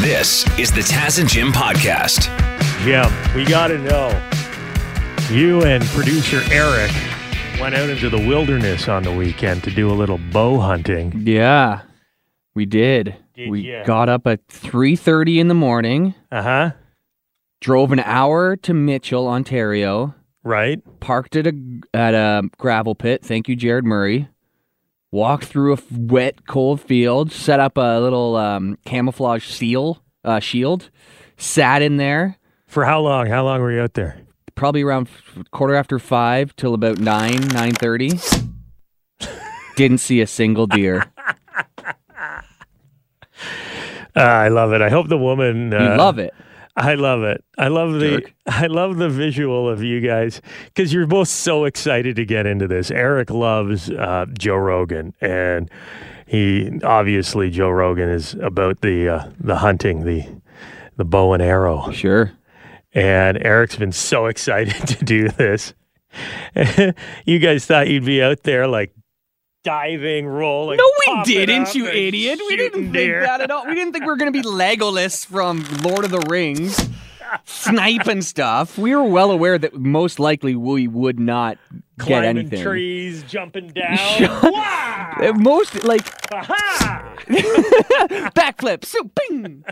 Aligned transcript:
This 0.00 0.44
is 0.58 0.72
the 0.72 0.80
Taz 0.80 1.20
and 1.20 1.28
Jim 1.28 1.52
podcast. 1.52 2.26
Jim, 2.82 3.10
we 3.36 3.44
got 3.44 3.68
to 3.68 3.78
know. 3.78 4.08
You 5.30 5.62
and 5.62 5.84
producer 5.86 6.40
Eric 6.50 6.90
went 7.60 7.76
out 7.76 7.88
into 7.88 8.10
the 8.10 8.18
wilderness 8.18 8.88
on 8.88 9.04
the 9.04 9.12
weekend 9.12 9.62
to 9.64 9.70
do 9.70 9.88
a 9.88 9.94
little 9.94 10.18
bow 10.18 10.58
hunting. 10.58 11.22
Yeah, 11.24 11.82
we 12.56 12.66
did. 12.66 13.14
Did 13.34 13.50
we 13.50 13.60
ya? 13.72 13.84
got 13.84 14.08
up 14.08 14.26
at 14.26 14.46
3:30 14.48 15.38
in 15.38 15.46
the 15.48 15.54
morning, 15.54 16.14
Uh 16.32 16.42
huh. 16.42 16.70
drove 17.60 17.92
an 17.92 18.00
hour 18.00 18.56
to 18.56 18.74
Mitchell, 18.74 19.28
Ontario, 19.28 20.14
Right. 20.42 20.80
parked 21.00 21.36
at 21.36 21.46
a 21.46 21.54
at 21.94 22.14
a 22.14 22.42
gravel 22.58 22.96
pit. 22.96 23.24
Thank 23.24 23.48
you, 23.48 23.54
Jared 23.54 23.84
Murray. 23.84 24.28
Walked 25.16 25.44
through 25.44 25.70
a 25.70 25.76
f- 25.78 25.90
wet, 25.90 26.46
cold 26.46 26.78
field, 26.80 27.32
set 27.32 27.58
up 27.58 27.78
a 27.78 27.98
little 28.00 28.36
um, 28.36 28.76
camouflage 28.84 29.46
seal 29.48 30.02
uh, 30.24 30.40
shield, 30.40 30.90
sat 31.38 31.80
in 31.80 31.96
there 31.96 32.36
For 32.66 32.84
how 32.84 33.00
long? 33.00 33.26
How 33.26 33.42
long 33.44 33.60
were 33.62 33.72
you 33.72 33.80
out 33.80 33.94
there? 33.94 34.20
probably 34.56 34.82
around 34.82 35.08
f- 35.08 35.44
quarter 35.52 35.74
after 35.74 35.98
five 35.98 36.54
till 36.56 36.74
about 36.74 36.98
nine 36.98 37.40
nine 37.48 37.72
thirty. 37.72 38.10
Didn't 39.76 39.98
see 39.98 40.20
a 40.20 40.26
single 40.26 40.66
deer. 40.66 41.04
Uh, 42.18 42.42
I 44.16 44.48
love 44.48 44.72
it. 44.72 44.80
I 44.82 44.88
hope 44.90 45.08
the 45.08 45.18
woman. 45.18 45.72
Uh, 45.72 45.78
You 45.92 45.96
love 45.96 46.18
it. 46.18 46.34
I 46.76 46.94
love 46.94 47.22
it. 47.22 47.42
I 47.56 47.68
love 47.68 47.94
the. 47.94 48.20
Jerk. 48.20 48.34
I 48.46 48.66
love 48.66 48.96
the 48.96 49.08
visual 49.08 49.68
of 49.68 49.82
you 49.82 50.00
guys 50.00 50.42
because 50.66 50.92
you're 50.92 51.06
both 51.06 51.28
so 51.28 51.64
excited 51.64 52.16
to 52.16 52.24
get 52.26 52.46
into 52.46 52.68
this. 52.68 52.90
Eric 52.90 53.30
loves 53.30 53.90
uh, 53.90 54.26
Joe 54.38 54.56
Rogan, 54.56 55.14
and 55.20 55.70
he 56.26 56.78
obviously 56.84 57.50
Joe 57.50 57.70
Rogan 57.70 58.08
is 58.10 58.34
about 58.34 58.80
the 58.82 59.08
uh, 59.08 59.28
the 59.40 59.56
hunting, 59.56 60.04
the 60.04 60.24
the 60.96 61.04
bow 61.04 61.32
and 61.32 61.42
arrow. 61.42 61.90
Sure. 61.92 62.32
and 62.92 63.42
Eric's 63.44 63.76
been 63.76 63.92
so 63.92 64.26
excited 64.32 64.86
to 64.88 65.04
do 65.04 65.28
this. 65.28 65.74
you 67.26 67.38
guys 67.38 67.66
thought 67.66 67.88
you'd 67.88 68.04
be 68.06 68.22
out 68.22 68.42
there 68.44 68.66
like 68.66 68.92
diving, 69.66 70.26
rolling. 70.28 70.76
No, 70.78 70.84
we 71.08 71.24
didn't, 71.24 71.74
you 71.74 71.86
idiot. 71.88 72.38
We 72.48 72.56
didn't 72.56 72.82
think 72.82 72.92
deer. 72.92 73.20
that 73.22 73.40
at 73.40 73.50
all. 73.50 73.66
We 73.66 73.74
didn't 73.74 73.92
think 73.92 74.04
we 74.04 74.08
were 74.08 74.16
going 74.16 74.32
to 74.32 74.38
be 74.42 74.46
Legolas 74.48 75.26
from 75.26 75.64
Lord 75.82 76.04
of 76.04 76.12
the 76.12 76.20
Rings, 76.30 76.88
sniping 77.44 78.22
stuff. 78.22 78.78
We 78.78 78.94
were 78.94 79.02
well 79.02 79.32
aware 79.32 79.58
that 79.58 79.74
most 79.74 80.20
likely 80.20 80.54
we 80.54 80.86
would 80.86 81.18
not 81.18 81.58
get 81.98 82.06
Climbing 82.06 82.38
anything. 82.38 82.62
trees, 82.62 83.24
jumping 83.24 83.68
down. 83.74 83.98
Uh, 83.98 85.32
Most 85.36 85.82
like 85.82 86.04
backflip, 88.36 88.84
so 88.84 89.10
bing. 89.28 89.64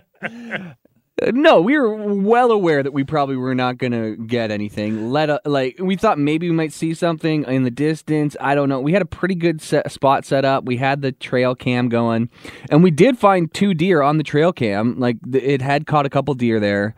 No, 1.33 1.61
we 1.61 1.79
were 1.79 1.95
well 1.95 2.51
aware 2.51 2.83
that 2.83 2.93
we 2.93 3.05
probably 3.05 3.37
were 3.37 3.55
not 3.55 3.79
going 3.79 3.93
to 3.93 4.17
get 4.17 4.51
anything. 4.51 5.11
Let 5.11 5.31
uh, 5.31 5.39
like 5.45 5.77
we 5.79 5.97
thought 5.97 6.19
maybe 6.19 6.49
we 6.51 6.55
might 6.57 6.73
see 6.73 6.95
something 6.95 7.45
in 7.45 7.63
the 7.63 7.71
distance. 7.71 8.37
I 8.41 8.55
don't 8.55 8.69
know. 8.69 8.81
We 8.81 8.93
had 8.93 9.03
a 9.03 9.07
pretty 9.07 9.35
good 9.35 9.61
set, 9.63 9.91
spot 9.91 10.25
set 10.25 10.45
up. 10.45 10.65
We 10.65 10.77
had 10.77 11.03
the 11.03 11.13
trail 11.13 11.55
cam 11.55 11.89
going, 11.89 12.29
and 12.71 12.83
we 12.83 12.91
did 12.91 13.19
find 13.19 13.53
two 13.53 13.75
deer 13.75 14.03
on 14.03 14.19
the 14.19 14.25
trail 14.25 14.53
cam. 14.53 14.99
Like 14.99 15.17
th- 15.31 15.45
it 15.45 15.63
had 15.63 15.87
caught 15.87 16.07
a 16.07 16.11
couple 16.11 16.35
deer 16.35 16.61
there. 16.61 16.95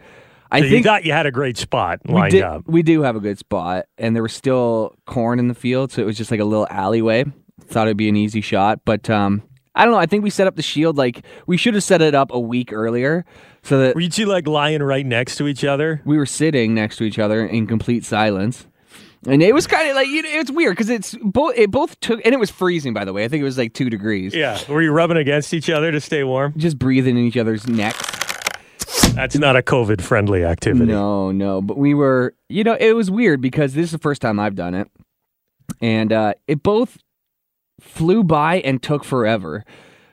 I 0.50 0.60
So 0.60 0.66
you 0.66 0.82
thought 0.82 1.04
you 1.04 1.12
had 1.12 1.26
a 1.26 1.32
great 1.32 1.56
spot 1.56 2.00
we 2.04 2.28
did, 2.30 2.42
up. 2.42 2.62
we 2.66 2.82
do 2.82 3.02
have 3.02 3.16
a 3.16 3.20
good 3.20 3.38
spot, 3.38 3.86
and 3.98 4.14
there 4.14 4.22
was 4.22 4.32
still 4.32 4.94
corn 5.04 5.38
in 5.38 5.48
the 5.48 5.54
field, 5.54 5.90
so 5.90 6.02
it 6.02 6.04
was 6.04 6.16
just 6.16 6.30
like 6.30 6.40
a 6.40 6.44
little 6.44 6.68
alleyway. 6.70 7.24
Thought 7.62 7.88
it'd 7.88 7.96
be 7.96 8.08
an 8.08 8.16
easy 8.16 8.40
shot, 8.40 8.80
but 8.84 9.10
um, 9.10 9.42
I 9.76 9.84
don't 9.84 9.92
know. 9.92 10.00
I 10.00 10.06
think 10.06 10.24
we 10.24 10.30
set 10.30 10.46
up 10.46 10.56
the 10.56 10.62
shield 10.62 10.96
like 10.96 11.22
we 11.46 11.56
should 11.56 11.74
have 11.74 11.84
set 11.84 12.02
it 12.02 12.14
up 12.14 12.32
a 12.32 12.40
week 12.40 12.72
earlier, 12.72 13.24
so 13.62 13.78
that 13.80 13.94
Were 13.94 14.00
you 14.00 14.08
two 14.08 14.26
like 14.26 14.48
lying 14.48 14.82
right 14.82 15.06
next 15.06 15.36
to 15.36 15.46
each 15.46 15.64
other? 15.64 16.00
we 16.04 16.16
were 16.16 16.26
sitting 16.26 16.74
next 16.74 16.96
to 16.96 17.04
each 17.04 17.18
other 17.18 17.46
in 17.46 17.66
complete 17.66 18.04
silence. 18.04 18.66
And 19.26 19.42
it 19.42 19.52
was 19.54 19.66
kind 19.66 19.88
of 19.88 19.96
like 19.96 20.06
it's 20.08 20.50
weird 20.50 20.76
because 20.76 20.88
it's 20.88 21.16
both. 21.22 21.54
It 21.56 21.70
both 21.70 21.98
took, 22.00 22.20
and 22.24 22.32
it 22.32 22.38
was 22.38 22.50
freezing. 22.50 22.94
By 22.94 23.04
the 23.04 23.12
way, 23.12 23.24
I 23.24 23.28
think 23.28 23.40
it 23.40 23.44
was 23.44 23.58
like 23.58 23.72
two 23.74 23.90
degrees. 23.90 24.34
Yeah. 24.34 24.58
Were 24.68 24.82
you 24.82 24.92
rubbing 24.92 25.16
against 25.16 25.52
each 25.52 25.68
other 25.68 25.90
to 25.90 26.00
stay 26.00 26.22
warm? 26.22 26.54
Just 26.56 26.78
breathing 26.78 27.16
in 27.16 27.24
each 27.24 27.36
other's 27.36 27.66
necks. 27.66 28.02
That's 29.14 29.36
not 29.36 29.56
a 29.56 29.62
COVID 29.62 30.00
friendly 30.00 30.44
activity. 30.44 30.92
No, 30.92 31.32
no. 31.32 31.60
But 31.60 31.76
we 31.76 31.92
were, 31.94 32.34
you 32.48 32.62
know, 32.64 32.76
it 32.78 32.92
was 32.92 33.10
weird 33.10 33.40
because 33.40 33.74
this 33.74 33.86
is 33.86 33.90
the 33.90 33.98
first 33.98 34.22
time 34.22 34.38
I've 34.38 34.54
done 34.54 34.74
it. 34.74 34.88
And 35.80 36.12
uh, 36.12 36.34
it 36.46 36.62
both 36.62 36.98
flew 37.80 38.22
by 38.24 38.56
and 38.60 38.82
took 38.82 39.04
forever. 39.04 39.64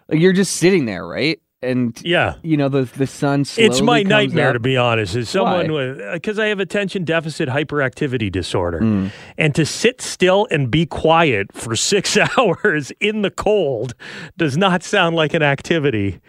Like 0.09 0.19
you're 0.19 0.33
just 0.33 0.55
sitting 0.57 0.85
there, 0.85 1.05
right? 1.07 1.39
And, 1.61 1.97
Yeah. 2.03 2.35
you 2.43 2.57
know, 2.57 2.67
the, 2.67 2.83
the 2.83 3.07
sun 3.07 3.45
slowly 3.45 3.69
It's 3.69 3.79
my 3.81 4.03
nightmare, 4.03 4.49
up. 4.49 4.55
to 4.55 4.59
be 4.59 4.75
honest. 4.75 5.15
As 5.15 5.29
someone 5.29 5.71
Why? 5.71 5.77
with, 5.91 5.97
because 6.13 6.37
I 6.37 6.47
have 6.47 6.59
attention 6.59 7.05
deficit 7.05 7.47
hyperactivity 7.47 8.29
disorder. 8.29 8.81
Mm. 8.81 9.11
And 9.37 9.55
to 9.55 9.65
sit 9.65 10.01
still 10.01 10.45
and 10.51 10.69
be 10.69 10.85
quiet 10.85 11.53
for 11.53 11.77
six 11.77 12.17
hours 12.37 12.91
in 12.99 13.21
the 13.21 13.31
cold 13.31 13.93
does 14.35 14.57
not 14.57 14.83
sound 14.83 15.15
like 15.15 15.33
an 15.33 15.41
activity 15.41 16.19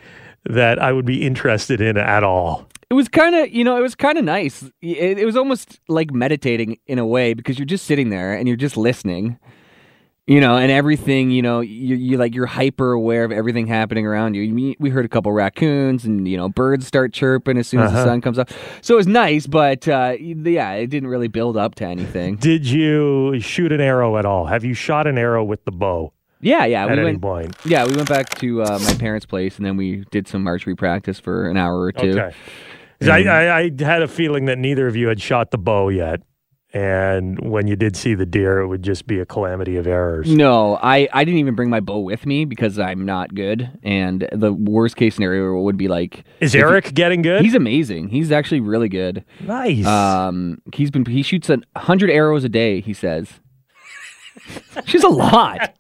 that 0.49 0.79
I 0.81 0.93
would 0.93 1.05
be 1.07 1.27
interested 1.27 1.81
in 1.81 1.97
at 1.97 2.23
all. 2.23 2.69
It 2.91 2.95
was 2.95 3.09
kind 3.09 3.35
of, 3.35 3.51
you 3.51 3.65
know, 3.65 3.77
it 3.77 3.83
was 3.83 3.97
kind 3.97 4.19
of 4.19 4.25
nice. 4.25 4.63
It, 4.83 5.19
it 5.19 5.25
was 5.25 5.37
almost 5.37 5.81
like 5.89 6.13
meditating 6.13 6.79
in 6.87 7.01
a 7.01 7.07
way 7.07 7.35
because 7.35 7.59
you're 7.59 7.67
just 7.67 7.87
sitting 7.87 8.11
there 8.11 8.35
and 8.35 8.47
you're 8.47 8.57
just 8.57 8.77
listening, 8.77 9.41
you 10.27 10.41
know, 10.41 10.57
and 10.57 10.71
everything, 10.73 11.31
you 11.31 11.43
know, 11.43 11.61
you 11.61 11.97
you 11.97 12.17
like 12.17 12.35
you're 12.35 12.47
hyper 12.47 12.93
aware 12.93 13.25
of 13.25 13.33
everything 13.33 13.67
happening 13.67 14.07
around 14.07 14.35
you. 14.35 14.75
We 14.79 14.89
heard 14.91 15.05
a 15.05 15.09
couple 15.09 15.31
raccoons 15.33 16.05
and 16.07 16.27
you 16.27 16.37
know 16.39 16.49
birds 16.49 16.87
start 16.87 17.13
chirping 17.13 17.59
as 17.59 17.69
soon 17.69 17.81
as 17.81 17.93
the 17.93 17.99
Uh-huh. 17.99 18.07
sun 18.07 18.21
comes 18.23 18.39
up. 18.39 18.49
So 18.81 18.95
it 18.95 18.97
was 18.97 19.07
nice, 19.07 19.47
but 19.47 19.87
uh, 19.87 20.15
yeah, 20.19 20.73
it 20.73 20.87
didn't 20.89 21.09
really 21.11 21.29
build 21.29 21.57
up 21.59 21.75
to 21.77 21.85
anything. 21.85 22.37
Did 22.51 22.67
you 22.67 23.39
shoot 23.41 23.71
an 23.71 23.81
arrow 23.83 24.17
at 24.17 24.25
all? 24.25 24.47
Have 24.47 24.65
you 24.65 24.73
shot 24.75 25.07
an 25.07 25.19
arrow 25.19 25.45
with 25.45 25.65
the 25.67 25.73
bow 25.73 26.13
Yeah, 26.41 26.65
yeah, 26.65 26.87
at 26.87 26.97
we 26.97 27.05
went. 27.05 27.21
point? 27.21 27.57
Yeah, 27.67 27.85
we 27.87 27.95
went 27.95 28.09
back 28.09 28.31
to 28.39 28.63
uh, 28.63 28.79
my 28.83 28.95
parents' 28.95 29.27
place 29.27 29.59
and 29.59 29.67
then 29.67 29.77
we 29.77 30.05
did 30.11 30.27
some 30.27 30.47
archery 30.47 30.75
practice 30.75 31.21
for 31.21 31.51
an 31.51 31.57
hour 31.59 31.79
or 31.79 31.93
two. 31.93 32.19
Okay. 32.19 32.35
I, 33.03 33.23
I, 33.25 33.59
I 33.59 33.71
had 33.81 34.01
a 34.01 34.09
feeling 34.09 34.47
that 34.47 34.57
neither 34.57 34.87
of 34.87 34.97
you 34.97 35.09
had 35.09 35.21
shot 35.21 35.51
the 35.51 35.59
bow 35.59 35.91
yet. 35.91 36.23
And 36.75 37.39
when 37.39 37.69
you 37.69 37.77
did 37.77 37.97
see 37.97 38.15
the 38.15 38.27
deer, 38.27 38.59
it 38.59 38.67
would 38.67 38.83
just 38.83 39.07
be 39.07 39.21
a 39.21 39.25
calamity 39.25 39.77
of 39.77 39.87
errors. 39.87 40.29
No, 40.29 40.77
I, 40.83 41.09
I 41.13 41.25
didn't 41.25 41.39
even 41.39 41.55
bring 41.55 41.71
my 41.71 41.79
bow 41.79 42.01
with 42.01 42.27
me 42.27 42.45
because 42.45 42.81
I'm 42.81 43.05
not 43.07 43.33
good. 43.35 43.71
And 43.85 44.29
the 44.33 44.53
worst 44.53 44.97
case 44.97 45.15
scenario 45.15 45.61
would 45.61 45.77
be 45.77 45.87
like 45.87 46.25
Is 46.41 46.53
Eric 46.55 46.93
getting 46.93 47.23
good? 47.23 47.43
he's 47.45 47.55
amazing. 47.55 48.09
He's 48.09 48.33
actually 48.33 48.61
really 48.61 48.89
good. 48.89 49.25
nice. 49.41 49.87
Um, 49.87 50.61
he's 50.75 50.91
been 50.91 51.05
he 51.07 51.23
shoots 51.23 51.49
a 51.49 51.59
hundred 51.77 52.11
arrows 52.11 52.43
a 52.43 52.49
day. 52.49 52.81
He 52.81 52.93
says, 52.93 53.29
"She's 54.87 55.05
a 55.05 55.09
lot." 55.09 55.75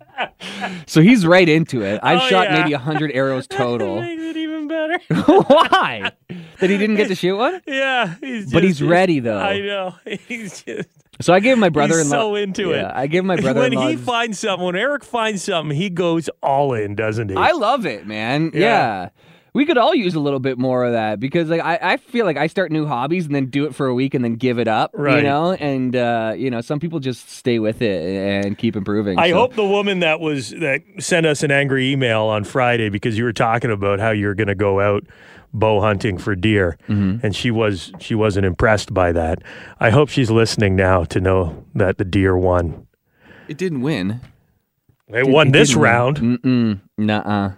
So 0.86 1.00
he's 1.02 1.26
right 1.26 1.48
into 1.48 1.82
it. 1.82 2.00
I've 2.02 2.20
Oh, 2.22 2.28
shot 2.28 2.50
yeah. 2.50 2.60
maybe 2.60 2.72
a 2.72 2.78
hundred 2.78 3.10
arrows 3.12 3.46
total. 3.50 4.00
Makes 4.00 4.22
it 4.22 4.36
even 4.36 4.68
better. 4.68 4.98
Why? 5.48 6.12
That 6.60 6.70
he 6.70 6.78
didn't 6.78 6.96
get 6.96 7.08
to 7.08 7.14
shoot 7.14 7.36
one? 7.36 7.60
yeah, 7.66 8.14
he's 8.20 8.52
But 8.52 8.62
just- 8.62 8.80
he's 8.80 8.82
ready 8.82 9.18
though. 9.20 9.38
I 9.38 9.60
know. 9.60 9.94
He's 10.28 10.62
just 10.62 10.88
So 11.20 11.32
I 11.34 11.40
gave 11.40 11.58
my 11.58 11.68
brother 11.68 11.98
in 12.00 12.08
law. 12.08 12.16
so 12.16 12.34
into 12.36 12.70
yeah, 12.70 12.88
it. 12.90 12.92
I 12.94 13.06
give 13.08 13.24
my 13.24 13.36
brother 13.36 13.60
when 13.60 13.72
in 13.72 13.78
law. 13.78 13.88
he 13.88 13.96
finds 13.96 14.38
something, 14.38 14.64
when 14.64 14.76
Eric 14.76 15.04
finds 15.04 15.42
something, 15.42 15.76
he 15.76 15.90
goes 15.90 16.30
all 16.42 16.74
in, 16.74 16.94
doesn't 16.94 17.30
he? 17.30 17.36
I 17.36 17.50
love 17.52 17.84
it, 17.86 18.06
man. 18.06 18.50
Yeah. 18.54 18.60
Yeah. 18.60 19.08
We 19.54 19.64
could 19.66 19.78
all 19.78 19.94
use 19.94 20.14
a 20.16 20.20
little 20.20 20.40
bit 20.40 20.58
more 20.58 20.84
of 20.84 20.92
that 20.92 21.20
because 21.20 21.48
like 21.48 21.60
I, 21.60 21.78
I 21.80 21.96
feel 21.96 22.26
like 22.26 22.36
I 22.36 22.48
start 22.48 22.72
new 22.72 22.86
hobbies 22.86 23.24
and 23.26 23.34
then 23.34 23.46
do 23.46 23.66
it 23.66 23.74
for 23.74 23.86
a 23.86 23.94
week 23.94 24.12
and 24.14 24.24
then 24.24 24.34
give 24.34 24.58
it 24.58 24.66
up. 24.66 24.90
Right. 24.94 25.18
You 25.18 25.22
know? 25.22 25.52
And 25.52 25.94
uh, 25.94 26.34
you 26.36 26.50
know, 26.50 26.60
some 26.60 26.80
people 26.80 26.98
just 26.98 27.30
stay 27.30 27.60
with 27.60 27.80
it 27.80 28.02
and 28.44 28.58
keep 28.58 28.74
improving. 28.74 29.16
I 29.18 29.30
so- 29.30 29.36
hope 29.36 29.54
the 29.54 29.64
woman 29.64 30.00
that 30.00 30.18
was 30.18 30.50
that 30.50 30.82
sent 30.98 31.24
us 31.24 31.42
an 31.44 31.52
angry 31.52 31.92
email 31.92 32.22
on 32.22 32.42
Friday 32.44 32.88
because 32.88 33.16
you 33.16 33.22
were 33.24 33.32
talking 33.32 33.70
about 33.70 34.00
how 34.00 34.10
you're 34.10 34.34
going 34.34 34.48
to 34.48 34.54
go 34.56 34.80
out 34.80 35.04
bow 35.52 35.80
hunting 35.80 36.18
for 36.18 36.34
deer, 36.34 36.76
Mm-hmm. 36.88 37.24
and 37.24 37.36
she 37.36 37.52
was 37.52 37.92
she 38.00 38.16
wasn't 38.16 38.44
impressed 38.46 38.92
by 38.92 39.12
that. 39.12 39.40
I 39.78 39.90
hope 39.90 40.08
she's 40.08 40.32
listening 40.32 40.74
now 40.74 41.04
to 41.04 41.20
know 41.20 41.64
that 41.76 41.98
the 41.98 42.04
deer 42.04 42.36
won. 42.36 42.88
it 43.46 43.56
didn't 43.56 43.82
win. 43.82 44.20
They 45.08 45.22
won 45.22 45.48
It 45.48 45.52
this 45.52 45.74
round. 45.76 46.16
Mm-mm. 46.18 46.80
Nuh-uh. 46.98 47.52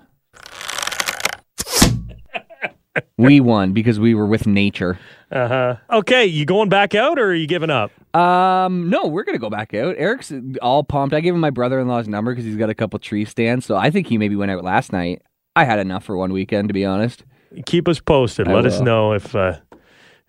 We 3.16 3.40
won 3.40 3.72
because 3.72 3.98
we 3.98 4.14
were 4.14 4.26
with 4.26 4.46
nature. 4.46 4.98
Uh 5.30 5.48
huh. 5.48 5.76
Okay, 5.90 6.26
you 6.26 6.44
going 6.44 6.68
back 6.68 6.94
out 6.94 7.18
or 7.18 7.26
are 7.26 7.34
you 7.34 7.46
giving 7.46 7.70
up? 7.70 7.90
Um, 8.14 8.88
no, 8.88 9.06
we're 9.06 9.24
gonna 9.24 9.38
go 9.38 9.50
back 9.50 9.74
out. 9.74 9.96
Eric's 9.98 10.32
all 10.62 10.84
pumped. 10.84 11.14
I 11.14 11.20
gave 11.20 11.34
him 11.34 11.40
my 11.40 11.50
brother-in-law's 11.50 12.08
number 12.08 12.32
because 12.32 12.44
he's 12.44 12.56
got 12.56 12.70
a 12.70 12.74
couple 12.74 12.98
tree 12.98 13.24
stands. 13.24 13.66
So 13.66 13.76
I 13.76 13.90
think 13.90 14.06
he 14.06 14.18
maybe 14.18 14.36
went 14.36 14.50
out 14.50 14.64
last 14.64 14.92
night. 14.92 15.22
I 15.54 15.64
had 15.64 15.78
enough 15.78 16.04
for 16.04 16.16
one 16.16 16.32
weekend, 16.32 16.68
to 16.68 16.74
be 16.74 16.84
honest. 16.84 17.24
Keep 17.64 17.88
us 17.88 18.00
posted. 18.00 18.48
I 18.48 18.52
Let 18.54 18.66
us 18.66 18.80
know 18.80 19.12
if 19.12 19.34
uh, 19.34 19.58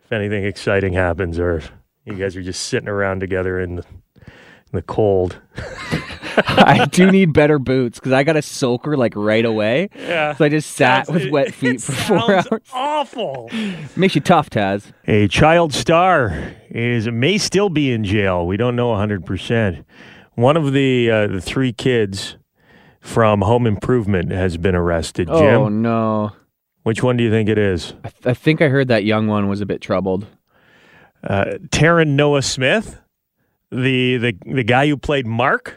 if 0.03 0.11
anything 0.11 0.45
exciting 0.45 0.93
happens 0.93 1.37
or 1.39 1.57
if 1.57 1.71
you 2.05 2.15
guys 2.15 2.35
are 2.35 2.41
just 2.41 2.65
sitting 2.65 2.89
around 2.89 3.19
together 3.19 3.59
in 3.59 3.75
the 3.75 3.85
in 4.17 4.73
the 4.73 4.81
cold. 4.81 5.39
I 6.47 6.85
do 6.85 7.11
need 7.11 7.33
better 7.33 7.59
boots 7.59 7.99
because 7.99 8.11
I 8.11 8.23
got 8.23 8.35
a 8.37 8.41
soaker 8.41 8.95
like 8.97 9.13
right 9.15 9.43
away. 9.45 9.89
Yeah. 9.95 10.35
So 10.35 10.45
I 10.45 10.49
just 10.49 10.71
sat 10.73 11.07
Sounds- 11.07 11.23
with 11.23 11.31
wet 11.31 11.53
feet 11.53 11.75
it 11.75 11.81
for 11.81 11.91
four 11.93 12.31
hours. 12.31 12.61
Awful. 12.73 13.49
Makes 13.95 14.15
you 14.15 14.21
tough, 14.21 14.49
Taz. 14.49 14.91
A 15.07 15.27
child 15.27 15.73
star 15.73 16.53
is 16.69 17.07
may 17.09 17.37
still 17.37 17.69
be 17.69 17.91
in 17.91 18.03
jail. 18.03 18.45
We 18.45 18.57
don't 18.57 18.75
know 18.75 18.89
100%. 18.93 19.83
One 20.35 20.55
of 20.57 20.73
the 20.73 21.09
uh, 21.09 21.27
the 21.27 21.41
three 21.41 21.73
kids 21.73 22.37
from 22.99 23.41
Home 23.41 23.65
Improvement 23.65 24.31
has 24.31 24.57
been 24.57 24.75
arrested. 24.75 25.27
Jim, 25.27 25.37
Oh 25.37 25.69
no. 25.69 26.31
which 26.83 27.01
one 27.01 27.17
do 27.17 27.23
you 27.23 27.31
think 27.31 27.49
it 27.49 27.57
is? 27.57 27.93
I, 28.03 28.09
th- 28.09 28.27
I 28.27 28.33
think 28.33 28.61
I 28.61 28.67
heard 28.67 28.87
that 28.89 29.03
young 29.03 29.27
one 29.27 29.47
was 29.47 29.61
a 29.61 29.65
bit 29.65 29.81
troubled. 29.81 30.27
Uh, 31.23 31.57
Taran 31.69 32.09
Noah 32.09 32.43
Smith, 32.43 33.01
the 33.71 34.17
the 34.17 34.33
the 34.45 34.63
guy 34.63 34.87
who 34.87 34.95
played 34.97 35.25
Mark. 35.25 35.75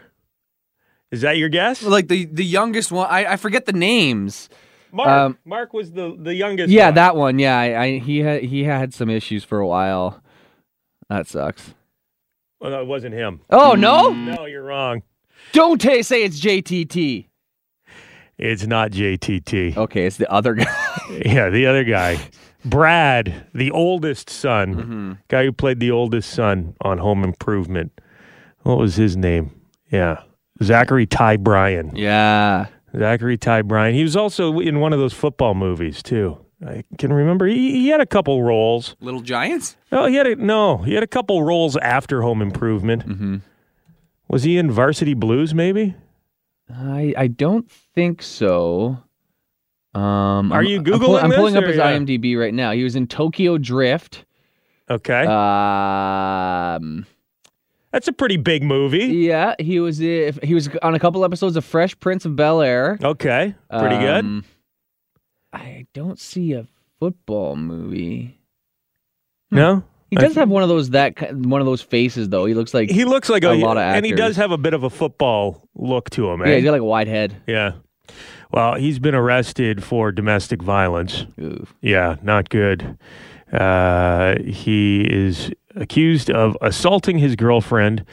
Is 1.11 1.23
that 1.23 1.37
your 1.39 1.49
guess? 1.49 1.83
Like 1.83 2.09
the 2.09 2.27
the 2.27 2.45
youngest 2.45 2.93
one, 2.93 3.07
I, 3.11 3.33
I 3.33 3.37
forget 3.37 3.67
the 3.67 3.73
names. 3.73 4.49
Mark. 4.93 5.09
um, 5.09 5.39
Mark 5.45 5.73
was 5.73 5.93
the 5.93 6.17
the 6.19 6.35
youngest. 6.35 6.71
Yeah, 6.71 6.87
one. 6.87 6.95
that 6.95 7.17
one. 7.17 7.39
Yeah, 7.39 7.59
I, 7.59 7.83
I 7.83 7.99
he 7.99 8.19
had 8.21 8.43
he 8.45 8.65
had 8.65 8.93
some 8.95 9.11
issues 9.11 9.45
for 9.45 9.59
a 9.59 9.67
while. 9.67 10.23
That 11.09 11.27
sucks. 11.27 11.75
Well, 12.61 12.71
no, 12.73 12.81
it 12.83 12.87
wasn't 12.87 13.15
him. 13.15 13.41
Oh 13.51 13.75
no! 13.75 14.11
No, 14.13 14.45
you're 14.47 14.63
wrong. 14.63 15.03
Don't 15.53 15.81
ta 15.81 16.03
say 16.03 16.23
it's 16.25 16.41
JTT. 16.41 17.27
It's 18.39 18.67
not 18.67 18.91
JTT. 18.91 19.77
Okay, 19.77 20.07
it's 20.07 20.17
the 20.17 20.31
other 20.31 20.55
guy. 20.55 20.67
Yeah, 21.27 21.51
the 21.51 21.67
other 21.67 21.83
guy, 21.83 22.21
Brad, 22.65 23.47
the 23.53 23.73
oldest 23.73 24.31
son, 24.31 24.75
Mm-hmm. 24.77 25.13
guy 25.27 25.45
who 25.45 25.51
played 25.53 25.81
the 25.81 25.91
oldest 25.91 26.31
son 26.31 26.77
on 26.83 26.99
Home 26.99 27.25
Improvement. 27.25 28.01
What 28.63 28.79
was 28.79 28.95
his 28.95 29.17
name? 29.17 29.51
Yeah, 29.91 30.23
Zachary 30.63 31.07
Ty 31.07 31.37
Bryan. 31.39 31.95
yeah. 31.97 32.67
Zachary 32.97 33.39
Ty 33.39 33.63
Bryan. 33.63 33.95
He 33.95 34.03
was 34.03 34.17
also 34.17 34.59
in 34.59 34.81
one 34.81 34.93
of 34.93 34.99
those 34.99 35.13
football 35.13 35.55
movies 35.55 36.03
too. 36.03 36.39
I 36.67 36.85
can 36.99 37.13
remember. 37.13 37.47
He, 37.47 37.71
he 37.73 37.89
had 37.89 38.01
a 38.01 38.07
couple 38.07 38.43
roles. 38.43 38.97
Little 39.01 39.21
Giants. 39.21 39.77
Oh, 39.93 40.07
he 40.07 40.17
had 40.17 40.27
a, 40.27 40.37
no. 40.37 40.79
He 40.79 40.95
had 40.95 41.03
a 41.03 41.07
couple 41.07 41.43
roles 41.43 41.77
after 41.79 42.21
Home 42.23 42.43
Improvement. 42.43 43.07
Mm-hmm. 43.09 43.37
Was 44.29 44.43
he 44.43 44.59
in 44.59 44.71
Varsity 44.71 45.15
Blues? 45.15 45.55
Maybe. 45.55 45.95
I 46.69 47.15
I 47.17 47.27
don't 47.29 47.71
think 47.71 48.23
so. 48.23 48.99
Um, 49.95 50.53
Are 50.53 50.57
I'm- 50.61 50.65
you 50.67 50.79
I'm, 50.79 50.85
pull- 50.85 50.99
Googling 50.99 51.23
I'm 51.25 51.31
pulling 51.33 51.57
up 51.57 51.65
his 51.65 51.77
yeah? 51.77 51.93
IMDb 51.97 52.39
right 52.39 52.53
now. 52.55 52.73
He 52.73 52.85
was 52.85 52.95
in 52.97 53.07
Tokyo 53.07 53.57
Drift. 53.57 54.25
Okay, 54.91 55.25
Um, 55.25 57.07
that's 57.93 58.09
a 58.09 58.13
pretty 58.13 58.37
big 58.37 58.63
movie. 58.63 59.07
yeah, 59.07 59.55
he 59.59 59.81
was 59.81 60.01
i- 60.01 60.33
he 60.43 60.55
was 60.55 60.69
on 60.83 60.95
a 60.95 60.99
couple 60.99 61.25
episodes 61.25 61.57
of 61.57 61.65
Fresh 61.65 61.99
Prince 62.01 62.25
of 62.25 62.37
Bel 62.37 62.61
Air. 62.63 62.99
Okay, 63.03 63.55
pretty 63.71 63.99
good. 63.99 64.25
Um, 64.25 64.45
I 65.53 65.87
don't 65.95 66.19
see 66.19 66.53
a 66.53 66.67
football 66.99 67.57
movie. 67.57 68.39
No, 69.51 69.83
He 70.11 70.17
does 70.17 70.35
have 70.37 70.49
one 70.49 70.63
of 70.63 70.69
those 70.69 70.91
that 70.91 71.19
one 71.35 71.61
of 71.61 71.67
those 71.67 71.83
faces 71.83 72.29
though. 72.29 72.45
He 72.47 72.55
looks 72.55 72.73
like 72.73 72.91
he 72.91 73.05
looks 73.05 73.29
like 73.29 73.43
a, 73.45 73.51
a 73.51 73.55
lot 73.55 73.77
of 73.77 73.83
actors. 73.83 73.97
and 73.97 74.07
he 74.07 74.13
does 74.13 74.37
have 74.37 74.53
a 74.53 74.59
bit 74.59 74.75
of 74.75 74.85
a 74.85 74.91
football 74.91 75.69
look 75.75 76.11
to 76.11 76.31
him. 76.31 76.41
yeah, 76.41 76.47
Eh? 76.47 76.55
he's 76.57 76.65
got 76.65 76.73
like 76.73 76.81
a 76.81 76.85
wide 76.85 77.09
head. 77.09 77.37
yeah. 77.47 77.73
Well, 78.53 78.75
he's 78.75 78.99
been 78.99 79.15
arrested 79.15 79.85
for 79.85 80.11
domestic 80.11 80.61
violence. 80.63 81.25
Ooh. 81.41 81.67
Yeah, 81.81 82.17
not 82.23 82.49
good. 82.49 82.99
Uh, 83.53 84.35
he 84.43 85.03
is 85.03 85.53
accused 85.77 86.31
of 86.31 86.57
assaulting 86.61 87.19
his 87.19 87.37
girlfriend, 87.37 88.05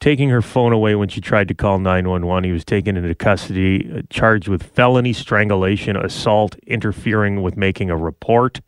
taking 0.00 0.28
her 0.28 0.42
phone 0.42 0.72
away 0.72 0.94
when 0.94 1.08
she 1.08 1.20
tried 1.20 1.48
to 1.48 1.54
call 1.54 1.78
911. 1.78 2.44
He 2.44 2.52
was 2.52 2.64
taken 2.64 2.96
into 2.96 3.14
custody, 3.14 3.90
uh, 3.92 4.02
charged 4.10 4.48
with 4.48 4.62
felony 4.62 5.12
strangulation, 5.12 5.96
assault, 5.96 6.56
interfering 6.66 7.42
with 7.42 7.56
making 7.56 7.90
a 7.90 7.96
report. 7.96 8.60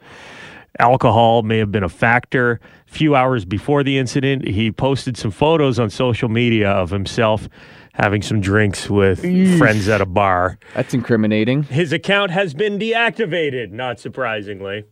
Alcohol 0.79 1.43
may 1.43 1.59
have 1.59 1.71
been 1.71 1.83
a 1.83 1.89
factor. 1.89 2.61
A 2.89 2.91
few 2.91 3.15
hours 3.15 3.45
before 3.45 3.83
the 3.83 3.99
incident, 3.99 4.47
he 4.47 4.73
posted 4.73 5.17
some 5.17 5.31
photos 5.31 5.79
on 5.79 5.91
social 5.91 6.29
media 6.29 6.71
of 6.71 6.91
himself 6.91 7.49
having 7.93 8.23
some 8.23 8.41
drinks 8.41 8.89
with 8.89 9.21
friends 9.59 9.89
at 9.89 10.01
a 10.01 10.07
bar. 10.07 10.59
That's 10.75 10.95
incriminating. 10.95 11.65
His 11.65 11.93
account 11.93 12.31
has 12.31 12.55
been 12.55 12.79
deactivated, 12.79 13.73
not 13.73 13.99
surprisingly. 14.01 14.85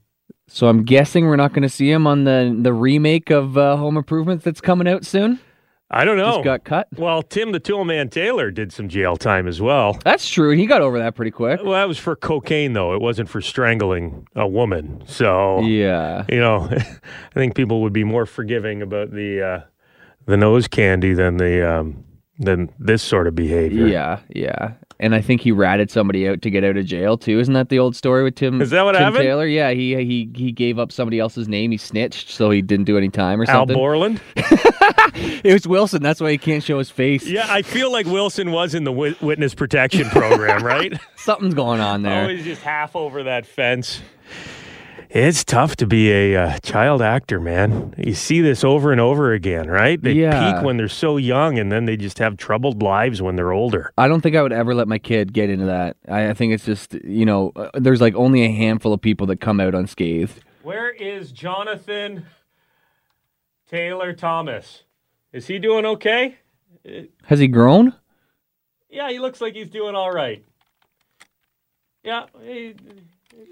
So 0.49 0.67
I'm 0.67 0.83
guessing 0.85 1.27
we're 1.27 1.37
not 1.37 1.53
going 1.53 1.63
to 1.63 1.69
see 1.69 1.91
him 1.91 2.07
on 2.07 2.25
the 2.25 2.57
the 2.61 2.73
remake 2.73 3.31
of 3.31 3.57
uh, 3.59 3.77
Home 3.77 3.97
Improvement 3.97 4.43
that's 4.43 4.61
coming 4.61 4.89
out 4.89 5.05
soon. 5.05 5.41
I 5.91 6.05
don't 6.05 6.19
know. 6.19 6.33
Just 6.33 6.45
got 6.45 6.65
cut. 6.65 6.87
Well, 6.99 7.23
Tim 7.23 7.53
the 7.53 7.61
Toolman 7.61 8.11
Taylor 8.11 8.51
did 8.51 8.73
some 8.75 8.89
jail 8.91 9.17
time 9.17 9.49
as 9.49 9.61
well. 9.63 9.99
That's 10.05 10.29
true. 10.29 10.51
He 10.51 10.67
got 10.67 10.83
over 10.83 10.99
that 10.99 11.15
pretty 11.15 11.31
quick. 11.31 11.63
Well, 11.63 11.73
that 11.73 11.89
was 11.89 11.99
for 11.99 12.15
cocaine, 12.15 12.75
though. 12.75 12.93
It 12.95 13.01
wasn't 13.01 13.31
for 13.31 13.41
strangling 13.41 14.27
a 14.35 14.47
woman. 14.47 15.03
So, 15.07 15.61
Yeah. 15.61 16.27
you 16.29 16.41
know, 16.41 16.69
I 16.71 17.35
think 17.35 17.55
people 17.55 17.81
would 17.83 17.95
be 17.95 18.05
more 18.05 18.27
forgiving 18.27 18.83
about 18.83 19.13
the 19.13 19.43
uh, 19.43 19.61
the 20.27 20.37
nose 20.37 20.69
candy 20.69 21.15
than 21.15 21.39
the 21.39 21.67
um, 21.79 22.05
than 22.39 22.71
this 22.79 23.03
sort 23.03 23.27
of 23.27 23.35
behavior. 23.35 23.87
Yeah, 23.87 24.21
yeah. 24.29 24.73
And 25.01 25.15
I 25.15 25.21
think 25.21 25.43
he 25.43 25.53
ratted 25.53 25.93
somebody 25.93 26.29
out 26.29 26.43
to 26.43 26.51
get 26.51 26.65
out 26.65 26.77
of 26.77 26.85
jail 26.85 27.17
too. 27.17 27.39
Isn't 27.39 27.55
that 27.55 27.69
the 27.69 27.79
old 27.79 27.95
story 27.95 28.25
with 28.25 28.35
Tim? 28.35 28.61
Is 28.61 28.71
that 28.71 28.83
what 28.83 28.93
Tim 28.93 29.03
happened? 29.03 29.23
Taylor? 29.23 29.47
Yeah, 29.47 29.71
he 29.71 29.95
he 30.05 30.29
he 30.35 30.51
gave 30.51 30.79
up 30.79 30.91
somebody 30.91 31.21
else's 31.21 31.47
name. 31.49 31.71
He 31.71 31.77
snitched, 31.77 32.31
so 32.31 32.51
he 32.51 32.63
didn't 32.63 32.87
do 32.87 32.99
any 32.99 33.09
time 33.09 33.41
or 33.41 33.47
something. 33.47 33.77
Al. 33.77 33.81
Borland. 33.81 34.21
It 35.45 35.53
was 35.53 35.67
Wilson. 35.67 36.03
That's 36.03 36.21
why 36.21 36.31
he 36.33 36.39
can't 36.39 36.63
show 36.63 36.79
his 36.79 36.91
face. 36.91 37.27
Yeah, 37.27 37.47
I 37.49 37.63
feel 37.63 37.91
like 37.91 38.07
Wilson 38.07 38.53
was 38.53 38.75
in 38.75 38.85
the 38.85 38.93
wi- 38.93 39.17
witness 39.21 39.55
protection 39.55 40.09
program, 40.11 40.63
right? 40.63 40.93
Something's 41.17 41.55
going 41.55 41.81
on 41.81 42.03
there. 42.03 42.23
Always 42.23 42.45
just 42.45 42.63
half 42.63 42.95
over 42.95 43.25
that 43.25 43.47
fence. 43.47 44.01
It's 45.11 45.43
tough 45.43 45.77
to 45.77 45.87
be 45.87 46.11
a 46.13 46.37
uh, 46.37 46.59
child 46.59 47.01
actor, 47.01 47.41
man. 47.41 47.95
You 47.97 48.13
see 48.13 48.43
this 48.43 48.63
over 48.63 48.93
and 48.93 49.01
over 49.01 49.33
again, 49.33 49.69
right? 49.69 50.01
They 50.01 50.13
Yeah. 50.13 50.39
peak 50.39 50.63
when 50.63 50.77
they're 50.77 50.87
so 50.89 51.17
young, 51.17 51.59
and 51.59 51.73
then 51.73 51.87
they 51.87 51.97
just 51.97 52.19
have 52.19 52.37
troubled 52.37 52.83
lives 52.83 53.23
when 53.23 53.35
they're 53.35 53.53
older. 53.53 53.91
I 53.97 54.07
don't 54.07 54.21
think 54.21 54.37
I 54.37 54.43
would 54.43 54.53
ever 54.53 54.75
let 54.75 54.87
my 54.87 54.99
kid 54.99 55.33
get 55.33 55.49
into 55.49 55.65
that. 55.65 55.97
I, 56.07 56.29
I 56.29 56.35
think 56.35 56.53
it's 56.53 56.67
just 56.67 56.93
you 57.05 57.25
know, 57.25 57.53
uh, 57.57 57.71
there's 57.75 58.03
like 58.03 58.15
only 58.17 58.45
a 58.45 58.53
handful 58.53 58.93
of 58.93 59.01
people 59.01 59.27
that 59.29 59.41
come 59.41 59.61
out 59.61 59.75
unscathed. 59.75 60.43
Where 60.63 60.91
is 60.91 61.33
Jonathan 61.33 62.27
Taylor 63.71 64.13
Thomas? 64.13 64.83
Is 65.33 65.47
he 65.47 65.59
doing 65.59 65.87
okay? 65.87 66.37
Has 67.25 67.39
he 67.39 67.49
grown? 67.49 67.95
Yeah, 68.91 69.11
he 69.11 69.19
looks 69.19 69.41
like 69.41 69.55
he's 69.55 69.71
doing 69.71 69.95
all 69.95 70.11
right. 70.11 70.45
Yeah, 72.03 72.27
he, 72.43 72.75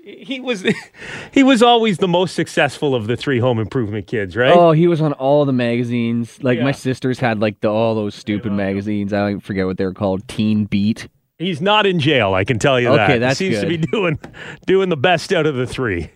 he 0.04 0.40
was 0.40 0.64
he 1.32 1.42
was 1.42 1.62
always 1.62 1.98
the 1.98 2.08
most 2.08 2.34
successful 2.34 2.94
of 2.94 3.06
the 3.06 3.16
three 3.16 3.38
home 3.38 3.58
improvement 3.58 4.06
kids, 4.06 4.36
right? 4.36 4.52
Oh, 4.56 4.72
he 4.72 4.86
was 4.86 5.00
on 5.00 5.12
all 5.14 5.44
the 5.44 5.52
magazines. 5.52 6.42
Like 6.42 6.58
Yeah. 6.58 6.64
my 6.64 6.72
sisters 6.72 7.18
had 7.18 7.40
like 7.40 7.60
the 7.60 7.68
all 7.68 7.94
those 7.94 8.14
stupid 8.14 8.52
magazines. 8.52 9.12
I 9.12 9.38
forget 9.38 9.66
what 9.66 9.76
they 9.78 9.84
were 9.84 9.94
called. 9.94 10.26
Teen 10.28 10.64
Beat. 10.64 11.08
He's 11.38 11.60
not 11.60 11.84
in 11.84 12.00
jail, 12.00 12.32
I 12.34 12.44
can 12.44 12.58
tell 12.58 12.80
you 12.80 12.88
that. 12.94 13.10
Okay, 13.10 13.18
that's 13.18 13.38
he 13.38 13.50
seems 13.50 13.60
to 13.62 13.68
be 13.68 13.76
doing 13.76 14.18
doing 14.66 14.88
the 14.88 14.96
best 14.96 15.32
out 15.32 15.44
of 15.46 15.54
the 15.54 15.66
three. 15.66 16.10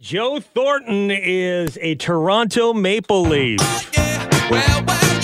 Joe 0.00 0.40
Thornton 0.40 1.10
is 1.10 1.78
a 1.80 1.94
Toronto 1.94 2.74
Maple 2.74 3.22
Leaf. 3.22 3.60
Well, 4.50 4.84
well, 4.84 5.15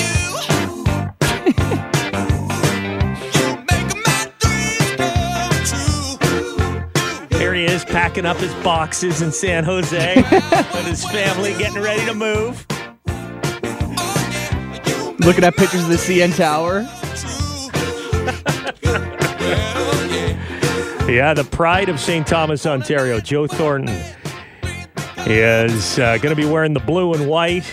is 7.73 7.85
packing 7.87 8.27
up 8.27 8.37
his 8.37 8.53
boxes 8.63 9.23
in 9.23 9.33
San 9.33 9.65
Jose 9.65 10.17
with 10.17 10.87
his 10.87 11.05
family 11.07 11.55
getting 11.55 11.83
ready 11.83 12.05
to 12.05 12.13
move. 12.13 12.67
Looking 15.21 15.45
at 15.45 15.57
pictures 15.57 15.83
of 15.85 15.89
the 15.89 15.97
CN 15.97 16.37
Tower. 16.37 16.83
Yeah, 21.11 21.33
the 21.33 21.45
pride 21.45 21.89
of 21.89 21.99
St. 21.99 22.27
Thomas, 22.27 22.67
Ontario, 22.67 23.21
Joe 23.21 23.47
Thornton 23.47 23.89
is 25.27 25.99
uh, 25.99 26.19
going 26.19 26.35
to 26.35 26.41
be 26.41 26.49
wearing 26.49 26.75
the 26.75 26.81
blue 26.81 27.15
and 27.15 27.27
white. 27.27 27.65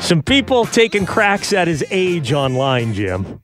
Some 0.00 0.22
people 0.22 0.66
taking 0.66 1.06
cracks 1.06 1.52
at 1.52 1.68
his 1.68 1.84
age 1.90 2.32
online, 2.32 2.94
Jim. 2.94 3.40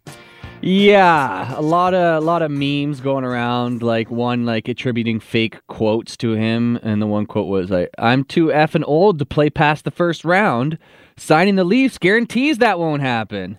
Yeah, 0.63 1.59
a 1.59 1.63
lot 1.63 1.95
of 1.95 2.23
a 2.23 2.25
lot 2.25 2.43
of 2.43 2.51
memes 2.51 3.01
going 3.01 3.25
around. 3.25 3.83
Like 3.83 4.11
one 4.11 4.45
like 4.45 4.69
attributing 4.69 5.19
fake 5.19 5.67
quotes 5.69 6.19
to 6.19 6.33
him, 6.33 6.79
and 6.83 7.01
the 7.01 7.07
one 7.07 7.25
quote 7.25 7.49
was 7.49 7.71
like, 7.71 7.89
"I'm 7.97 8.25
too 8.25 8.49
effing 8.49 8.85
old 8.87 9.19
to 9.21 9.25
play 9.25 9.49
past 9.49 9.85
the 9.85 9.91
first 9.91 10.23
round. 10.23 10.77
Signing 11.17 11.57
the 11.57 11.65
Leafs 11.65 11.97
guarantees 11.97 12.59
that 12.59 12.79
won't 12.79 13.01
happen." 13.01 13.57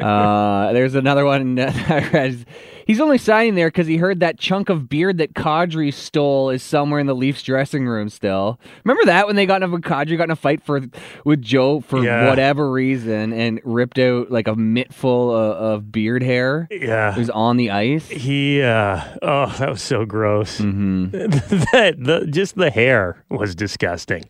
Uh, 0.00 0.72
there's 0.72 0.94
another 0.94 1.24
one 1.24 1.54
that 1.56 1.74
I 1.90 2.08
read. 2.10 2.46
He's 2.86 3.00
only 3.00 3.16
signing 3.18 3.54
there 3.54 3.68
because 3.68 3.86
he 3.86 3.96
heard 3.96 4.20
that 4.20 4.38
chunk 4.38 4.68
of 4.68 4.88
beard 4.88 5.18
that 5.18 5.32
Kadri 5.34 5.92
stole 5.92 6.50
is 6.50 6.62
somewhere 6.62 7.00
in 7.00 7.06
the 7.06 7.14
Leafs 7.14 7.42
dressing 7.42 7.86
room 7.86 8.08
still. 8.10 8.60
Remember 8.84 9.04
that 9.06 9.26
when 9.26 9.36
they 9.36 9.46
got 9.46 9.62
in 9.62 9.72
a 9.72 9.78
Kadri 9.78 10.18
got 10.18 10.24
in 10.24 10.30
a 10.30 10.36
fight 10.36 10.62
for 10.62 10.82
with 11.24 11.40
Joe 11.40 11.80
for 11.80 12.02
Yeah. 12.04 12.28
whatever 12.28 12.70
reason 12.70 13.32
and 13.32 13.60
ripped 13.64 13.98
out 13.98 14.30
like 14.30 14.48
a 14.48 14.54
mitt 14.54 14.92
full 14.92 15.30
of, 15.34 15.56
of 15.56 15.92
beard 15.92 16.22
hair. 16.22 16.68
Yeah. 16.70 17.14
It 17.14 17.18
was 17.18 17.30
on 17.30 17.56
the 17.56 17.70
ice. 17.70 18.08
He, 18.08 18.60
uh, 18.60 19.02
oh, 19.22 19.54
that 19.58 19.70
was 19.70 19.82
so 19.82 20.04
gross. 20.04 20.58
hmm 20.58 21.06
that 21.08 21.94
the 21.98 22.26
just 22.28 22.56
the 22.56 22.70
hair 22.70 23.22
was 23.30 23.54
disgusting, 23.54 24.24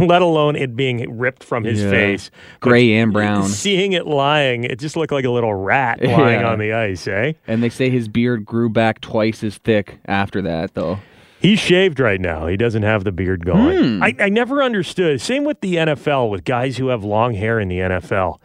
let 0.00 0.22
alone 0.22 0.56
it 0.56 0.74
being 0.74 1.16
ripped 1.18 1.44
from 1.44 1.62
his 1.64 1.82
Yeah. 1.82 1.90
face. 1.90 2.30
But 2.60 2.68
Gray 2.70 2.94
and 2.94 3.12
brown. 3.12 3.44
Seeing 3.44 3.92
it 3.92 4.06
lying, 4.32 4.64
it 4.64 4.78
just 4.78 4.96
looked 4.96 5.12
like 5.12 5.24
a 5.24 5.30
little 5.30 5.54
rat 5.54 6.00
lying 6.02 6.40
Yeah. 6.40 6.50
on 6.50 6.58
the 6.58 6.72
ice, 6.72 7.06
eh? 7.06 7.32
And 7.46 7.62
they 7.62 7.68
say 7.68 7.90
his 7.90 8.08
beard 8.08 8.44
grew 8.44 8.68
back 8.68 9.00
twice 9.00 9.42
as 9.44 9.58
thick 9.58 9.98
after 10.06 10.40
that, 10.42 10.74
though. 10.74 10.98
He's 11.40 11.58
shaved 11.58 11.98
right 11.98 12.20
now. 12.20 12.46
He 12.46 12.56
doesn't 12.56 12.84
have 12.84 13.02
the 13.04 13.10
beard 13.12 13.44
going. 13.44 13.96
Hmm. 13.96 14.02
I, 14.02 14.14
I 14.20 14.28
never 14.28 14.62
understood. 14.62 15.20
Same 15.20 15.44
with 15.44 15.60
the 15.60 15.74
NFL, 15.74 16.30
with 16.30 16.44
guys 16.44 16.76
who 16.76 16.88
have 16.88 17.02
long 17.02 17.34
hair 17.34 17.58
in 17.58 17.68
the 17.68 17.78
NFL. 17.78 18.38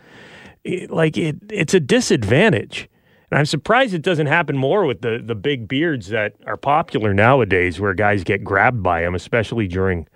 It- 0.63 0.89
like 0.89 1.15
it, 1.17 1.36
it's 1.50 1.74
a 1.75 1.79
disadvantage. 1.79 2.89
And 3.29 3.38
I'm 3.38 3.46
surprised 3.46 3.94
it 3.94 4.01
doesn't 4.01 4.27
happen 4.27 4.58
more 4.58 4.86
with 4.86 5.01
the, 5.01 5.22
the 5.24 5.36
big 5.36 5.67
beards 5.67 6.08
that 6.08 6.34
are 6.46 6.58
popular 6.58 7.13
nowadays, 7.13 7.79
where 7.79 7.94
guys 7.94 8.24
get 8.24 8.44
grabbed 8.44 8.82
by 8.82 9.01
them, 9.01 9.13
especially 9.15 9.67
during 9.67 10.08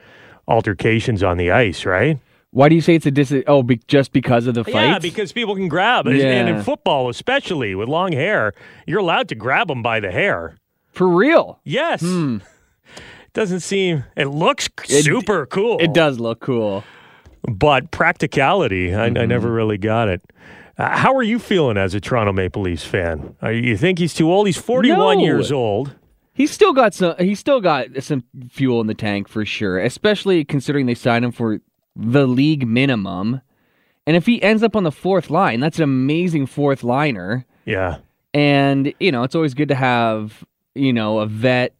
altercations 0.47 1.21
on 1.21 1.37
the 1.37 1.51
ice, 1.51 1.85
right? 1.85 2.17
Why 2.51 2.67
do 2.69 2.75
you 2.75 2.81
say 2.81 2.95
it's 2.95 3.05
a 3.05 3.11
dis? 3.11 3.33
Oh, 3.47 3.63
be- 3.63 3.79
just 3.87 4.11
because 4.11 4.45
of 4.45 4.55
the 4.55 4.63
fight? 4.65 4.73
Yeah, 4.73 4.99
because 4.99 5.31
people 5.31 5.55
can 5.55 5.67
grab. 5.69 6.05
And 6.07 6.17
in 6.49 6.61
football, 6.63 7.09
especially 7.09 7.75
with 7.75 7.87
long 7.87 8.11
hair, 8.11 8.53
you're 8.85 8.99
allowed 8.99 9.29
to 9.29 9.35
grab 9.35 9.67
them 9.69 9.81
by 9.81 9.99
the 9.99 10.11
hair. 10.11 10.55
for 10.91 11.07
real. 11.07 11.59
Yes. 11.63 12.01
Hmm. 12.01 12.39
Doesn't 13.33 13.61
seem, 13.61 14.03
it 14.17 14.25
looks 14.25 14.67
It- 14.89 15.05
super 15.05 15.45
cool. 15.45 15.77
It 15.79 15.93
does 15.93 16.19
look 16.19 16.41
cool. 16.41 16.83
but 17.43 17.89
practicality, 17.91 18.93
I, 18.93 19.05
I 19.05 19.09
Mm-hmm. 19.09 19.27
never 19.29 19.51
really 19.51 19.77
got 19.77 20.09
it. 20.09 20.21
Uh, 20.77 20.89
how 20.97 21.15
are 21.15 21.23
you 21.23 21.39
feeling 21.39 21.77
as 21.77 21.95
a 21.95 22.01
Toronto 22.01 22.33
Maple 22.33 22.61
Leafs 22.63 22.83
fan? 22.83 23.35
Are 23.41 23.51
you 23.53 23.77
think 23.77 23.99
he's 23.99 24.13
too 24.13 24.29
old? 24.31 24.47
He's 24.47 24.57
41 24.57 25.17
No. 25.19 25.23
years 25.23 25.51
old. 25.51 25.95
He's 26.33 26.51
still 26.51 26.73
got 26.73 26.93
some. 26.93 27.15
He's 27.19 27.39
still 27.39 27.61
got 27.61 27.87
some 28.01 28.23
fuel 28.49 28.81
in 28.81 28.87
the 28.87 28.93
tank 28.93 29.27
for 29.27 29.45
sure. 29.45 29.79
Especially 29.79 30.43
considering 30.45 30.85
they 30.85 30.95
signed 30.95 31.23
him 31.25 31.31
for 31.31 31.59
the 31.95 32.27
league 32.27 32.67
minimum. 32.67 33.41
And 34.07 34.15
if 34.15 34.25
he 34.25 34.41
ends 34.41 34.63
up 34.63 34.75
on 34.75 34.83
the 34.83 34.91
fourth 34.91 35.29
line, 35.29 35.59
that's 35.59 35.77
an 35.77 35.83
amazing 35.83 36.47
fourth 36.47 36.83
liner. 36.83 37.45
Yeah. 37.65 37.97
And 38.33 38.93
you 38.99 39.11
know, 39.11 39.23
it's 39.23 39.35
always 39.35 39.53
good 39.53 39.69
to 39.69 39.75
have 39.75 40.43
you 40.73 40.93
know 40.93 41.19
a 41.19 41.27
vet 41.27 41.75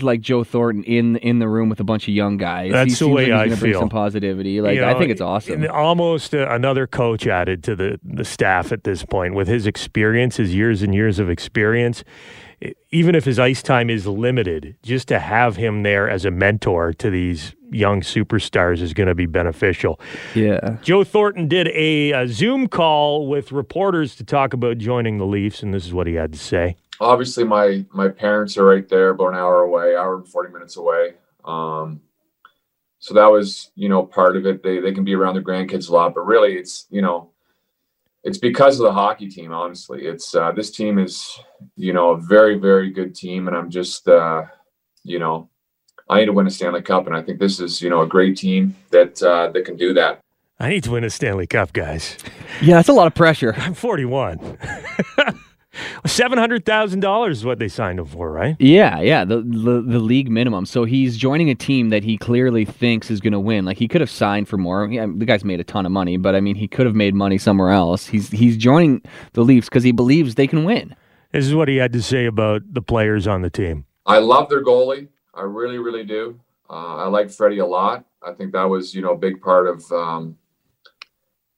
like 0.00 0.20
Joe 0.20 0.44
Thornton 0.44 0.84
in 0.84 1.16
in 1.16 1.38
the 1.38 1.48
room 1.48 1.68
with 1.68 1.80
a 1.80 1.84
bunch 1.84 2.08
of 2.08 2.14
young 2.14 2.36
guys. 2.36 2.72
That's 2.72 2.98
he 2.98 3.04
the 3.04 3.12
way 3.12 3.32
like 3.32 3.50
he's 3.50 3.62
I 3.62 3.66
feel. 3.66 3.80
some 3.80 3.88
positivity. 3.88 4.60
Like 4.60 4.76
You 4.76 4.84
I 4.84 4.96
think 4.96 5.10
it's 5.10 5.20
awesome. 5.20 5.66
Almost 5.70 6.34
uh, 6.34 6.46
another 6.50 6.86
coach 6.86 7.26
added 7.26 7.64
to 7.64 7.76
the, 7.76 7.98
the 8.02 8.24
staff 8.24 8.72
at 8.72 8.84
this 8.84 9.04
point 9.04 9.34
with 9.34 9.48
his 9.48 9.66
experience, 9.66 10.36
his 10.36 10.54
years 10.54 10.82
and 10.82 10.94
years 10.94 11.18
of 11.18 11.28
experience. 11.28 12.04
Even 12.90 13.14
if 13.14 13.24
his 13.24 13.38
ice 13.38 13.62
time 13.62 13.90
is 13.90 14.06
limited, 14.06 14.76
just 14.82 15.08
to 15.08 15.18
have 15.18 15.56
him 15.56 15.82
there 15.82 16.08
as 16.08 16.24
a 16.24 16.30
mentor 16.30 16.92
to 16.94 17.10
these 17.10 17.54
young 17.70 18.02
superstars 18.02 18.80
is 18.80 18.92
going 18.92 19.08
to 19.08 19.14
be 19.14 19.26
beneficial. 19.26 19.98
Yeah. 20.34 20.76
Joe 20.82 21.04
Thornton 21.04 21.48
did 21.48 21.68
a, 21.68 22.12
a 22.12 22.28
Zoom 22.28 22.68
call 22.68 23.26
with 23.28 23.50
reporters 23.50 24.14
to 24.16 24.24
talk 24.24 24.52
about 24.52 24.78
joining 24.78 25.18
the 25.18 25.26
Leafs, 25.26 25.62
and 25.62 25.72
this 25.72 25.86
is 25.86 25.92
what 25.94 26.06
he 26.06 26.14
had 26.14 26.32
to 26.34 26.38
say. 26.38 26.76
obviously 27.00 27.42
my 27.42 27.84
my 27.92 28.08
parents 28.08 28.56
are 28.56 28.64
right 28.64 28.88
there 28.88 29.08
about 29.10 29.28
an 29.28 29.34
hour 29.34 29.62
away 29.62 29.96
hour 29.96 30.16
and 30.16 30.28
40 30.28 30.52
minutes 30.52 30.76
away 30.76 31.14
um 31.44 32.00
so 33.00 33.14
that 33.14 33.26
was 33.26 33.72
you 33.74 33.88
know 33.88 34.04
part 34.04 34.36
of 34.36 34.46
it 34.46 34.62
they 34.62 34.78
they 34.78 34.92
can 34.92 35.02
be 35.02 35.14
around 35.14 35.34
their 35.34 35.42
grandkids 35.42 35.88
a 35.88 35.92
lot 35.92 36.14
but 36.14 36.20
really 36.20 36.54
it's 36.54 36.86
you 36.90 37.02
know 37.02 37.31
it's 38.24 38.38
because 38.38 38.78
of 38.78 38.84
the 38.84 38.92
hockey 38.92 39.28
team 39.28 39.52
honestly 39.52 40.06
it's 40.06 40.34
uh 40.34 40.52
this 40.52 40.70
team 40.70 40.98
is 40.98 41.38
you 41.76 41.92
know 41.92 42.10
a 42.10 42.20
very 42.20 42.58
very 42.58 42.90
good 42.90 43.14
team 43.14 43.48
and 43.48 43.56
i'm 43.56 43.70
just 43.70 44.08
uh 44.08 44.42
you 45.04 45.18
know 45.18 45.48
i 46.08 46.18
need 46.18 46.26
to 46.26 46.32
win 46.32 46.46
a 46.46 46.50
stanley 46.50 46.82
cup 46.82 47.06
and 47.06 47.16
i 47.16 47.22
think 47.22 47.38
this 47.38 47.60
is 47.60 47.80
you 47.82 47.90
know 47.90 48.02
a 48.02 48.06
great 48.06 48.36
team 48.36 48.76
that 48.90 49.22
uh 49.22 49.48
that 49.48 49.64
can 49.64 49.76
do 49.76 49.92
that 49.92 50.20
I 50.60 50.68
need 50.68 50.84
to 50.84 50.92
win 50.92 51.02
a 51.02 51.10
Stanley 51.10 51.48
Cup, 51.48 51.72
guys. 51.72 52.16
Yeah, 52.60 52.76
that's 52.76 52.88
a 52.88 52.92
lot 52.92 53.08
of 53.08 53.16
pressure. 53.16 53.52
I'm 53.56 53.74
41. 53.74 54.38
$700,000 56.04 57.30
is 57.30 57.44
what 57.44 57.58
they 57.58 57.68
signed 57.68 57.98
him 57.98 58.06
for, 58.06 58.30
right? 58.30 58.56
Yeah, 58.58 59.00
yeah, 59.00 59.24
the, 59.24 59.38
the 59.38 59.82
the 59.82 59.98
league 59.98 60.30
minimum. 60.30 60.66
So 60.66 60.84
he's 60.84 61.16
joining 61.16 61.50
a 61.50 61.54
team 61.54 61.88
that 61.90 62.04
he 62.04 62.18
clearly 62.18 62.64
thinks 62.64 63.10
is 63.10 63.20
going 63.20 63.32
to 63.32 63.40
win. 63.40 63.64
Like 63.64 63.78
he 63.78 63.88
could 63.88 64.00
have 64.00 64.10
signed 64.10 64.48
for 64.48 64.58
more. 64.58 64.86
Yeah, 64.90 65.06
the 65.06 65.24
guy's 65.24 65.44
made 65.44 65.60
a 65.60 65.64
ton 65.64 65.86
of 65.86 65.92
money, 65.92 66.16
but 66.16 66.34
I 66.34 66.40
mean, 66.40 66.56
he 66.56 66.68
could 66.68 66.86
have 66.86 66.94
made 66.94 67.14
money 67.14 67.38
somewhere 67.38 67.70
else. 67.70 68.06
He's 68.06 68.28
he's 68.30 68.56
joining 68.56 69.02
the 69.32 69.42
Leafs 69.42 69.68
because 69.68 69.84
he 69.84 69.92
believes 69.92 70.34
they 70.34 70.46
can 70.46 70.64
win. 70.64 70.94
This 71.32 71.46
is 71.46 71.54
what 71.54 71.68
he 71.68 71.76
had 71.76 71.92
to 71.94 72.02
say 72.02 72.26
about 72.26 72.62
the 72.72 72.82
players 72.82 73.26
on 73.26 73.40
the 73.40 73.48
team. 73.48 73.86
I 74.04 74.18
love 74.18 74.50
their 74.50 74.62
goalie. 74.62 75.08
I 75.34 75.42
really, 75.42 75.78
really 75.78 76.04
do. 76.04 76.38
Uh, 76.68 76.96
I 76.96 77.08
like 77.08 77.30
Freddie 77.30 77.58
a 77.58 77.66
lot. 77.66 78.04
I 78.22 78.32
think 78.32 78.52
that 78.52 78.64
was, 78.64 78.94
you 78.94 79.00
know, 79.00 79.12
a 79.12 79.18
big 79.18 79.40
part 79.40 79.66
of, 79.66 79.90
um, 79.92 80.36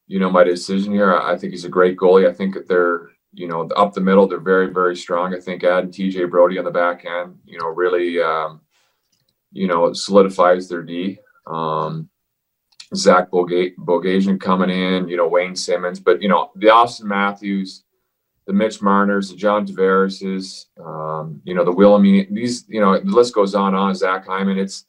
you 0.07 0.21
know, 0.21 0.31
my 0.31 0.45
decision 0.45 0.93
here. 0.93 1.13
I, 1.15 1.33
I 1.33 1.39
think 1.39 1.53
he's 1.53 1.65
a 1.65 1.69
great 1.69 1.97
goalie. 1.97 2.29
I 2.29 2.33
think 2.33 2.55
that 2.55 2.69
they're, 2.69 3.11
you 3.35 3.49
know, 3.49 3.69
up 3.77 3.93
the 3.93 4.01
middle, 4.01 4.27
they're 4.27 4.41
very, 4.41 4.73
very 4.73 4.97
strong. 4.97 5.35
I 5.35 5.41
think 5.41 5.65
adding 5.65 5.91
TJ 5.91 6.31
Brodie 6.31 6.59
on 6.59 6.65
the 6.65 6.71
back 6.71 7.05
end, 7.05 7.37
you 7.45 7.59
know, 7.59 7.69
really, 7.69 8.21
um, 8.21 8.61
you 9.53 9.67
know, 9.67 9.93
solidifies 9.93 10.69
their 10.69 10.83
D. 10.83 11.19
Um, 11.47 12.09
Zach 12.95 13.31
Boga- 13.31 13.75
Bogosian 13.77 14.41
coming 14.41 14.71
in, 14.71 15.09
you 15.09 15.17
know, 15.17 15.29
Wayne 15.29 15.57
Simmonds, 15.57 16.01
but 16.01 16.23
you 16.23 16.29
know, 16.29 16.51
the 16.57 16.69
Auston 16.69 17.05
Matthews, 17.05 17.85
the 18.47 18.53
Mitch 18.53 18.83
Marners, 18.83 19.31
the 19.31 19.37
John 19.37 19.67
Tavares's, 19.67 20.67
um, 20.85 21.41
you 21.45 21.55
know, 21.55 21.65
the 21.65 21.73
Wilhelmine, 21.73 22.33
these, 22.33 22.65
you 22.69 22.81
know, 22.81 22.99
the 22.99 23.05
list 23.07 23.35
goes 23.35 23.55
on 23.55 23.69
and 23.69 23.77
on. 23.77 23.95
Zach 23.95 24.27
Hyman, 24.27 24.59
it's, 24.59 24.87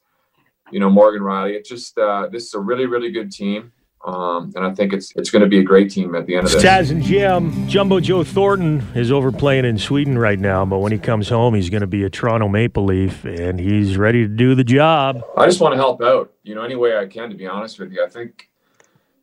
you 0.70 0.78
know, 0.78 0.90
Morgan 0.90 1.22
Rielly. 1.22 1.54
It's 1.54 1.68
just 1.68 1.96
uh, 1.98 2.28
this 2.30 2.46
is 2.46 2.54
a 2.54 2.60
really, 2.60 2.86
really 2.86 3.10
good 3.10 3.32
team, 3.32 3.72
um, 4.06 4.52
and 4.54 4.64
I 4.64 4.72
think 4.72 4.92
it's 4.92 5.12
it's 5.16 5.30
going 5.30 5.42
to 5.42 5.48
be 5.48 5.58
a 5.58 5.64
great 5.64 5.90
team 5.90 6.14
at 6.14 6.26
the 6.26 6.36
end 6.36 6.46
of 6.46 6.52
this. 6.52 6.62
Taz 6.62 6.92
and 6.92 7.02
Jim. 7.02 7.68
Jumbo 7.68 7.98
Joe 7.98 8.22
Thornton 8.22 8.86
is 8.94 9.10
over 9.10 9.32
playing 9.32 9.64
in 9.64 9.78
Sweden 9.78 10.16
right 10.16 10.38
now, 10.38 10.64
but 10.64 10.78
when 10.78 10.92
he 10.92 10.98
comes 10.98 11.28
home, 11.28 11.54
he's 11.54 11.70
going 11.70 11.80
to 11.80 11.88
be 11.88 12.04
a 12.04 12.10
Toronto 12.10 12.46
Maple 12.46 12.84
Leaf, 12.84 13.24
and 13.24 13.58
he's 13.58 13.96
ready 13.96 14.22
to 14.22 14.28
do 14.28 14.54
the 14.54 14.62
job. 14.62 15.22
I 15.36 15.46
just 15.46 15.60
want 15.60 15.72
to 15.72 15.76
help 15.76 16.00
out, 16.02 16.32
you 16.44 16.54
know, 16.54 16.62
any 16.62 16.76
way 16.76 16.96
I 16.96 17.06
can. 17.06 17.30
To 17.30 17.34
be 17.34 17.48
honest 17.48 17.80
with 17.80 17.92
you, 17.92 18.04
I 18.04 18.08
think, 18.08 18.48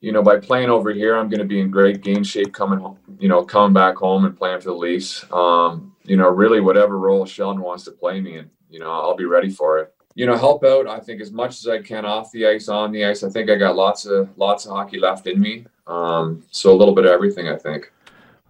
you 0.02 0.12
know, 0.12 0.22
by 0.22 0.38
playing 0.38 0.70
over 0.70 0.92
here, 0.92 1.16
I'm 1.16 1.30
going 1.30 1.40
to 1.40 1.46
be 1.46 1.62
in 1.62 1.72
great 1.72 2.02
game 2.02 2.26
shape 2.26 2.54
coming 2.54 2.80
home. 2.80 2.98
You 3.20 3.30
know, 3.30 3.42
coming 3.46 3.74
back 3.74 3.96
home 3.96 4.26
and 4.26 4.36
playing 4.36 4.60
for 4.60 4.66
the 4.66 4.76
Leafs. 4.76 5.26
Um, 5.32 5.96
you 6.04 6.18
know, 6.18 6.28
really, 6.28 6.60
whatever 6.60 7.00
role 7.00 7.26
Sheldon 7.26 7.62
wants 7.62 7.86
to 7.86 7.92
play 7.92 8.20
me 8.20 8.38
in, 8.38 8.52
you 8.70 8.82
know, 8.82 8.92
I'll 8.92 9.16
be 9.16 9.24
ready 9.24 9.50
for 9.50 9.80
it. 9.80 9.94
You 10.16 10.26
know, 10.26 10.38
help 10.38 10.64
out. 10.64 10.88
I 10.88 11.00
think 11.00 11.22
as 11.22 11.32
much 11.32 11.58
as 11.58 11.68
I 11.68 11.82
can 11.82 12.06
off 12.06 12.32
the 12.32 12.46
ice, 12.46 12.68
on 12.68 12.92
the 12.92 13.04
ice. 13.06 13.24
I 13.24 13.30
think 13.30 13.50
I 13.50 13.56
got 13.56 13.76
lots 13.76 14.06
of 14.06 14.30
lots 14.38 14.66
of 14.66 14.72
hockey 14.72 15.00
left 15.00 15.28
in 15.28 15.40
me. 15.40 15.66
Um, 15.88 16.44
so 16.52 16.72
a 16.72 16.78
little 16.78 16.94
bit 16.94 17.06
of 17.06 17.12
everything. 17.12 17.48
I 17.48 17.58
think. 17.58 17.92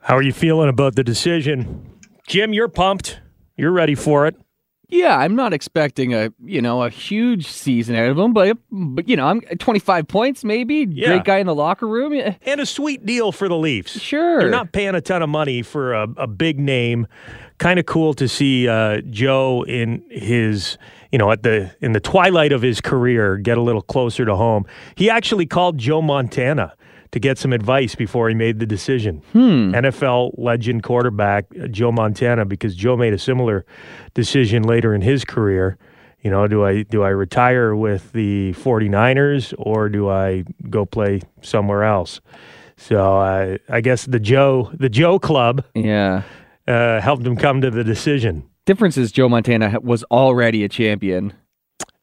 How 0.02 0.18
are 0.18 0.22
you 0.22 0.34
feeling 0.34 0.70
about 0.70 0.96
the 0.96 1.04
decision? 1.04 1.90
Jim, 2.28 2.54
you're 2.54 2.68
pumped. 2.68 3.20
You're 3.56 3.72
ready 3.72 3.96
for 3.96 4.28
it. 4.28 4.36
Yeah, 4.94 5.18
I'm 5.18 5.36
not 5.36 5.54
expecting 5.54 6.14
a 6.14 6.32
you 6.44 6.62
know 6.62 6.84
a 6.84 6.90
huge 6.90 7.48
season 7.48 7.96
out 7.96 8.10
of 8.10 8.20
him, 8.20 8.32
but 8.32 8.58
but 8.70 9.10
you 9.10 9.16
know 9.16 9.26
I'm 9.26 9.42
25 9.42 10.08
points 10.08 10.44
maybe. 10.44 10.86
Yeah. 10.88 11.08
Great 11.08 11.24
guy 11.24 11.38
in 11.40 11.48
the 11.48 11.56
locker 11.56 11.88
room. 11.88 12.14
And 12.14 12.62
a 12.62 12.66
sweet 12.66 13.04
deal 13.04 13.32
for 13.32 13.50
the 13.50 13.58
Leafs. 13.58 14.00
Sure. 14.00 14.40
They're 14.40 14.52
not 14.52 14.72
paying 14.72 14.94
a 14.94 15.02
ton 15.02 15.24
of 15.24 15.30
money 15.30 15.64
for 15.64 15.94
a, 15.94 16.08
a 16.18 16.28
big 16.28 16.60
name. 16.60 17.08
Kind 17.58 17.80
of 17.80 17.88
cool 17.88 18.14
to 18.14 18.28
see 18.28 18.68
uh, 18.68 19.02
Joe 19.10 19.64
in 19.64 20.04
his, 20.12 20.78
you 21.14 21.20
know, 21.20 21.32
at 21.32 21.44
the 21.44 21.70
in 21.80 21.92
the 21.92 22.00
twilight 22.00 22.52
of 22.52 22.64
his 22.64 22.82
career, 22.82 23.38
get 23.38 23.56
a 23.56 23.62
little 23.62 23.84
closer 23.84 24.26
to 24.26 24.36
home. 24.36 24.66
He 24.96 25.12
actually 25.12 25.46
called 25.46 25.78
Joe 25.78 26.02
Montana 26.02 26.74
to 27.12 27.20
get 27.20 27.38
some 27.38 27.54
advice 27.54 27.94
before 27.94 28.28
he 28.30 28.34
made 28.34 28.58
the 28.58 28.66
decision. 28.66 29.22
NFL 29.74 30.34
legend 30.40 30.82
quarterback 30.82 31.46
uh, 31.62 31.68
Joe 31.68 31.92
Montana, 31.92 32.46
because 32.46 32.76
Joe 32.76 32.98
made 32.98 33.14
a 33.14 33.20
similar 33.20 33.64
decision 34.16 34.64
later 34.64 34.96
in 34.96 35.02
his 35.02 35.24
career. 35.24 35.78
You 36.22 36.32
know, 36.32 36.48
do 36.48 36.66
I 36.66 36.82
do 36.82 37.04
I 37.04 37.10
retire 37.10 37.76
with 37.76 38.12
the 38.14 38.54
49ers 38.54 39.54
or 39.56 39.90
do 39.90 40.10
I 40.10 40.46
go 40.72 40.84
play 40.84 41.22
somewhere 41.44 41.84
else? 41.84 42.22
So 42.76 43.20
uh, 43.20 43.58
I 43.70 43.82
guess 43.82 44.08
the 44.08 44.20
Joe 44.20 44.72
the 44.74 44.90
Joe 44.90 45.20
Club 45.20 45.64
yeah. 45.76 46.24
uh, 46.68 47.00
helped 47.02 47.24
him 47.24 47.36
come 47.36 47.62
to 47.62 47.70
the 47.70 47.84
decision. 47.84 48.50
Difference 48.66 48.98
is 48.98 49.12
Joe 49.12 49.28
Montana 49.30 49.80
was 49.82 50.04
already 50.06 50.64
a 50.64 50.70
champion. 50.70 51.34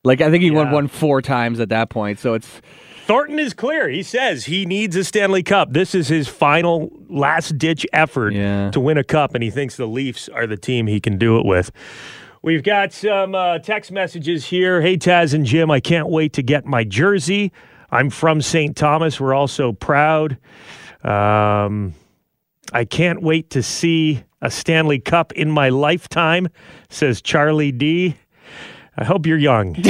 Like 0.04 0.20
I 0.20 0.30
think 0.30 0.42
he 0.42 0.50
won 0.50 0.66
Yeah. 0.66 0.72
one 0.74 0.88
four 0.88 1.22
times 1.22 1.60
at 1.60 1.68
that 1.70 1.90
point. 1.90 2.18
So 2.18 2.34
it's 2.34 2.60
Thornton 3.06 3.38
is 3.38 3.54
clear. 3.54 3.88
He 3.88 4.02
says 4.02 4.44
he 4.44 4.66
needs 4.66 4.94
a 4.94 5.02
Stanley 5.02 5.42
Cup. 5.42 5.72
This 5.72 5.94
is 5.94 6.08
his 6.08 6.28
final, 6.28 6.90
last 7.08 7.58
ditch 7.58 7.84
effort 7.92 8.34
Yeah. 8.34 8.70
to 8.70 8.78
win 8.78 8.98
a 8.98 9.04
cup, 9.04 9.34
and 9.34 9.42
he 9.42 9.50
thinks 9.50 9.76
the 9.76 9.86
Leafs 9.86 10.28
are 10.28 10.46
the 10.46 10.56
team 10.56 10.86
he 10.86 11.00
can 11.00 11.18
do 11.18 11.36
it 11.38 11.44
with. 11.44 11.72
We've 12.42 12.62
got 12.62 12.92
some 12.92 13.34
uh, 13.34 13.58
text 13.58 13.90
messages 13.90 14.46
here. 14.46 14.80
Hey, 14.80 14.96
Taz 14.96 15.34
and 15.34 15.44
Jim, 15.44 15.70
I 15.70 15.80
can't 15.80 16.08
wait 16.08 16.32
to 16.34 16.42
get 16.42 16.64
my 16.66 16.84
jersey. 16.84 17.52
I'm 17.90 18.10
from 18.10 18.40
St. 18.40 18.76
Thomas. 18.76 19.18
We're 19.20 19.34
all 19.34 19.48
so 19.48 19.72
proud. 19.72 20.38
Um, 21.02 21.94
I 22.72 22.84
can't 22.84 23.20
wait 23.22 23.50
to 23.50 23.62
see 23.62 24.22
a 24.42 24.50
Stanley 24.50 24.98
Cup 24.98 25.32
in 25.32 25.50
my 25.50 25.68
lifetime, 25.68 26.48
says 26.88 27.20
Charlie 27.20 27.72
D. 27.72 28.16
I 28.96 29.04
hope 29.04 29.26
you're 29.26 29.38
young. 29.38 29.74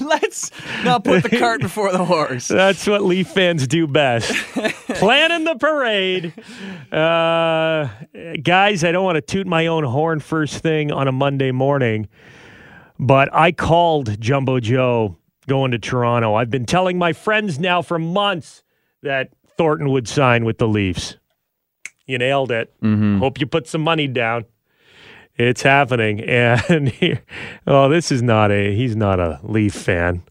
Let's 0.00 0.50
not 0.84 1.04
put 1.04 1.22
the 1.24 1.36
cart 1.38 1.60
before 1.60 1.90
the 1.90 2.04
horse. 2.04 2.48
That's 2.48 2.86
what 2.86 3.02
Leaf 3.02 3.28
fans 3.28 3.66
do 3.66 3.86
best. 3.86 4.30
Planning 4.88 5.44
the 5.44 5.56
parade. 5.56 6.32
Uh, 6.92 7.88
guys, 8.42 8.84
I 8.84 8.92
don't 8.92 9.04
want 9.04 9.16
to 9.16 9.20
toot 9.22 9.46
my 9.46 9.66
own 9.66 9.84
horn 9.84 10.20
first 10.20 10.58
thing 10.58 10.92
on 10.92 11.08
a 11.08 11.12
Monday 11.12 11.50
morning, 11.50 12.08
but 12.98 13.34
I 13.34 13.52
called 13.52 14.20
Jumbo 14.20 14.60
Joe 14.60 15.16
going 15.46 15.72
to 15.72 15.78
Toronto. 15.78 16.34
I've 16.34 16.50
been 16.50 16.66
telling 16.66 16.98
my 16.98 17.12
friends 17.12 17.58
now 17.58 17.82
for 17.82 17.98
months 17.98 18.62
that 19.02 19.30
Thornton 19.56 19.88
would 19.90 20.06
sign 20.06 20.44
with 20.44 20.58
the 20.58 20.68
Leafs. 20.68 21.16
You 22.08 22.18
nailed 22.18 22.50
it. 22.50 22.72
Mm-hmm. 22.82 23.18
Hope 23.18 23.38
you 23.38 23.46
put 23.46 23.68
some 23.68 23.82
money 23.82 24.08
down. 24.08 24.46
It's 25.36 25.62
happening. 25.62 26.20
And 26.28 26.88
here, 26.88 27.22
oh, 27.66 27.88
this 27.88 28.10
is 28.10 28.22
not 28.22 28.50
a, 28.50 28.74
he's 28.74 28.96
not 28.96 29.20
a 29.20 29.38
Leaf 29.44 29.74
fan. 29.74 30.22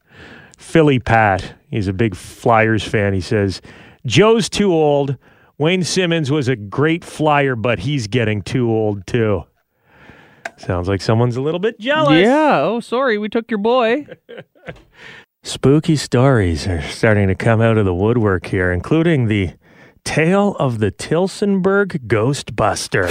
Philly 0.57 0.99
Pat. 0.99 1.53
He's 1.69 1.87
a 1.87 1.93
big 1.93 2.15
Flyers 2.15 2.83
fan. 2.83 3.13
He 3.13 3.21
says, 3.21 3.61
Joe's 4.05 4.49
too 4.49 4.73
old. 4.73 5.17
Wayne 5.57 5.83
Simmonds 5.83 6.29
was 6.31 6.47
a 6.47 6.55
great 6.55 7.05
flyer, 7.05 7.55
but 7.55 7.79
he's 7.79 8.07
getting 8.07 8.41
too 8.41 8.69
old 8.69 9.05
too. 9.07 9.43
Sounds 10.57 10.87
like 10.87 11.01
someone's 11.01 11.35
a 11.35 11.41
little 11.41 11.59
bit 11.59 11.79
jealous. 11.79 12.23
Yeah. 12.23 12.61
Oh, 12.61 12.79
sorry. 12.79 13.17
We 13.17 13.29
took 13.29 13.51
your 13.51 13.59
boy. 13.59 14.07
Spooky 15.43 15.95
stories 15.95 16.67
are 16.67 16.81
starting 16.81 17.27
to 17.27 17.35
come 17.35 17.61
out 17.61 17.77
of 17.77 17.85
the 17.85 17.93
woodwork 17.93 18.47
here, 18.47 18.71
including 18.71 19.27
the 19.27 19.51
tale 20.07 20.55
of 20.57 20.79
the 20.79 20.89
Tillsonburg 20.89 22.07
Ghostbuster. 22.07 23.09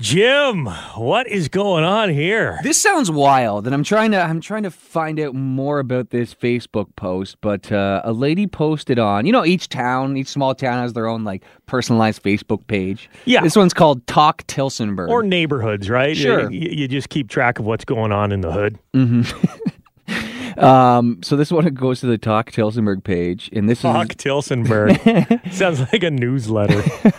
Jim, 0.00 0.66
what 0.96 1.28
is 1.28 1.46
going 1.46 1.84
on 1.84 2.08
here? 2.10 2.58
This 2.64 2.76
sounds 2.82 3.08
wild, 3.08 3.66
and 3.66 3.72
I'm 3.72 3.84
trying 3.84 4.10
to 4.10 4.20
I'm 4.20 4.40
trying 4.40 4.64
to 4.64 4.70
find 4.72 5.20
out 5.20 5.36
more 5.36 5.78
about 5.78 6.10
this 6.10 6.34
Facebook 6.34 6.88
post. 6.96 7.36
But 7.40 7.70
uh, 7.70 8.00
a 8.02 8.12
lady 8.12 8.48
posted 8.48 8.98
on, 8.98 9.26
you 9.26 9.32
know, 9.32 9.44
each 9.44 9.68
town, 9.68 10.16
each 10.16 10.26
small 10.26 10.56
town 10.56 10.82
has 10.82 10.92
their 10.92 11.06
own 11.06 11.22
like 11.22 11.44
personalized 11.66 12.20
Facebook 12.24 12.66
page. 12.66 13.08
Yeah. 13.26 13.42
this 13.42 13.54
one's 13.54 13.72
called 13.72 14.04
Talk 14.08 14.44
Tillsonburg. 14.48 15.08
Or 15.08 15.22
neighborhoods, 15.22 15.88
right? 15.88 16.16
Sure. 16.16 16.50
You, 16.50 16.68
you 16.68 16.88
just 16.88 17.10
keep 17.10 17.30
track 17.30 17.60
of 17.60 17.64
what's 17.64 17.84
going 17.84 18.10
on 18.10 18.32
in 18.32 18.40
the 18.40 18.50
hood. 18.50 18.76
um, 20.58 21.22
so 21.22 21.36
this 21.36 21.50
one 21.50 21.64
goes 21.74 22.00
to 22.00 22.06
the 22.06 22.18
Talk 22.18 22.50
Tillsonburg 22.50 23.04
page, 23.04 23.50
and 23.52 23.68
this 23.68 23.82
Talk 23.82 24.10
is 24.10 24.16
Tillsonburg. 24.16 25.52
Sounds 25.52 25.80
like 25.80 26.02
a 26.02 26.10
newsletter. 26.10 26.82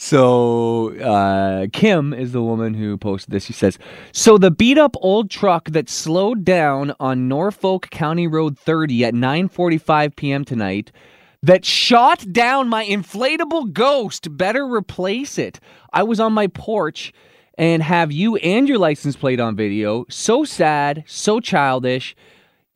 So 0.00 0.96
uh, 1.00 1.66
Kim 1.72 2.14
is 2.14 2.30
the 2.30 2.40
woman 2.40 2.72
who 2.72 2.96
posted 2.96 3.32
this. 3.32 3.44
She 3.44 3.52
says, 3.52 3.78
"So 4.12 4.38
the 4.38 4.50
beat 4.50 4.78
up 4.78 4.94
old 5.00 5.28
truck 5.28 5.70
that 5.70 5.88
slowed 5.88 6.44
down 6.44 6.94
on 7.00 7.26
Norfolk 7.26 7.90
County 7.90 8.28
Road 8.28 8.56
30 8.56 9.04
at 9.04 9.14
9:45 9.14 10.14
p.m. 10.14 10.44
tonight." 10.44 10.92
That 11.42 11.64
shot 11.64 12.32
down 12.32 12.68
my 12.68 12.86
inflatable 12.86 13.72
ghost. 13.72 14.36
Better 14.36 14.64
replace 14.64 15.36
it. 15.36 15.58
I 15.92 16.04
was 16.04 16.20
on 16.20 16.32
my 16.32 16.46
porch 16.46 17.12
and 17.56 17.82
have 17.82 18.12
you 18.12 18.36
and 18.36 18.68
your 18.68 18.78
license 18.78 19.16
plate 19.16 19.40
on 19.40 19.56
video. 19.56 20.06
So 20.08 20.44
sad, 20.44 21.04
so 21.06 21.40
childish. 21.40 22.16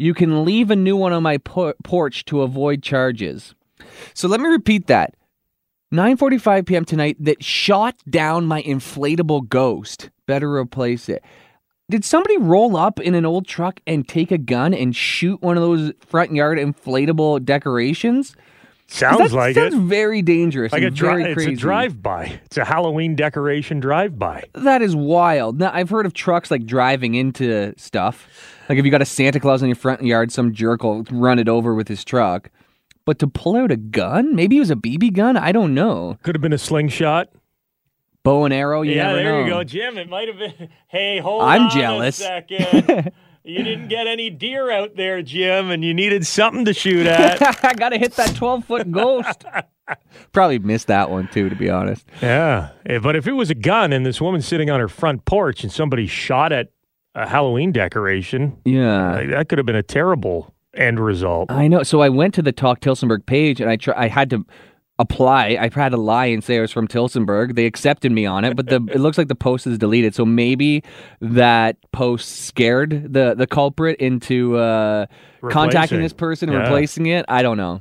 You 0.03 0.15
can 0.15 0.45
leave 0.45 0.73
a 0.73 0.75
new 0.75 0.97
one 0.97 1.13
on 1.13 1.23
my 1.23 1.39
por- 1.39 1.77
porch 1.85 2.25
to 2.25 2.43
avoid 2.43 2.83
charges. 2.83 3.55
So 4.15 4.27
let 4.27 4.41
me 4.41 4.49
repeat 4.49 4.89
that. 4.89 5.15
9:45 5.95 6.67
p.m. 6.67 6.85
tonight 6.85 7.17
that 7.21 7.45
shot 7.45 7.95
down 8.11 8.47
my 8.47 8.63
inflatable 8.63 9.49
ghost. 9.49 10.11
Better 10.27 10.53
replace 10.53 11.09
it. 11.09 11.23
Did 11.89 12.05
somebody 12.05 12.37
roll 12.37 12.77
up 12.77 12.99
in 12.99 13.15
an 13.15 13.25
old 13.25 13.47
truck 13.47 13.79
and 13.87 14.09
take 14.09 14.33
a 14.33 14.39
gun 14.39 14.75
and 14.75 14.97
shoot 14.97 15.41
one 15.41 15.57
of 15.57 15.63
those 15.63 15.93
front 16.01 16.35
yard 16.35 16.59
inflatable 16.59 17.45
decorations? 17.45 18.35
Sounds 18.89 19.31
that 19.31 19.33
like 19.33 19.55
sounds 19.55 19.75
it. 19.75 19.81
very 19.83 20.21
dangerous. 20.21 20.73
Like 20.73 20.83
a 20.83 20.91
dri- 20.91 21.33
it's 21.33 21.47
a 21.47 21.53
drive-by. 21.55 22.41
It's 22.47 22.57
a 22.57 22.65
Halloween 22.65 23.15
decoration 23.15 23.79
drive-by. 23.79 24.45
That 24.55 24.83
is 24.83 24.97
wild. 24.97 25.61
Now 25.61 25.71
I've 25.73 25.91
heard 25.91 26.07
of 26.07 26.13
trucks 26.13 26.51
like 26.51 26.67
driving 26.67 27.15
into 27.15 27.73
stuff. 27.77 28.27
Like 28.69 28.79
if 28.79 28.85
you 28.85 28.91
got 28.91 29.03
a 29.03 29.07
Santa 29.07 29.41
Claus 29.41 29.63
in 29.63 29.69
your 29.69 29.77
front 29.77 30.03
yard, 30.03 30.33
some 30.33 30.53
jerk 30.53 30.83
will 30.83 31.05
run 31.11 31.39
it 31.39 31.49
over 31.49 31.75
with 31.75 31.89
his 31.89 32.05
truck. 32.05 32.51
But 33.05 33.19
to 33.19 33.27
pull 33.27 33.57
out 33.57 33.71
a 33.73 33.77
gun, 33.77 34.35
maybe 34.37 34.57
it 34.57 34.61
was 34.61 34.71
a 34.71 34.77
BB 34.77 35.13
gun. 35.15 35.37
I 35.37 35.51
don't 35.53 35.75
know. 35.75 36.19
Could 36.23 36.35
have 36.37 36.43
been 36.43 36.53
a 36.53 36.59
slingshot. 36.59 37.29
Bow 38.23 38.45
and 38.45 38.55
arrow. 38.55 38.83
You 38.83 38.93
yeah, 38.95 39.13
there 39.15 39.41
you 39.43 39.49
go, 39.49 39.65
Jim. 39.65 39.99
It 39.99 40.09
might 40.09 40.29
have 40.29 40.39
been. 40.39 40.69
Hey, 40.87 41.19
hold 41.19 41.43
on. 41.43 41.49
I'm 41.49 41.63
on 41.63 41.71
jealous. 41.71 42.21
a 42.21 42.23
second. 42.23 43.11
you 43.45 43.65
didn't 43.65 43.89
get 43.89 44.07
any 44.07 44.31
deer 44.31 44.71
out 44.71 44.95
there, 44.95 45.21
Jim, 45.23 45.71
and 45.71 45.85
you 45.85 45.93
needed 45.93 46.25
something 46.25 46.65
to 46.67 46.73
shoot 46.73 47.07
at. 47.07 47.43
I 47.65 47.75
gotta 47.75 47.99
hit 47.99 48.13
that 48.15 48.37
12 48.37 48.65
foot 48.65 48.93
ghost. 48.93 49.45
Probably 50.33 50.61
missed 50.61 50.87
that 50.87 51.11
one 51.11 51.27
too, 51.33 51.49
to 51.49 51.57
be 51.57 51.69
honest. 51.69 52.07
yeah, 52.23 52.69
Eh, 52.87 52.99
but 53.01 53.17
if 53.17 53.27
it 53.27 53.33
was 53.33 53.51
a 53.51 53.55
gun 53.57 53.93
and 53.93 54.07
this 54.07 54.21
woman's 54.21 54.47
sitting 54.47 54.71
on 54.71 54.79
her 54.79 54.89
front 54.89 55.25
porch 55.25 55.65
and 55.65 55.73
somebody 55.73 56.07
shot 56.07 56.53
at 56.53 56.71
a 57.15 57.29
Halloween 57.29 57.73
decoration, 57.73 58.57
Yeah. 58.65 59.13
uh, 59.15 59.27
that 59.31 59.49
could 59.49 59.59
have 59.59 59.67
been 59.67 59.77
a 59.77 59.83
terrible 59.83 60.55
end 60.75 60.99
result. 61.01 61.51
I 61.51 61.69
know. 61.69 61.83
So 61.83 62.01
I 62.01 62.09
went 62.09 62.35
to 62.35 62.43
the 62.43 62.53
Talk 62.53 62.81
Tillsonburg 62.81 63.27
page 63.27 63.61
and 63.61 63.69
I 63.71 63.77
try, 63.77 63.95
I 63.97 64.09
had 64.09 64.31
to 64.31 64.45
apply. 64.99 65.59
I 65.61 65.69
had 65.75 65.91
to 65.91 65.97
lie 65.97 66.27
and 66.27 66.43
say 66.45 66.59
I 66.59 66.61
was 66.61 66.71
from 66.71 66.87
Tillsonburg. 66.89 67.55
They 67.57 67.67
accepted 67.67 68.13
me 68.13 68.25
on 68.25 68.45
it, 68.45 68.57
but 68.57 68.67
the 68.69 68.77
it 68.93 68.99
looks 69.01 69.19
like 69.19 69.29
the 69.29 69.35
post 69.35 69.67
is 69.67 69.77
deleted. 69.79 70.15
So 70.15 70.25
maybe 70.25 70.83
that 71.21 71.77
post 71.93 72.45
scared 72.47 73.13
the 73.13 73.35
the 73.35 73.47
culprit 73.47 73.99
into 74.01 74.57
uh, 74.57 75.07
contacting 75.51 76.01
this 76.01 76.13
person 76.13 76.49
and 76.51 76.57
Yeah. 76.59 76.65
replacing 76.65 77.07
it. 77.07 77.25
I 77.29 77.43
don't 77.43 77.57
know. 77.57 77.81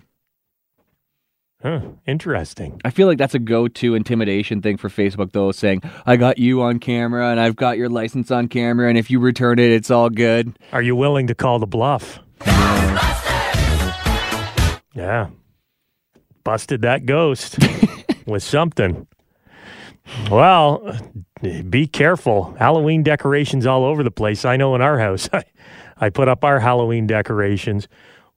Huh, 1.63 1.81
interesting. 2.07 2.81
I 2.83 2.89
feel 2.89 3.07
like 3.07 3.19
that's 3.19 3.35
a 3.35 3.39
go-to 3.39 3.93
intimidation 3.93 4.61
thing 4.61 4.77
for 4.77 4.89
Facebook, 4.89 5.31
though, 5.31 5.51
saying 5.51 5.83
I 6.07 6.17
got 6.17 6.39
you 6.39 6.61
on 6.63 6.79
camera 6.79 7.29
and 7.29 7.39
I've 7.39 7.55
got 7.55 7.77
your 7.77 7.89
license 7.89 8.31
on 8.31 8.47
camera, 8.47 8.89
and 8.89 8.97
if 8.97 9.11
you 9.11 9.19
return 9.19 9.59
it, 9.59 9.71
it's 9.71 9.91
all 9.91 10.09
good. 10.09 10.57
Are 10.73 10.81
you 10.81 10.95
willing 10.95 11.27
to 11.27 11.35
call 11.35 11.59
the 11.59 11.67
bluff? 11.67 12.19
Yeah. 14.93 15.29
Busted 16.43 16.81
that 16.81 17.05
ghost 17.05 17.59
with 18.25 18.43
something. 18.43 19.07
Well, 20.29 20.97
be 21.69 21.87
careful. 21.87 22.55
Halloween 22.59 23.03
decorations 23.03 23.65
all 23.65 23.85
over 23.85 24.03
the 24.03 24.11
place. 24.11 24.45
I 24.45 24.57
know 24.57 24.75
in 24.75 24.81
our 24.81 24.99
house, 24.99 25.29
I, 25.33 25.43
I 25.97 26.09
put 26.09 26.27
up 26.27 26.43
our 26.43 26.59
Halloween 26.59 27.07
decorations. 27.07 27.87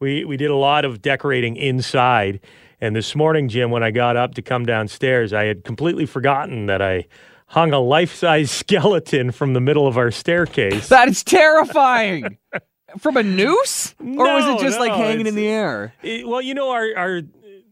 We 0.00 0.24
we 0.24 0.36
did 0.36 0.50
a 0.50 0.56
lot 0.56 0.84
of 0.84 1.00
decorating 1.00 1.56
inside. 1.56 2.40
And 2.84 2.94
this 2.94 3.14
morning, 3.14 3.48
Jim, 3.48 3.70
when 3.70 3.82
I 3.82 3.90
got 3.90 4.14
up 4.18 4.34
to 4.34 4.42
come 4.42 4.66
downstairs, 4.66 5.32
I 5.32 5.44
had 5.44 5.64
completely 5.64 6.04
forgotten 6.04 6.66
that 6.66 6.82
I 6.82 7.06
hung 7.46 7.72
a 7.72 7.80
life-size 7.80 8.50
skeleton 8.50 9.32
from 9.32 9.54
the 9.54 9.60
middle 9.60 9.86
of 9.86 9.96
our 9.96 10.10
staircase. 10.10 10.88
That 10.90 11.08
is 11.08 11.24
terrifying. 11.24 12.36
From 12.98 13.16
a 13.16 13.24
noose, 13.24 13.92
or 13.98 14.24
was 14.24 14.46
it 14.46 14.64
just 14.64 14.78
like 14.78 14.92
hanging 14.92 15.26
in 15.26 15.34
the 15.34 15.48
air? 15.48 15.92
It- 16.04 16.28
well, 16.28 16.40
you 16.40 16.54
know 16.54 16.70
our 16.70 16.86
our 16.96 17.22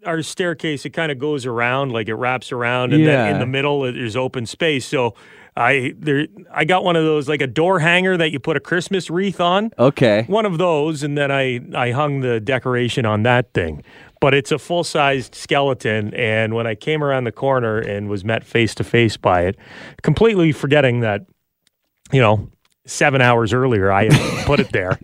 our 0.04 0.20
staircase 0.22 0.84
it 0.84 0.90
kind 0.90 1.12
of 1.12 1.18
goes 1.20 1.46
around 1.46 1.92
like 1.92 2.08
it 2.08 2.14
wraps 2.16 2.50
around 2.50 2.92
and 2.92 3.06
then 3.06 3.34
in 3.34 3.38
the 3.38 3.46
middle 3.46 3.82
there's 3.82 4.16
open 4.16 4.46
space. 4.46 4.84
So 4.84 5.14
I 5.56 5.94
there 5.96 6.26
I 6.52 6.64
got 6.64 6.82
one 6.82 6.96
of 6.96 7.04
those 7.04 7.28
like 7.28 7.40
a 7.40 7.46
door 7.46 7.78
hanger 7.78 8.16
that 8.16 8.32
you 8.32 8.40
put 8.40 8.56
a 8.56 8.60
Christmas 8.60 9.10
wreath 9.10 9.40
on. 9.40 9.70
Okay. 9.78 10.24
One 10.26 10.44
of 10.44 10.58
those 10.58 11.04
and 11.04 11.16
then 11.16 11.30
I 11.30 11.60
I 11.72 11.92
hung 11.92 12.18
the 12.22 12.40
decoration 12.40 13.06
on 13.06 13.22
that 13.22 13.52
thing. 13.52 13.84
But 14.22 14.34
it's 14.34 14.52
a 14.52 14.58
full-sized 14.58 15.34
skeleton 15.34 16.14
and 16.14 16.54
when 16.54 16.66
I 16.66 16.76
came 16.76 17.02
around 17.02 17.24
the 17.24 17.32
corner 17.32 17.78
and 17.78 18.08
was 18.08 18.24
met 18.24 18.44
face 18.44 18.74
to 18.76 18.84
face 18.84 19.16
by 19.16 19.42
it, 19.42 19.58
completely 20.02 20.52
forgetting 20.52 21.00
that 21.00 21.26
you 22.12 22.20
know, 22.20 22.48
7 22.86 23.20
hours 23.20 23.52
earlier 23.52 23.90
I 23.90 24.04
had 24.04 24.44
put 24.46 24.60
it 24.60 24.70
there. 24.72 24.98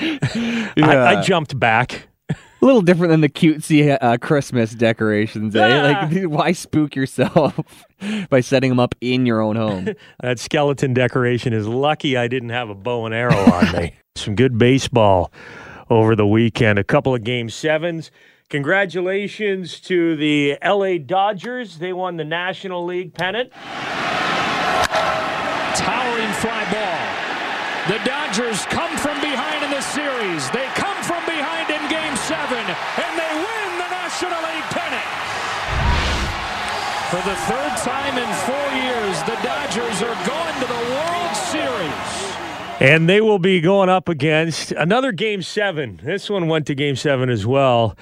I, 0.00 1.16
I 1.16 1.22
jumped 1.22 1.58
back. 1.58 2.08
A 2.30 2.64
little 2.64 2.82
different 2.82 3.10
than 3.10 3.22
the 3.22 3.28
cutesy 3.28 3.98
uh, 4.00 4.18
Christmas 4.18 4.72
decorations, 4.72 5.56
eh? 5.56 5.82
Like, 5.82 6.22
why 6.30 6.52
spook 6.52 6.94
yourself 6.94 7.58
by 8.30 8.40
setting 8.40 8.70
them 8.70 8.78
up 8.78 8.94
in 9.00 9.26
your 9.26 9.40
own 9.40 9.56
home? 9.56 9.88
That 10.20 10.38
skeleton 10.38 10.94
decoration 10.94 11.52
is 11.52 11.66
lucky 11.66 12.16
I 12.16 12.28
didn't 12.28 12.50
have 12.50 12.68
a 12.68 12.76
bow 12.76 13.04
and 13.04 13.14
arrow 13.14 13.34
on 13.34 13.72
me. 13.72 13.94
Some 14.14 14.36
good 14.36 14.58
baseball 14.58 15.32
over 15.90 16.14
the 16.14 16.26
weekend. 16.26 16.78
A 16.78 16.84
couple 16.84 17.14
of 17.14 17.24
game 17.24 17.50
sevens. 17.50 18.12
Congratulations 18.52 19.80
to 19.80 20.14
the 20.14 20.58
LA 20.62 20.98
Dodgers. 20.98 21.78
They 21.78 21.94
won 21.94 22.18
the 22.18 22.24
National 22.28 22.84
League 22.84 23.14
pennant. 23.14 23.50
towering 25.72 26.32
fly 26.36 26.60
ball. 26.68 27.00
The 27.88 27.96
Dodgers 28.04 28.60
come 28.68 28.94
from 28.98 29.18
behind 29.24 29.64
in 29.64 29.70
the 29.70 29.80
series. 29.80 30.50
They 30.50 30.68
come 30.76 31.00
from 31.00 31.24
behind 31.24 31.72
in 31.72 31.80
game 31.88 32.14
seven, 32.28 32.60
and 32.60 33.12
they 33.16 33.32
win 33.40 33.68
the 33.80 33.88
National 33.88 34.36
League 34.44 34.68
pennant. 34.68 35.08
For 37.08 37.24
the 37.24 37.36
third 37.48 37.72
time 37.80 38.20
in 38.20 38.28
four 38.44 38.68
years, 38.84 39.16
the 39.24 39.40
Dodgers 39.40 40.02
are 40.04 40.18
going 40.28 40.54
to 40.60 40.68
the 40.68 40.84
World 40.92 41.34
Series. 41.48 42.36
And 42.80 43.08
they 43.08 43.22
will 43.22 43.38
be 43.38 43.62
going 43.62 43.88
up 43.88 44.10
against 44.10 44.72
another 44.72 45.10
game 45.12 45.40
seven. 45.40 46.00
This 46.04 46.28
one 46.28 46.48
went 46.48 46.66
to 46.66 46.74
game 46.74 46.96
seven 46.96 47.30
as 47.30 47.46
well. 47.46 47.96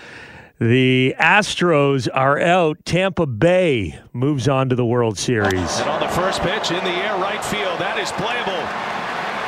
The 0.61 1.14
Astros 1.18 2.07
are 2.12 2.38
out. 2.38 2.85
Tampa 2.85 3.25
Bay 3.25 3.99
moves 4.12 4.46
on 4.46 4.68
to 4.68 4.77
the 4.77 4.85
World 4.85 5.16
Series. 5.16 5.81
And 5.81 5.88
on 5.88 6.01
the 6.01 6.09
first 6.09 6.42
pitch 6.42 6.70
in 6.70 6.85
the 6.85 6.90
air, 6.90 7.16
right 7.16 7.42
field, 7.42 7.81
that 7.81 7.96
is 7.96 8.12
playable. 8.12 8.61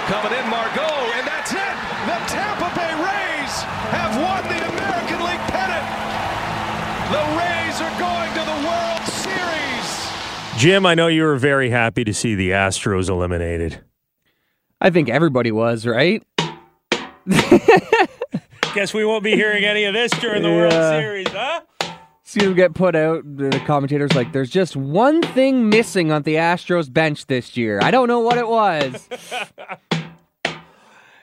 Coming 0.08 0.32
in, 0.32 0.48
Margot, 0.48 1.12
and 1.20 1.28
that's 1.28 1.52
it. 1.52 1.76
The 2.08 2.16
Tampa 2.32 2.72
Bay 2.72 2.96
Rays 2.96 3.54
have 3.92 4.16
won 4.24 4.40
the 4.48 4.56
American 4.72 5.20
League 5.20 5.44
pennant. 5.52 5.84
The 7.12 7.24
Rays 7.36 7.76
are 7.84 7.92
going 8.00 8.32
to 8.32 8.44
the 8.48 8.58
World 8.64 9.04
Series. 9.04 10.58
Jim, 10.58 10.86
I 10.86 10.94
know 10.94 11.08
you 11.08 11.24
were 11.24 11.36
very 11.36 11.68
happy 11.68 12.04
to 12.04 12.14
see 12.14 12.34
the 12.34 12.52
Astros 12.52 13.10
eliminated. 13.10 13.84
I 14.80 14.88
think 14.88 15.10
everybody 15.10 15.52
was, 15.52 15.84
right? 15.84 16.22
Guess 18.74 18.94
we 18.94 19.04
won't 19.04 19.22
be 19.22 19.32
hearing 19.32 19.64
any 19.64 19.84
of 19.84 19.92
this 19.92 20.10
during 20.12 20.42
the 20.42 20.48
World 20.48 20.72
Series, 20.72 21.28
huh? 21.28 21.60
See 22.22 22.40
them 22.40 22.54
get 22.54 22.72
put 22.72 22.96
out. 22.96 23.22
The 23.24 23.60
commentators 23.66 24.14
like, 24.14 24.32
there's 24.32 24.48
just 24.48 24.76
one 24.76 25.20
thing 25.20 25.68
missing 25.68 26.10
on 26.10 26.22
the 26.22 26.36
Astros 26.36 26.90
bench 26.90 27.26
this 27.26 27.56
year. 27.56 27.80
I 27.82 27.90
don't 27.90 28.08
know 28.08 28.20
what 28.20 28.38
it 28.38 28.48
was. 28.48 29.08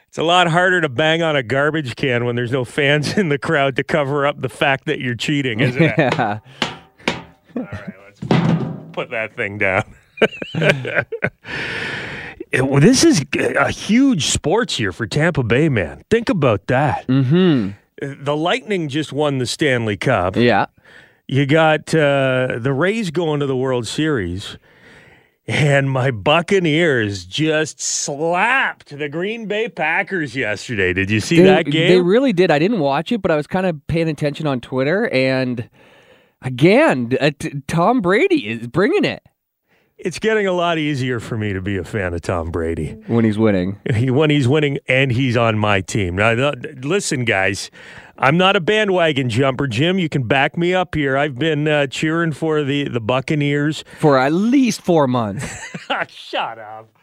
It's 0.10 0.18
a 0.18 0.24
lot 0.24 0.48
harder 0.48 0.82
to 0.82 0.90
bang 0.90 1.22
on 1.22 1.36
a 1.36 1.44
garbage 1.44 1.96
can 1.96 2.26
when 2.26 2.36
there's 2.36 2.52
no 2.52 2.66
fans 2.66 3.16
in 3.16 3.30
the 3.30 3.38
crowd 3.38 3.76
to 3.76 3.84
cover 3.84 4.26
up 4.26 4.42
the 4.42 4.50
fact 4.50 4.86
that 4.86 5.00
you're 5.00 5.14
cheating, 5.14 5.60
isn't 5.60 5.80
it? 5.80 5.94
yeah. 6.00 6.40
All 7.56 7.62
right, 7.62 7.94
let's 8.04 8.20
put 8.92 9.12
that 9.12 9.36
thing 9.36 9.60
down. 9.60 9.84
It- 12.52 12.68
well, 12.68 12.82
this 12.82 13.04
is 13.04 13.24
a 13.38 13.70
huge 13.72 14.28
sports 14.28 14.80
year 14.80 14.92
for 14.92 15.06
Tampa 15.08 15.44
Bay, 15.44 15.70
man. 15.70 16.04
Think 16.10 16.30
about 16.30 16.68
that. 16.68 17.08
Mm-hmm. 17.08 18.24
The 18.24 18.36
Lightning 18.36 18.88
just 18.90 19.12
won 19.14 19.38
the 19.40 19.46
Stanley 19.46 19.98
Cup. 19.98 20.36
Yeah. 20.36 20.68
You 21.28 21.46
got 21.46 21.94
uh, 21.94 22.58
the 22.60 22.74
Rays 22.74 23.12
going 23.12 23.40
to 23.42 23.46
the 23.46 23.56
World 23.58 23.86
Series. 23.88 24.58
And 25.48 25.90
my 25.90 26.12
Buccaneers 26.12 27.26
just 27.26 27.82
slapped 27.82 28.96
the 28.96 29.10
Green 29.10 29.48
Bay 29.48 29.68
Packers 29.68 30.36
yesterday. 30.36 30.94
Did 30.94 31.10
you 31.10 31.20
see 31.20 31.38
They, 31.38 31.44
that 31.44 31.66
game? 31.66 31.90
they 31.90 32.00
really 32.00 32.34
did. 32.34 32.52
I 32.52 32.60
didn't 32.60 32.80
watch 32.80 33.12
it, 33.12 33.22
but 33.24 33.32
I 33.32 33.36
was 33.36 33.48
kind 33.48 33.66
of 33.66 33.86
paying 33.88 34.08
attention 34.10 34.46
on 34.46 34.62
Twitter. 34.62 35.10
And 35.10 35.68
again, 36.44 37.18
uh, 37.20 37.32
t- 37.40 37.62
Tom 37.68 38.00
Brady 38.00 38.48
is 38.48 38.68
bringing 38.68 39.04
it 39.06 39.24
it's 40.00 40.18
getting 40.20 40.48
a 40.48 40.52
lot 40.54 40.78
easier 40.78 41.20
for 41.20 41.38
me 41.38 41.54
to 41.54 41.62
be 41.62 41.78
a 41.78 41.84
fan 41.84 42.14
of 42.14 42.22
Tom 42.22 42.52
Brady. 42.52 42.94
when 43.08 43.26
he's 43.26 43.38
winning. 43.38 43.80
He, 43.94 44.10
when 44.10 44.30
he's 44.30 44.48
winning 44.48 44.80
and 44.88 45.12
he's 45.12 45.36
on 45.38 45.58
my 45.58 45.82
team. 45.82 46.16
Now, 46.16 46.54
listen, 46.82 47.26
guys, 47.26 47.70
I'm 48.18 48.38
not 48.38 48.56
a 48.56 48.60
bandwagon 48.62 49.30
jumper. 49.30 49.68
Jim, 49.68 50.00
you 50.00 50.10
can 50.10 50.24
back 50.24 50.58
me 50.58 50.74
up 50.74 50.96
here. 50.96 51.18
I've 51.18 51.38
been 51.38 51.68
uh, 51.68 51.88
cheering 51.88 52.32
for 52.32 52.64
the, 52.64 52.88
the 52.88 53.00
Buccaneers. 53.02 53.84
For 54.00 54.18
at 54.18 54.32
least 54.34 54.82
four 54.82 55.08
months. 55.08 55.46
Shut 56.08 56.58
up. 56.60 56.96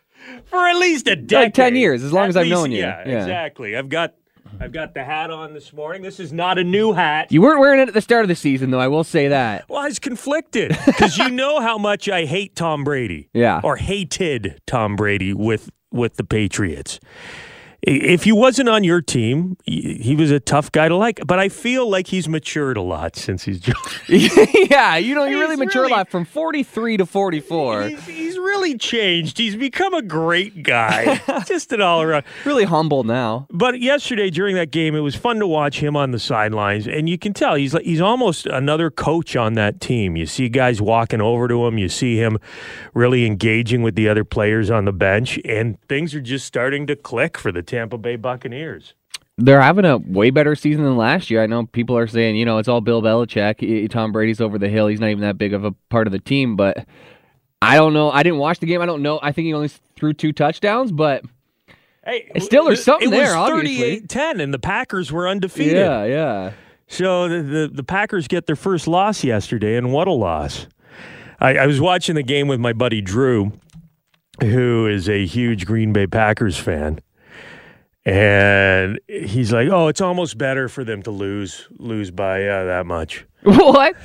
For 0.46 0.66
at 0.66 0.76
least 0.76 1.06
a 1.06 1.16
decade. 1.16 1.54
10 1.54 1.76
years, 1.76 2.02
as 2.02 2.12
long 2.12 2.24
At 2.24 2.28
as 2.30 2.37
I've 2.37 2.44
least- 2.46 2.52
known 2.54 2.72
you. 2.72 2.78
Yeah, 2.80 3.06
Yeah. 3.06 3.18
exactly. 3.20 3.76
I've 3.76 3.88
got 3.88 4.14
I've 4.61 4.72
got 4.72 4.94
the 4.94 5.04
hat 5.04 5.30
on 5.30 5.54
this 5.54 5.72
morning. 5.72 6.02
This 6.02 6.18
is 6.20 6.32
not 6.32 6.59
a 6.59 6.64
new 6.64 6.92
hat. 6.92 7.30
You 7.30 7.42
weren't 7.42 7.61
wearing 7.61 7.80
it 7.80 7.88
at 7.88 7.94
the 7.94 8.00
start 8.00 8.22
of 8.22 8.28
the 8.28 8.35
season, 8.35 8.70
though. 8.70 8.80
I 8.80 8.88
will 8.88 9.04
say 9.04 9.28
that. 9.28 9.68
Well, 9.68 9.80
I 9.80 9.87
was 9.87 9.98
conflicted 9.98 10.76
because 10.87 11.18
you 11.18 11.30
know 11.30 11.61
how 11.61 11.78
much 11.78 12.09
I 12.09 12.24
hate 12.24 12.56
Tom 12.56 12.85
Brady. 12.85 13.28
Yeah. 13.32 13.61
Or 13.62 13.76
hated 13.76 14.61
Tom 14.66 14.96
Brady 14.96 15.32
with 15.32 15.70
with 15.92 16.16
the 16.16 16.24
Patriots. 16.24 17.00
If 17.82 18.24
he 18.24 18.32
wasn't 18.32 18.68
on 18.68 18.84
your 18.84 19.00
team, 19.00 19.56
he 19.64 20.16
was 20.16 20.30
a 20.30 20.40
tough 20.40 20.72
guy 20.72 20.88
to 20.88 20.96
like. 20.96 21.20
But 21.26 21.38
I 21.38 21.48
feel 21.48 21.88
like 21.88 22.08
he's 22.08 22.28
matured 22.28 22.76
a 22.76 22.82
lot 22.82 23.16
since 23.16 23.44
he's 23.44 23.60
joined. 23.60 23.76
yeah, 24.70 24.96
you 24.96 25.14
know, 25.14 25.24
you 25.24 25.38
really 25.38 25.56
matured 25.56 25.82
really- 25.82 25.92
a 25.92 25.96
lot 25.96 26.10
from 26.10 26.24
43 26.24 26.96
to 26.98 27.06
44. 27.06 27.82
He's, 27.88 28.04
he's 28.06 28.38
really 28.38 28.76
changed. 28.76 29.38
He's 29.38 29.56
become 29.56 29.94
a 29.94 30.02
great 30.02 30.62
guy. 30.62 31.20
Just 31.46 31.72
an 31.72 31.80
all 31.80 32.02
around. 32.02 32.24
Really 32.44 32.64
humble 32.64 33.04
now. 33.04 33.46
But 33.50 33.80
yesterday 33.80 34.30
during 34.30 34.56
that 34.56 34.70
game, 34.70 34.94
it 34.94 35.00
was 35.00 35.14
fun 35.14 35.38
to 35.38 35.46
watch 35.46 35.80
him 35.80 35.96
on 35.96 36.10
the 36.10 36.18
sidelines, 36.18 36.86
and 36.88 37.08
you 37.08 37.18
can 37.18 37.32
tell 37.32 37.54
he's 37.54 37.74
like 37.74 37.84
he's 37.84 38.00
almost 38.00 38.46
another 38.46 38.90
coach 38.90 39.36
on 39.36 39.54
that 39.54 39.80
team. 39.80 40.16
You 40.16 40.26
see 40.26 40.48
guys 40.48 40.80
walking 40.80 41.20
over 41.20 41.48
to 41.48 41.66
him, 41.66 41.78
you 41.78 41.88
see 41.88 42.16
him 42.16 42.38
really 42.94 43.26
engaging 43.26 43.82
with 43.82 43.94
the 43.94 44.08
other 44.08 44.24
players 44.24 44.70
on 44.70 44.84
the 44.86 44.92
bench, 44.92 45.38
and 45.44 45.80
things 45.88 46.14
are 46.14 46.20
just 46.20 46.46
starting 46.46 46.86
to 46.86 46.96
click 46.96 47.36
for 47.38 47.52
the 47.52 47.62
Tampa 47.66 47.98
Bay 47.98 48.16
Buccaneers. 48.16 48.94
They're 49.38 49.61
having 49.61 49.85
a 49.85 49.98
way 49.98 50.31
better 50.31 50.55
season 50.55 50.85
than 50.85 50.96
last 50.96 51.31
year. 51.31 51.42
I 51.42 51.46
know 51.46 51.66
people 51.66 51.96
are 51.98 52.07
saying, 52.07 52.37
you 52.37 52.46
know, 52.46 52.57
it's 52.59 52.68
all 52.68 52.81
Bill 52.81 53.02
Belichick. 53.02 53.90
Tom 53.90 54.11
Brady's 54.12 54.40
over 54.40 54.59
the 54.59 54.68
hill. 54.68 54.87
He's 54.87 55.00
not 55.00 55.11
even 55.11 55.20
that 55.22 55.37
big 55.37 55.52
of 55.52 55.64
a 55.64 55.72
part 55.90 56.07
of 56.07 56.12
the 56.12 56.18
team, 56.18 56.57
but 56.57 56.87
I 57.61 57.76
don't 57.76 57.92
know. 57.92 58.11
I 58.11 58.22
didn't 58.22 58.38
watch 58.38 58.61
the 58.61 58.66
game. 58.66 58.81
I 58.81 58.87
don't 58.87 59.02
know. 59.02 59.20
I 59.22 59.33
think 59.33 59.44
he 59.46 59.52
only 59.52 59.68
threw 59.94 60.14
two 60.14 60.33
touchdowns, 60.33 60.90
but 60.90 61.22
Hey, 62.05 62.31
Still, 62.38 62.66
there's 62.66 62.85
something 62.85 63.09
it 63.09 63.11
there, 63.11 63.37
was 63.37 63.50
obviously. 63.52 64.00
38-10, 64.02 64.40
and 64.40 64.55
the 64.55 64.61
Packers 64.61 65.11
were 65.11 65.29
undefeated. 65.29 65.76
yeah, 65.76 66.05
yeah. 66.05 66.52
So 66.87 67.29
the, 67.29 67.42
the, 67.42 67.68
the 67.74 67.83
Packers 67.83 68.29
get 68.29 68.46
their 68.46 68.55
first 68.55 68.87
loss 68.87 69.24
yesterday, 69.24 69.76
and 69.76 69.92
what 69.92 70.07
a 70.07 70.12
loss. 70.12 70.68
I, 71.40 71.57
I 71.57 71.66
was 71.66 71.81
watching 71.81 72.14
the 72.14 72.22
game 72.22 72.46
with 72.46 72.61
my 72.61 72.72
buddy 72.72 73.00
Drew, 73.00 73.52
who 74.40 74.87
is 74.87 75.09
a 75.09 75.26
huge 75.26 75.66
Green 75.66 75.92
Bay 75.92 76.07
Packers 76.07 76.57
fan. 76.57 77.00
And 78.07 79.01
he's 79.09 79.53
like, 79.53 79.69
"Oh, 79.69 79.88
it's 79.88 80.01
almost 80.01 80.38
better 80.38 80.69
for 80.69 80.85
them 80.85 81.03
to 81.03 81.11
lose 81.11 81.66
lose 81.73 82.12
by 82.12 82.47
uh, 82.47 82.64
that 82.66 82.87
much." 82.87 83.27
what? 83.42 83.97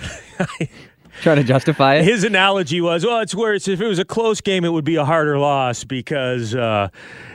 Trying 1.22 1.38
to 1.38 1.44
justify 1.44 1.96
it. 1.96 2.06
His 2.06 2.24
analogy 2.24 2.82
was, 2.82 3.06
"Well, 3.06 3.20
it's 3.20 3.36
worse. 3.36 3.68
if 3.68 3.80
it 3.80 3.86
was 3.86 4.00
a 4.00 4.06
close 4.06 4.42
game, 4.42 4.66
it 4.66 4.70
would 4.70 4.86
be 4.86 4.96
a 4.96 5.06
harder 5.06 5.38
loss 5.38 5.84
because, 5.84 6.56
uh, 6.56 6.88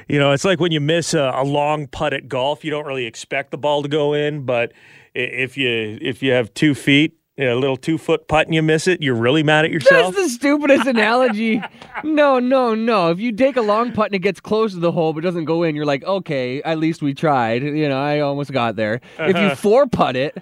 you 0.09 0.19
know, 0.19 0.33
it's 0.33 0.45
like 0.45 0.59
when 0.59 0.73
you 0.73 0.81
miss 0.81 1.15
a, 1.15 1.31
a 1.37 1.45
long 1.45 1.87
putt 1.87 2.13
at 2.13 2.27
golf, 2.27 2.65
you 2.65 2.73
don't 2.73 2.87
really 2.87 3.07
expect 3.07 3.53
the 3.53 3.59
ball 3.59 3.83
to 3.83 3.89
go 3.89 4.13
in, 4.13 4.45
but 4.45 4.73
if 5.15 5.57
you 5.57 5.99
if 6.01 6.21
you 6.21 6.33
have 6.33 6.53
two 6.53 6.75
feet, 6.75 7.17
know, 7.45 7.59
a 7.59 7.61
little 7.61 7.77
two 7.77 7.99
foot 7.99 8.29
putt 8.29 8.47
and 8.47 8.55
you 8.55 8.63
miss 8.63 8.87
it, 8.87 9.03
you're 9.03 9.15
really 9.15 9.43
mad 9.43 9.67
at 9.67 9.71
yourself." 9.71 10.15
That's 10.15 10.27
the 10.27 10.31
stupidest 10.31 10.87
analogy. 10.87 11.61
No, 12.03 12.39
no, 12.39 12.75
no. 12.75 13.11
If 13.11 13.21
you 13.21 13.31
take 13.33 13.57
a 13.57 13.63
long 13.63 13.93
putt 13.93 14.07
and 14.07 14.15
it 14.15 14.21
gets 14.21 14.41
close 14.41 14.73
to 14.73 14.79
the 14.81 14.93
hole 14.93 15.13
but 15.13 15.23
doesn't 15.23 15.45
go 15.45 15.63
in, 15.63 15.77
you're 15.77 15.85
like, 15.85 16.03
okay, 16.05 16.63
at 16.63 16.79
least 16.79 17.03
we 17.03 17.13
tried. 17.13 17.63
You 17.63 17.89
know, 17.89 18.01
I 18.01 18.21
almost 18.21 18.53
got 18.53 18.77
there. 18.77 19.01
If 19.19 19.37
Uh-huh. 19.37 19.49
you 19.51 19.55
four 19.55 19.87
putt 19.87 20.17
it, 20.17 20.37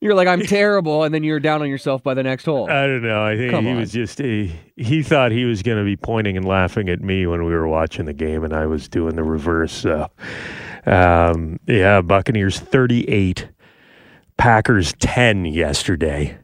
you're 0.00 0.14
like, 0.14 0.26
I'm 0.26 0.40
terrible, 0.40 1.04
and 1.04 1.14
then 1.14 1.22
you're 1.22 1.38
down 1.38 1.62
on 1.62 1.68
yourself 1.68 2.02
by 2.02 2.14
the 2.14 2.24
next 2.24 2.44
hole. 2.44 2.68
I 2.68 2.86
don't 2.88 3.02
know. 3.04 3.22
I 3.22 3.36
think 3.36 3.50
Come 3.52 3.66
he 3.66 3.70
on. 3.70 3.76
was 3.76 3.92
just 3.92 4.18
he, 4.18 4.52
he 4.76 5.00
thought 5.02 5.30
he 5.30 5.44
was 5.44 5.62
going 5.62 5.78
to 5.78 5.84
be 5.84 5.96
pointing 5.96 6.36
and 6.36 6.44
laughing 6.44 6.88
at 6.88 7.00
me 7.00 7.24
when 7.26 7.44
we 7.44 7.52
were 7.52 7.68
watching 7.68 8.06
the 8.06 8.12
game, 8.12 8.42
and 8.42 8.52
I 8.52 8.66
was 8.66 8.88
doing 8.88 9.14
the 9.14 9.22
reverse. 9.22 9.72
So, 9.72 10.08
um, 10.86 11.60
yeah, 11.66 12.00
Buccaneers 12.00 12.58
thirty-eight, 12.58 13.46
Packers 14.36 14.94
ten 14.98 15.44
yesterday. 15.44 16.41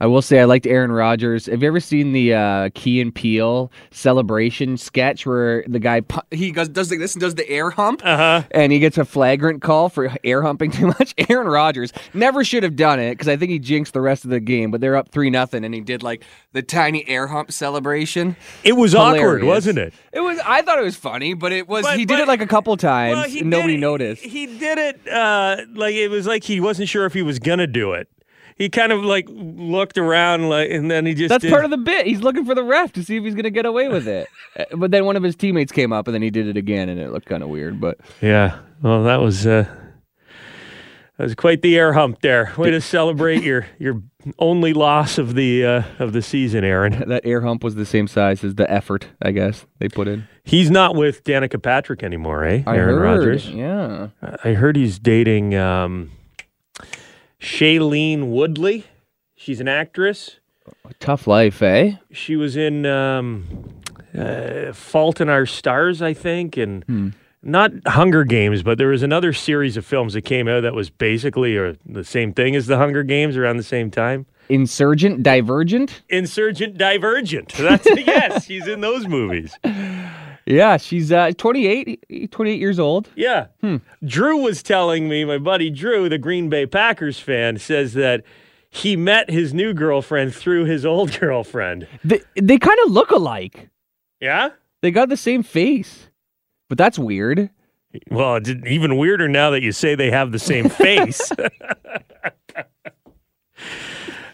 I 0.00 0.06
will 0.06 0.20
say 0.22 0.40
I 0.40 0.44
liked 0.44 0.66
Aaron 0.66 0.92
Rodgers. 0.92 1.46
Have 1.46 1.62
you 1.62 1.68
ever 1.68 1.80
seen 1.80 2.12
the 2.12 2.34
uh, 2.34 2.68
Key 2.74 3.00
and 3.00 3.14
Peele 3.14 3.70
celebration 3.90 4.76
sketch 4.76 5.26
where 5.26 5.64
the 5.66 5.78
guy 5.78 6.02
he 6.30 6.50
goes 6.50 6.68
does 6.68 6.90
like 6.90 7.00
this 7.00 7.14
and 7.14 7.20
does 7.20 7.34
the 7.34 7.48
air 7.48 7.70
hump, 7.70 8.02
Uh-huh. 8.04 8.42
and 8.50 8.72
he 8.72 8.78
gets 8.78 8.98
a 8.98 9.04
flagrant 9.04 9.62
call 9.62 9.88
for 9.88 10.12
air 10.22 10.42
humping 10.42 10.70
too 10.72 10.88
much? 10.88 11.14
Aaron 11.30 11.46
Rodgers 11.48 11.92
never 12.14 12.44
should 12.44 12.62
have 12.62 12.76
done 12.76 13.00
it 13.00 13.12
because 13.12 13.26
I 13.28 13.36
think 13.36 13.50
he 13.50 13.58
jinxed 13.58 13.94
the 13.94 14.00
rest 14.00 14.24
of 14.24 14.30
the 14.30 14.38
game. 14.40 14.70
But 14.70 14.80
they're 14.80 14.96
up 14.96 15.08
three 15.08 15.30
nothing, 15.30 15.64
and 15.64 15.74
he 15.74 15.80
did 15.80 16.02
like 16.02 16.22
the 16.52 16.62
tiny 16.62 17.08
air 17.08 17.26
hump 17.28 17.50
celebration. 17.50 18.36
It 18.64 18.72
was 18.74 18.94
awkward, 18.94 19.44
wasn't 19.44 19.78
it? 19.78 19.94
It 20.12 20.20
was. 20.20 20.38
I 20.44 20.62
thought 20.62 20.78
it 20.78 20.84
was 20.84 20.96
funny, 20.96 21.34
but 21.34 21.52
it 21.52 21.68
was. 21.68 21.84
But- 21.84 21.98
he 21.98 22.04
did 22.04 22.20
it 22.20 22.28
like 22.28 22.40
a 22.42 22.46
couple 22.46 22.76
times, 22.76 23.16
Well, 23.16 23.24
and 23.40 23.50
nobody 23.50 23.74
it- 23.74 23.78
noticed. 23.78 24.22
He 24.22 24.46
did 24.46 24.78
it 24.78 25.08
uh, 25.08 25.56
like 25.74 25.94
it 25.94 26.08
was 26.08 26.26
like 26.26 26.44
he 26.44 26.60
wasn't 26.60 26.88
sure 26.88 27.06
if 27.06 27.14
he 27.14 27.22
was 27.22 27.38
gonna 27.38 27.66
do 27.66 27.92
it. 27.92 28.08
He 28.56 28.68
kind 28.68 28.90
of 28.92 29.02
like 29.04 29.26
looked 29.28 29.98
around, 29.98 30.48
like, 30.48 30.70
and 30.70 30.90
then 30.90 31.06
he 31.06 31.14
just 31.14 31.28
That's 31.28 31.42
did- 31.42 31.50
part 31.52 31.64
of 31.64 31.70
the 31.70 31.76
bit. 31.76 32.06
He's 32.06 32.20
looking 32.20 32.44
for 32.44 32.54
the 32.54 32.64
ref 32.64 32.92
to 32.94 33.04
see 33.04 33.16
if 33.16 33.24
he's 33.24 33.34
going 33.34 33.44
to 33.44 33.50
get 33.50 33.66
away 33.66 33.88
with 33.88 34.08
it. 34.08 34.28
Uh, 34.58 34.64
but 34.74 34.90
then 34.90 35.04
one 35.04 35.16
of 35.16 35.22
his 35.22 35.36
teammates 35.36 35.70
came 35.70 35.92
up 35.92 36.08
and 36.08 36.14
then 36.14 36.22
he 36.22 36.30
did 36.30 36.46
it 36.48 36.56
again 36.56 36.88
and 36.88 36.98
it 36.98 37.12
looked 37.12 37.26
kind 37.26 37.42
of 37.42 37.50
weird. 37.50 37.78
But 37.78 37.98
Yeah. 38.22 38.58
Well, 38.80 39.04
that 39.04 39.20
was 39.20 39.46
uh, 39.46 39.66
that 41.18 41.22
was 41.24 41.34
quite 41.34 41.60
the 41.60 41.76
air 41.76 41.92
hump 41.92 42.22
there. 42.22 42.54
Way 42.56 42.70
to 42.70 42.80
celebrate 42.80 43.42
your 43.42 43.66
your 43.78 44.02
only 44.38 44.72
loss 44.72 45.18
of 45.18 45.34
the 45.34 45.64
uh, 45.66 45.82
of 45.98 46.14
the 46.14 46.22
season, 46.22 46.64
Aaron. 46.64 47.04
that 47.08 47.20
air 47.26 47.42
hump 47.42 47.62
was 47.64 47.74
the 47.74 47.84
same 47.84 48.06
size 48.08 48.42
as 48.44 48.54
the 48.54 48.70
effort, 48.70 49.08
I 49.20 49.30
guess, 49.32 49.66
they 49.78 49.88
put 49.90 50.08
in. 50.08 50.26
He's 50.44 50.70
not 50.70 50.96
with 50.96 51.22
Danica 51.24 51.62
Patrick 51.62 52.02
anymore, 52.02 52.44
eh? 52.44 52.62
I 52.66 52.76
Aaron. 52.76 52.96
Rodgers. 52.96 53.50
Yeah. 53.50 54.08
I 54.42 54.54
heard 54.54 54.76
he's 54.76 54.98
dating 54.98 55.54
um, 55.54 56.12
Shailene 57.46 58.24
Woodley. 58.26 58.84
She's 59.36 59.60
an 59.60 59.68
actress. 59.68 60.40
Tough 60.98 61.26
life, 61.28 61.62
eh? 61.62 61.92
She 62.10 62.34
was 62.34 62.56
in 62.56 62.84
um, 62.86 63.44
uh, 64.18 64.72
Fault 64.72 65.20
in 65.20 65.28
Our 65.28 65.46
Stars, 65.46 66.02
I 66.02 66.12
think, 66.12 66.56
and 66.56 66.84
Hmm. 66.86 67.08
not 67.42 67.70
Hunger 67.86 68.24
Games, 68.24 68.64
but 68.64 68.78
there 68.78 68.88
was 68.88 69.04
another 69.04 69.32
series 69.32 69.76
of 69.76 69.86
films 69.86 70.14
that 70.14 70.22
came 70.22 70.48
out 70.48 70.62
that 70.62 70.74
was 70.74 70.90
basically 70.90 71.56
or 71.56 71.76
the 71.86 72.02
same 72.02 72.32
thing 72.32 72.56
as 72.56 72.66
the 72.66 72.78
Hunger 72.78 73.04
Games 73.04 73.36
around 73.36 73.58
the 73.58 73.62
same 73.62 73.90
time. 73.92 74.26
Insurgent, 74.48 75.22
divergent. 75.22 76.02
Insurgent 76.08 76.76
Divergent. 76.78 77.52
That's 77.54 77.86
yes, 78.06 78.44
she's 78.46 78.66
in 78.66 78.80
those 78.80 79.06
movies. 79.06 79.56
Yeah, 80.46 80.76
she's 80.76 81.10
uh, 81.10 81.32
28, 81.36 82.30
28 82.30 82.60
years 82.60 82.78
old. 82.78 83.10
Yeah. 83.16 83.48
Drew 84.04 84.38
was 84.38 84.62
telling 84.62 85.08
me, 85.08 85.24
my 85.24 85.38
buddy 85.38 85.70
Drew, 85.70 86.08
the 86.08 86.18
Green 86.18 86.48
Bay 86.48 86.66
Packers 86.66 87.18
fan, 87.18 87.58
says 87.58 87.94
that 87.94 88.22
he 88.70 88.96
met 88.96 89.28
his 89.28 89.52
new 89.52 89.74
girlfriend 89.74 90.34
through 90.34 90.66
his 90.66 90.86
old 90.86 91.18
girlfriend. 91.20 91.88
They, 92.04 92.20
they 92.40 92.58
kind 92.58 92.78
of 92.84 92.92
look 92.92 93.10
alike. 93.10 93.70
Yeah? 94.20 94.50
They 94.82 94.90
got 94.92 95.08
the 95.08 95.16
same 95.16 95.42
face. 95.42 96.08
But 96.68 96.78
that's 96.78 96.98
weird. 96.98 97.50
Well, 98.10 98.36
it's 98.36 98.50
even 98.66 98.96
weirder 98.98 99.28
now 99.28 99.50
that 99.50 99.62
you 99.62 99.72
say 99.72 99.94
they 99.94 100.10
have 100.10 100.32
the 100.32 100.38
same 100.38 100.68
face. 100.70 101.32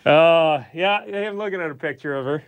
uh, 0.04 0.64
yeah, 0.74 0.98
I'm 0.98 1.38
looking 1.38 1.60
at 1.60 1.70
a 1.70 1.74
picture 1.74 2.14
of 2.14 2.24
her. 2.26 2.42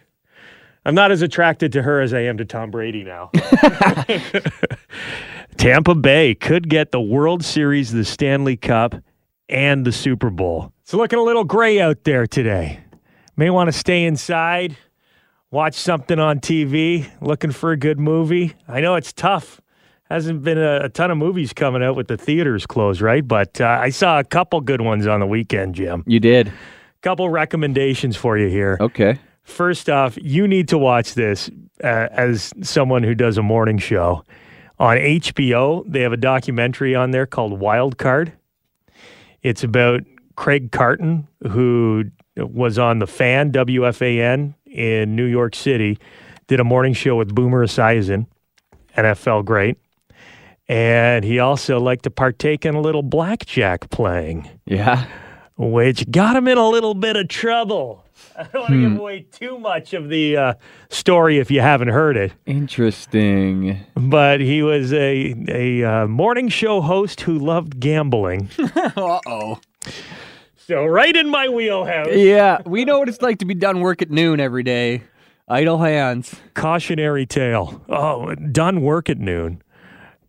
I'm 0.85 0.94
not 0.94 1.11
as 1.11 1.23
attracted 1.23 1.73
to 1.73 1.83
her 1.83 2.01
as 2.01 2.12
I 2.12 2.20
am 2.20 2.37
to 2.38 2.44
Tom 2.44 2.70
Brady 2.70 3.05
now. 3.05 3.31
Tampa 5.57 5.94
Bay 5.94 6.35
could 6.35 6.68
get 6.68 6.92
the 6.92 7.01
World 7.01 7.44
Series, 7.44 7.92
the 7.92 8.05
Stanley 8.05 8.57
Cup, 8.57 8.94
and 9.49 9.87
the 9.87 9.92
Super 9.92 10.31
Bowl. 10.31 10.73
It's 10.83 10.92
looking 10.92 11.18
a 11.18 11.23
little 11.23 11.44
gray 11.44 11.81
out 11.81 12.05
there 12.05 12.27
today. 12.27 12.81
May 13.37 13.51
want 13.51 13.68
to 13.68 13.73
stay 13.73 14.05
inside, 14.05 14.77
watch 15.51 15.75
something 15.75 16.18
on 16.18 16.40
TV, 16.40 17.11
looking 17.20 17.51
for 17.51 17.73
a 17.73 17.77
good 17.77 17.99
movie. 17.99 18.55
I 18.68 18.81
know 18.81 18.94
it's 18.97 19.12
tough. 19.12 19.61
Hasn't 20.11 20.42
been 20.44 20.59
a, 20.59 20.85
a 20.85 20.88
ton 20.90 21.11
of 21.11 21.16
movies 21.16 21.55
coming 21.55 21.83
out 21.83 21.97
with 21.97 22.09
the 22.09 22.18
theaters 22.18 22.66
closed, 22.66 23.01
right? 23.01 23.27
But 23.27 23.61
uh, 23.61 23.79
I 23.81 23.88
saw 23.88 24.18
a 24.18 24.25
couple 24.25 24.61
good 24.61 24.83
ones 24.83 25.07
on 25.07 25.20
the 25.20 25.27
weekend, 25.27 25.75
Jim. 25.77 26.05
You 26.07 26.20
did. 26.20 26.53
Couple 27.01 27.29
recommendations 27.31 28.16
for 28.16 28.37
you 28.38 28.49
here. 28.49 28.77
Okay. 28.81 29.18
First 29.44 29.88
off, 29.90 30.18
you 30.20 30.48
need 30.48 30.68
to 30.68 30.78
watch 30.78 31.14
this 31.14 31.50
uh, 31.83 32.09
as 32.11 32.52
someone 32.62 33.02
who 33.02 33.14
does 33.14 33.38
a 33.38 33.42
morning 33.42 33.78
show. 33.78 34.24
On 34.78 34.96
HBO, 34.96 35.85
they 35.87 36.00
have 36.00 36.12
a 36.12 36.16
documentary 36.16 36.94
on 36.94 37.12
there 37.12 37.26
called 37.26 37.61
Wild 37.61 37.96
Card. 37.98 38.33
It's 39.42 39.62
about 39.62 40.00
Craig 40.37 40.72
Carton, 40.72 41.28
who 41.46 42.04
was 42.37 42.78
on 42.78 42.98
the 42.98 43.07
fan, 43.07 43.52
WFAN, 43.52 44.54
in 44.66 45.14
New 45.14 45.26
York 45.26 45.54
City, 45.54 45.98
did 46.48 46.59
a 46.59 46.64
morning 46.64 46.92
show 46.94 47.14
with 47.14 47.33
Boomer 47.33 47.64
Esiason, 47.64 48.26
NFL 48.96 49.44
great. 49.44 49.76
And 50.66 51.24
he 51.24 51.38
also 51.38 51.78
liked 51.78 52.04
to 52.04 52.11
partake 52.11 52.64
in 52.64 52.74
a 52.74 52.80
little 52.80 53.02
blackjack 53.02 53.90
playing 53.90 54.48
Yeah. 54.66 55.07
which 55.57 56.11
got 56.11 56.35
him 56.37 56.48
in 56.48 56.59
a 56.59 56.68
little 56.68 56.94
bit 56.94 57.14
of 57.16 57.28
trouble. 57.28 58.04
I 58.37 58.44
don't 58.44 58.62
want 58.62 58.72
to 58.72 58.81
give 58.81 58.98
away 58.98 59.27
too 59.31 59.59
much 59.59 59.92
of 59.94 60.09
the 60.09 60.37
uh, 60.37 60.55
story 60.88 61.38
if 61.38 61.50
you 61.50 61.61
haven't 61.61 61.88
heard 61.88 62.16
it, 62.16 62.33
Interesting. 62.46 63.79
but 63.94 64.40
he 64.40 64.62
was 64.62 64.92
a 64.92 65.35
a 65.48 65.85
uh, 65.85 66.07
morning 66.07 66.48
show 66.48 66.81
host 66.81 67.22
who 67.22 67.38
loved 67.38 67.81
gambling. 67.81 68.50
uh 68.77 69.20
oh. 69.27 69.61
So 70.57 70.85
right 70.87 71.14
in 71.14 71.29
my 71.29 71.48
wheelhouse. 71.48 72.09
Yeah, 72.12 72.62
we 72.64 72.85
know 72.85 72.98
what 73.00 73.09
it's 73.09 73.20
like 73.20 73.38
to 73.40 73.44
be 73.44 73.55
done 73.55 73.81
work 73.81 74.00
at 74.00 74.11
noon 74.11 74.40
every 74.40 74.62
day. 74.62 75.03
Idle 75.46 75.79
hands. 75.79 76.35
Cautionary 76.55 77.27
tale. 77.27 77.85
Oh, 77.88 78.35
done 78.35 78.81
work 78.81 79.11
at 79.11 79.18
noon. 79.18 79.62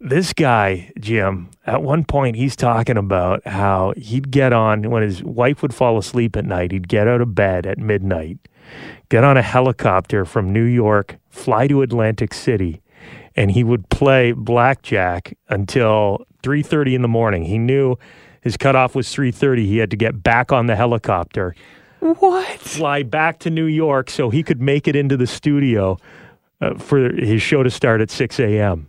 This 0.07 0.33
guy, 0.33 0.91
Jim, 0.99 1.49
at 1.65 1.81
one 1.81 2.03
point 2.03 2.35
he's 2.35 2.55
talking 2.55 2.95
about 2.95 3.41
how 3.47 3.91
he'd 3.97 4.29
get 4.29 4.53
on 4.53 4.91
when 4.91 5.01
his 5.01 5.23
wife 5.23 5.63
would 5.63 5.73
fall 5.73 5.97
asleep 5.97 6.35
at 6.35 6.45
night, 6.45 6.71
he'd 6.71 6.87
get 6.87 7.07
out 7.07 7.21
of 7.21 7.33
bed 7.33 7.65
at 7.65 7.79
midnight, 7.79 8.37
get 9.09 9.23
on 9.23 9.35
a 9.35 9.41
helicopter 9.41 10.23
from 10.23 10.53
New 10.53 10.63
York, 10.63 11.17
fly 11.31 11.65
to 11.65 11.81
Atlantic 11.81 12.35
City, 12.35 12.83
and 13.35 13.49
he 13.49 13.63
would 13.63 13.89
play 13.89 14.31
blackjack 14.31 15.35
until 15.49 16.27
3:30 16.43 16.93
in 16.93 17.01
the 17.01 17.07
morning. 17.07 17.45
He 17.45 17.57
knew 17.57 17.95
his 18.41 18.57
cutoff 18.57 18.93
was 18.93 19.11
3:30. 19.11 19.65
He 19.65 19.77
had 19.79 19.89
to 19.89 19.97
get 19.97 20.21
back 20.21 20.51
on 20.51 20.67
the 20.67 20.75
helicopter 20.75 21.55
What? 21.99 22.59
fly 22.59 23.01
back 23.01 23.39
to 23.39 23.49
New 23.49 23.65
York 23.65 24.11
so 24.11 24.29
he 24.29 24.43
could 24.43 24.61
make 24.61 24.87
it 24.87 24.95
into 24.95 25.17
the 25.17 25.25
studio 25.25 25.97
uh, 26.61 26.75
for 26.75 27.11
his 27.11 27.41
show 27.41 27.63
to 27.63 27.71
start 27.71 28.01
at 28.01 28.11
6 28.11 28.39
a.m. 28.39 28.85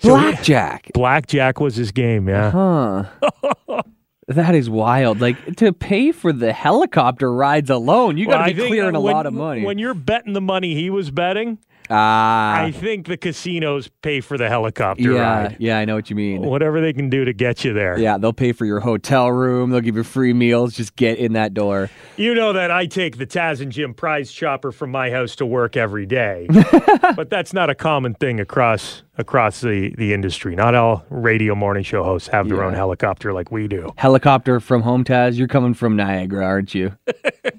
So 0.00 0.16
he- 0.16 0.22
Blackjack. 0.30 0.90
blackjack 0.94 1.60
was 1.60 1.74
his 1.76 1.90
game, 1.92 2.28
yeah. 2.28 2.50
Huh. 2.50 3.82
that 4.28 4.54
is 4.54 4.70
wild. 4.70 5.20
Like 5.20 5.56
to 5.56 5.72
pay 5.72 6.12
for 6.12 6.32
the 6.32 6.52
helicopter 6.52 7.32
rides 7.32 7.70
alone, 7.70 8.16
you 8.16 8.26
got 8.26 8.46
to 8.46 8.54
be 8.54 8.60
think 8.60 8.68
clearing 8.68 8.94
a 8.94 9.00
lot 9.00 9.26
of 9.26 9.32
money. 9.34 9.64
When 9.64 9.78
you're 9.78 9.94
betting 9.94 10.34
the 10.34 10.40
money 10.40 10.74
he 10.74 10.90
was 10.90 11.10
betting, 11.10 11.58
Ah, 11.90 12.60
I 12.62 12.70
think 12.70 13.06
the 13.06 13.16
casinos 13.16 13.88
pay 14.02 14.20
for 14.20 14.36
the 14.36 14.48
helicopter 14.48 15.12
yeah, 15.12 15.42
ride. 15.42 15.56
yeah, 15.58 15.78
I 15.78 15.84
know 15.84 15.94
what 15.94 16.10
you 16.10 16.16
mean. 16.16 16.42
Whatever 16.42 16.80
they 16.80 16.92
can 16.92 17.08
do 17.08 17.24
to 17.24 17.32
get 17.32 17.64
you 17.64 17.72
there. 17.72 17.98
Yeah, 17.98 18.18
they'll 18.18 18.32
pay 18.32 18.52
for 18.52 18.66
your 18.66 18.80
hotel 18.80 19.30
room. 19.32 19.70
They'll 19.70 19.80
give 19.80 19.96
you 19.96 20.04
free 20.04 20.32
meals. 20.32 20.74
Just 20.74 20.96
get 20.96 21.18
in 21.18 21.32
that 21.32 21.54
door. 21.54 21.90
You 22.16 22.34
know 22.34 22.52
that 22.52 22.70
I 22.70 22.86
take 22.86 23.18
the 23.18 23.26
Taz 23.26 23.60
and 23.60 23.72
Jim 23.72 23.94
prize 23.94 24.30
chopper 24.30 24.72
from 24.72 24.90
my 24.90 25.10
house 25.10 25.36
to 25.36 25.46
work 25.46 25.76
every 25.76 26.06
day. 26.06 26.46
but 27.16 27.30
that's 27.30 27.52
not 27.52 27.70
a 27.70 27.74
common 27.74 28.14
thing 28.14 28.40
across 28.40 29.02
across 29.16 29.60
the, 29.60 29.94
the 29.98 30.12
industry. 30.14 30.54
Not 30.54 30.74
all 30.74 31.04
radio 31.10 31.54
morning 31.54 31.82
show 31.82 32.04
hosts 32.04 32.28
have 32.28 32.48
their 32.48 32.62
own 32.62 32.74
helicopter 32.74 33.32
like 33.32 33.50
we 33.50 33.66
do. 33.66 33.92
Helicopter 33.96 34.60
from 34.60 34.82
home, 34.82 35.04
Taz. 35.04 35.36
You're 35.36 35.48
coming 35.48 35.74
from 35.74 35.96
Niagara, 35.96 36.44
aren't 36.44 36.74
you? 36.74 36.96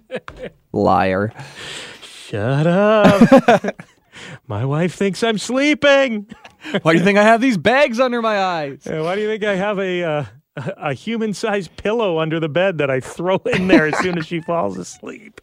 Liar. 0.72 1.34
Shut 2.02 2.68
up. 2.68 3.82
my 4.48 4.66
wife 4.66 4.96
thinks 4.96 5.24
I'm 5.24 5.38
sleeping. 5.38 6.28
Why 6.82 6.94
do 6.94 7.00
you 7.00 7.06
think 7.06 7.18
I 7.18 7.24
have 7.24 7.42
these 7.42 7.58
bags 7.58 8.00
under 8.00 8.22
my 8.22 8.40
eyes? 8.42 8.86
Uh, 8.86 9.02
Why 9.04 9.16
do 9.16 9.22
you 9.22 9.28
think 9.28 9.44
I 9.44 9.56
have 9.56 9.80
a 9.80 10.04
uh, 10.04 10.26
a 10.78 10.94
human 10.94 11.34
sized 11.34 11.76
pillow 11.78 12.20
under 12.20 12.40
the 12.40 12.50
bed 12.50 12.78
that 12.80 12.90
I 12.90 13.00
throw 13.00 13.38
in 13.54 13.68
there 13.68 13.88
as 13.88 13.98
soon 14.00 14.18
as 14.18 14.26
she 14.26 14.42
falls 14.42 14.78
asleep? 14.78 15.40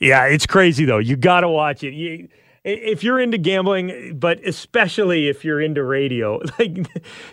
Yeah, 0.00 0.24
it's 0.26 0.46
crazy 0.46 0.84
though. 0.84 0.98
You 0.98 1.16
got 1.16 1.40
to 1.40 1.48
watch 1.48 1.82
it. 1.82 1.92
You, 1.92 2.28
if 2.64 3.04
you're 3.04 3.20
into 3.20 3.36
gambling, 3.38 4.18
but 4.18 4.42
especially 4.46 5.28
if 5.28 5.44
you're 5.44 5.60
into 5.60 5.84
radio, 5.84 6.40
like 6.58 6.86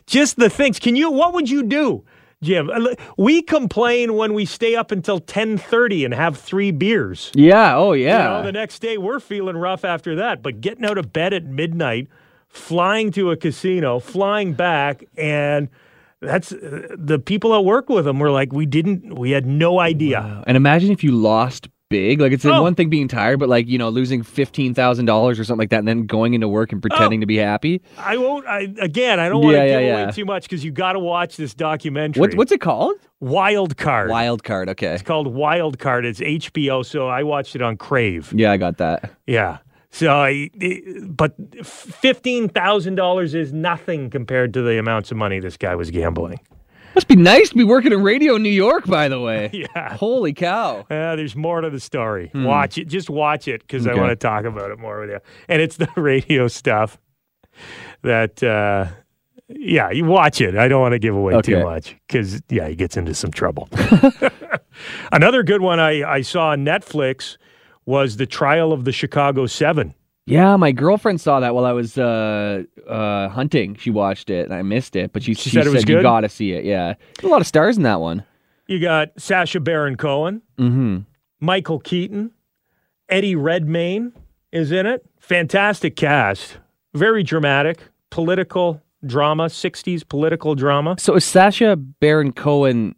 just 0.06 0.38
the 0.38 0.50
things. 0.50 0.80
Can 0.80 0.96
you? 0.96 1.12
What 1.12 1.34
would 1.34 1.50
you 1.50 1.64
do, 1.64 2.04
Jim? 2.44 2.70
Uh, 2.70 2.96
We 3.18 3.42
complain 3.42 4.16
when 4.16 4.34
we 4.34 4.46
stay 4.46 4.76
up 4.76 4.92
until 4.92 5.20
ten 5.20 5.58
thirty 5.58 6.04
and 6.06 6.14
have 6.14 6.38
three 6.38 6.72
beers. 6.72 7.32
Yeah. 7.36 7.76
Oh, 7.78 7.94
You 7.94 8.06
yeah. 8.06 8.18
know, 8.28 8.44
the 8.44 8.52
next 8.52 8.80
day 8.80 8.98
we're 8.98 9.20
feeling 9.20 9.58
rough 9.58 9.86
after 9.86 10.16
that. 10.16 10.42
But 10.42 10.62
getting 10.62 10.86
out 10.86 10.98
of 10.98 11.14
bed 11.14 11.34
at 11.34 11.46
midnight, 11.46 12.08
flying 12.48 13.12
to 13.12 13.32
a 13.32 13.38
casino, 13.38 14.00
flying 14.00 14.54
back, 14.54 15.04
and 15.18 15.70
that's 16.20 16.52
uh, 16.52 16.88
the 16.98 17.20
people 17.20 17.52
that 17.52 17.62
work 17.62 17.90
with 17.90 18.06
them 18.06 18.20
were 18.20 18.30
like, 18.32 18.52
we 18.54 18.66
didn't, 18.66 19.16
we 19.18 19.32
had 19.32 19.46
no 19.46 19.80
idea. 19.80 20.44
And 20.46 20.56
imagine 20.58 20.92
if 20.92 21.04
you 21.04 21.12
lost 21.12 21.68
big. 21.92 22.20
Like 22.20 22.32
it's 22.32 22.44
Oh. 22.44 22.64
one 22.64 22.74
thing 22.74 22.90
being 22.90 23.08
tired, 23.08 23.40
but 23.40 23.50
like 23.50 23.68
you 23.68 23.78
know 23.78 23.90
losing 23.90 24.24
fifteen 24.24 24.74
thousand 24.74 25.06
dollars 25.06 25.40
or 25.40 25.44
something 25.44 25.60
like 25.60 25.70
that, 25.70 25.78
and 25.80 25.88
then 25.88 26.08
going 26.08 26.34
into 26.34 26.48
work 26.48 26.72
and 26.72 26.82
pretending 26.82 27.20
oh. 27.20 27.22
to 27.22 27.26
be 27.28 27.38
happy. 27.38 27.84
I 28.00 28.18
won't. 28.18 28.48
I 28.48 28.74
again, 28.80 29.20
I 29.20 29.30
don't 29.30 29.44
want 29.44 29.54
to 29.54 29.58
Yeah, 29.60 29.80
give 29.80 29.82
yeah. 29.88 30.04
away 30.06 30.12
too 30.12 30.26
much 30.26 30.44
because 30.44 30.66
you 30.66 30.72
got 30.72 30.94
to 30.94 31.00
watch 31.00 31.38
this 31.38 31.54
documentary. 31.54 32.20
What, 32.20 32.34
what's 32.34 32.52
it 32.52 32.62
called? 32.62 32.96
Wild 33.20 33.78
Card? 33.78 34.10
Wild 34.10 34.44
card. 34.44 34.68
Okay. 34.70 34.88
It's 34.88 35.04
called 35.04 35.28
Wild 35.28 35.78
Card. 35.78 36.06
It's 36.06 36.20
HBO, 36.20 36.84
so 36.84 37.08
I 37.08 37.22
watched 37.22 37.56
it 37.56 37.62
on 37.62 37.78
Crave. 37.78 38.34
Yeah, 38.36 38.52
I 38.52 38.58
got 38.58 38.78
that. 38.78 39.12
Yeah. 39.28 39.60
So, 39.94 40.10
I, 40.10 40.50
but 41.08 41.36
fifteen 41.66 42.48
thousand 42.50 42.96
dollars 42.96 43.36
is 43.36 43.52
nothing 43.52 44.10
compared 44.10 44.54
to 44.54 44.62
the 44.62 44.80
amounts 44.80 45.12
of 45.12 45.18
money 45.18 45.40
this 45.40 45.58
guy 45.58 45.76
was 45.76 45.92
gambling. 45.92 46.40
Must 46.96 47.08
be 47.08 47.16
nice 47.16 47.50
to 47.50 47.56
be 47.56 47.64
working 47.64 47.92
in 47.94 48.02
radio 48.04 48.36
in 48.36 48.44
New 48.44 48.50
York, 48.50 48.86
by 48.86 49.08
the 49.08 49.20
way. 49.20 49.50
Yeah. 49.62 49.96
Holy 49.96 50.34
cow. 50.34 50.80
Uh, 50.90 51.16
there's 51.16 51.36
more 51.36 51.62
to 51.62 51.70
the 51.70 51.80
story. 51.80 52.32
Watch 52.34 52.78
it. 52.78 52.86
Just 52.88 53.10
watch 53.10 53.48
it 53.48 53.62
because 53.62 53.86
I 53.86 53.94
want 53.94 54.10
to 54.10 54.16
talk 54.16 54.46
about 54.46 54.72
it 54.72 54.80
more 54.80 55.00
with 55.02 55.10
you. 55.12 55.20
And 55.48 55.62
it's 55.62 55.78
the 55.78 55.88
radio 55.96 56.48
stuff 56.48 56.98
that, 58.02 58.42
uh, 58.42 58.88
yeah, 59.48 59.92
you 59.92 60.06
watch 60.06 60.42
it. 60.42 60.56
I 60.56 60.68
don't 60.68 60.82
want 60.82 60.94
to 60.94 61.00
give 61.00 61.16
away 61.16 61.40
too 61.42 61.64
much 61.64 61.96
because, 62.08 62.42
yeah, 62.50 62.68
he 62.68 62.76
gets 62.76 62.98
into 62.98 63.14
some 63.14 63.32
trouble. 63.32 63.70
Another 65.12 65.44
good 65.44 65.62
one 65.62 65.80
I, 65.80 66.04
I 66.04 66.22
saw 66.22 66.50
on 66.50 66.66
Netflix 66.66 67.38
was 67.86 68.18
the 68.18 68.26
trial 68.26 68.74
of 68.74 68.86
the 68.86 68.92
Chicago 68.92 69.46
Seven. 69.46 69.94
Yeah, 70.26 70.56
my 70.56 70.72
girlfriend 70.72 71.20
saw 71.20 71.40
that 71.40 71.56
while 71.56 71.66
I 71.66 71.72
was 71.72 71.98
uh, 71.98 72.64
uh, 72.88 73.30
hunting. 73.30 73.76
She 73.76 73.90
watched 73.90 74.30
it 74.30 74.46
and 74.46 74.54
I 74.54 74.62
missed 74.62 74.96
it, 74.96 75.12
but 75.14 75.24
she, 75.24 75.34
she, 75.34 75.50
said 75.50 75.66
it 75.66 75.72
was 75.74 75.82
you 75.82 75.96
good? 75.96 76.04
gotta 76.04 76.30
see 76.30 76.52
it. 76.54 76.64
Yeah, 76.64 76.94
There's 77.18 77.28
a 77.28 77.32
lot 77.32 77.42
of 77.42 77.48
stars 77.48 77.76
in 77.78 77.84
that 77.84 78.00
one. 78.00 78.24
You 78.68 78.80
got 78.80 79.10
Sacha 79.18 79.60
Baron 79.60 79.98
Cohen, 79.98 80.42
Mm-hmm. 80.58 81.00
Michael 81.40 81.80
Keaton, 81.80 82.32
Eddie 83.10 83.36
Redmayne 83.36 84.14
is 84.52 84.72
in 84.72 84.86
it. 84.86 85.04
Fantastic 85.20 85.96
cast. 85.96 86.60
Very 86.94 87.24
dramatic, 87.24 87.80
political 88.12 88.82
drama, 89.06 89.46
60s 89.46 90.08
political 90.08 90.54
drama. 90.56 90.96
So 91.00 91.16
is 91.16 91.26
Sacha 91.26 91.76
Baron 91.76 92.32
Cohen? 92.32 92.96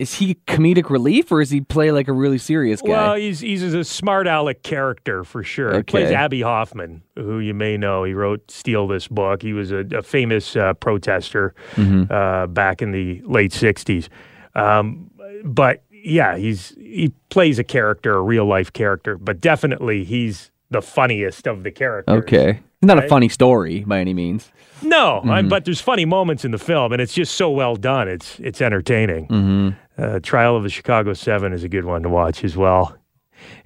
Is 0.00 0.14
he 0.14 0.36
comedic 0.46 0.88
relief 0.88 1.30
or 1.30 1.40
is 1.42 1.50
he 1.50 1.60
play 1.60 1.92
like 1.92 2.08
a 2.08 2.12
really 2.12 2.38
serious 2.38 2.80
guy? 2.80 2.88
Well, 2.88 3.14
he's 3.16 3.40
he's 3.40 3.62
a 3.62 3.84
smart 3.84 4.26
aleck 4.26 4.62
character 4.62 5.24
for 5.24 5.42
sure. 5.44 5.76
He 5.76 5.82
plays 5.82 6.10
Abbie 6.10 6.40
Hoffman, 6.40 7.02
who 7.16 7.38
you 7.38 7.52
may 7.54 7.76
know. 7.76 8.04
He 8.04 8.14
wrote 8.14 8.50
"Steal 8.50 8.88
This 8.88 9.08
Book." 9.08 9.42
He 9.42 9.52
was 9.52 9.70
a, 9.72 9.84
a 9.94 10.02
famous 10.02 10.56
uh, 10.56 10.72
protester 10.74 11.54
Mm-hmm. 11.76 12.10
uh, 12.12 12.46
back 12.46 12.80
in 12.82 12.92
the 12.92 13.20
late 13.26 13.52
'60s. 13.52 14.08
Um, 14.54 15.10
but 15.44 15.82
yeah, 15.90 16.36
he's 16.36 16.70
he 16.78 17.12
plays 17.28 17.58
a 17.58 17.64
character, 17.64 18.16
a 18.16 18.22
real 18.22 18.46
life 18.46 18.72
character. 18.72 19.16
But 19.18 19.40
definitely, 19.40 20.04
he's 20.04 20.50
the 20.70 20.80
funniest 20.82 21.46
of 21.46 21.62
the 21.62 21.70
characters. 21.70 22.22
okay, 22.22 22.60
not 22.80 23.02
a 23.02 23.08
funny 23.08 23.28
story 23.28 23.80
by 23.80 23.98
any 24.00 24.14
means. 24.14 24.50
No, 24.82 25.20
Mm-hmm. 25.24 25.48
but 25.48 25.66
there's 25.66 25.80
funny 25.82 26.06
moments 26.06 26.42
in 26.44 26.52
the 26.52 26.58
film, 26.58 26.92
and 26.94 27.02
it's 27.02 27.12
just 27.12 27.34
so 27.34 27.50
well 27.50 27.76
done. 27.76 28.08
It's 28.08 28.40
it's 28.40 28.62
entertaining. 28.62 29.26
Mm-hmm. 29.28 29.68
Uh, 30.00 30.18
Trial 30.20 30.56
of 30.56 30.62
the 30.62 30.70
Chicago 30.70 31.12
Seven 31.12 31.52
is 31.52 31.62
a 31.62 31.68
good 31.68 31.84
one 31.84 32.02
to 32.02 32.08
watch 32.08 32.42
as 32.42 32.56
well. 32.56 32.96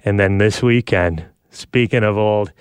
And 0.03 0.19
then 0.19 0.37
this 0.37 0.61
weekend, 0.61 1.25
speaking 1.49 2.03
of 2.03 2.17
old 2.17 2.51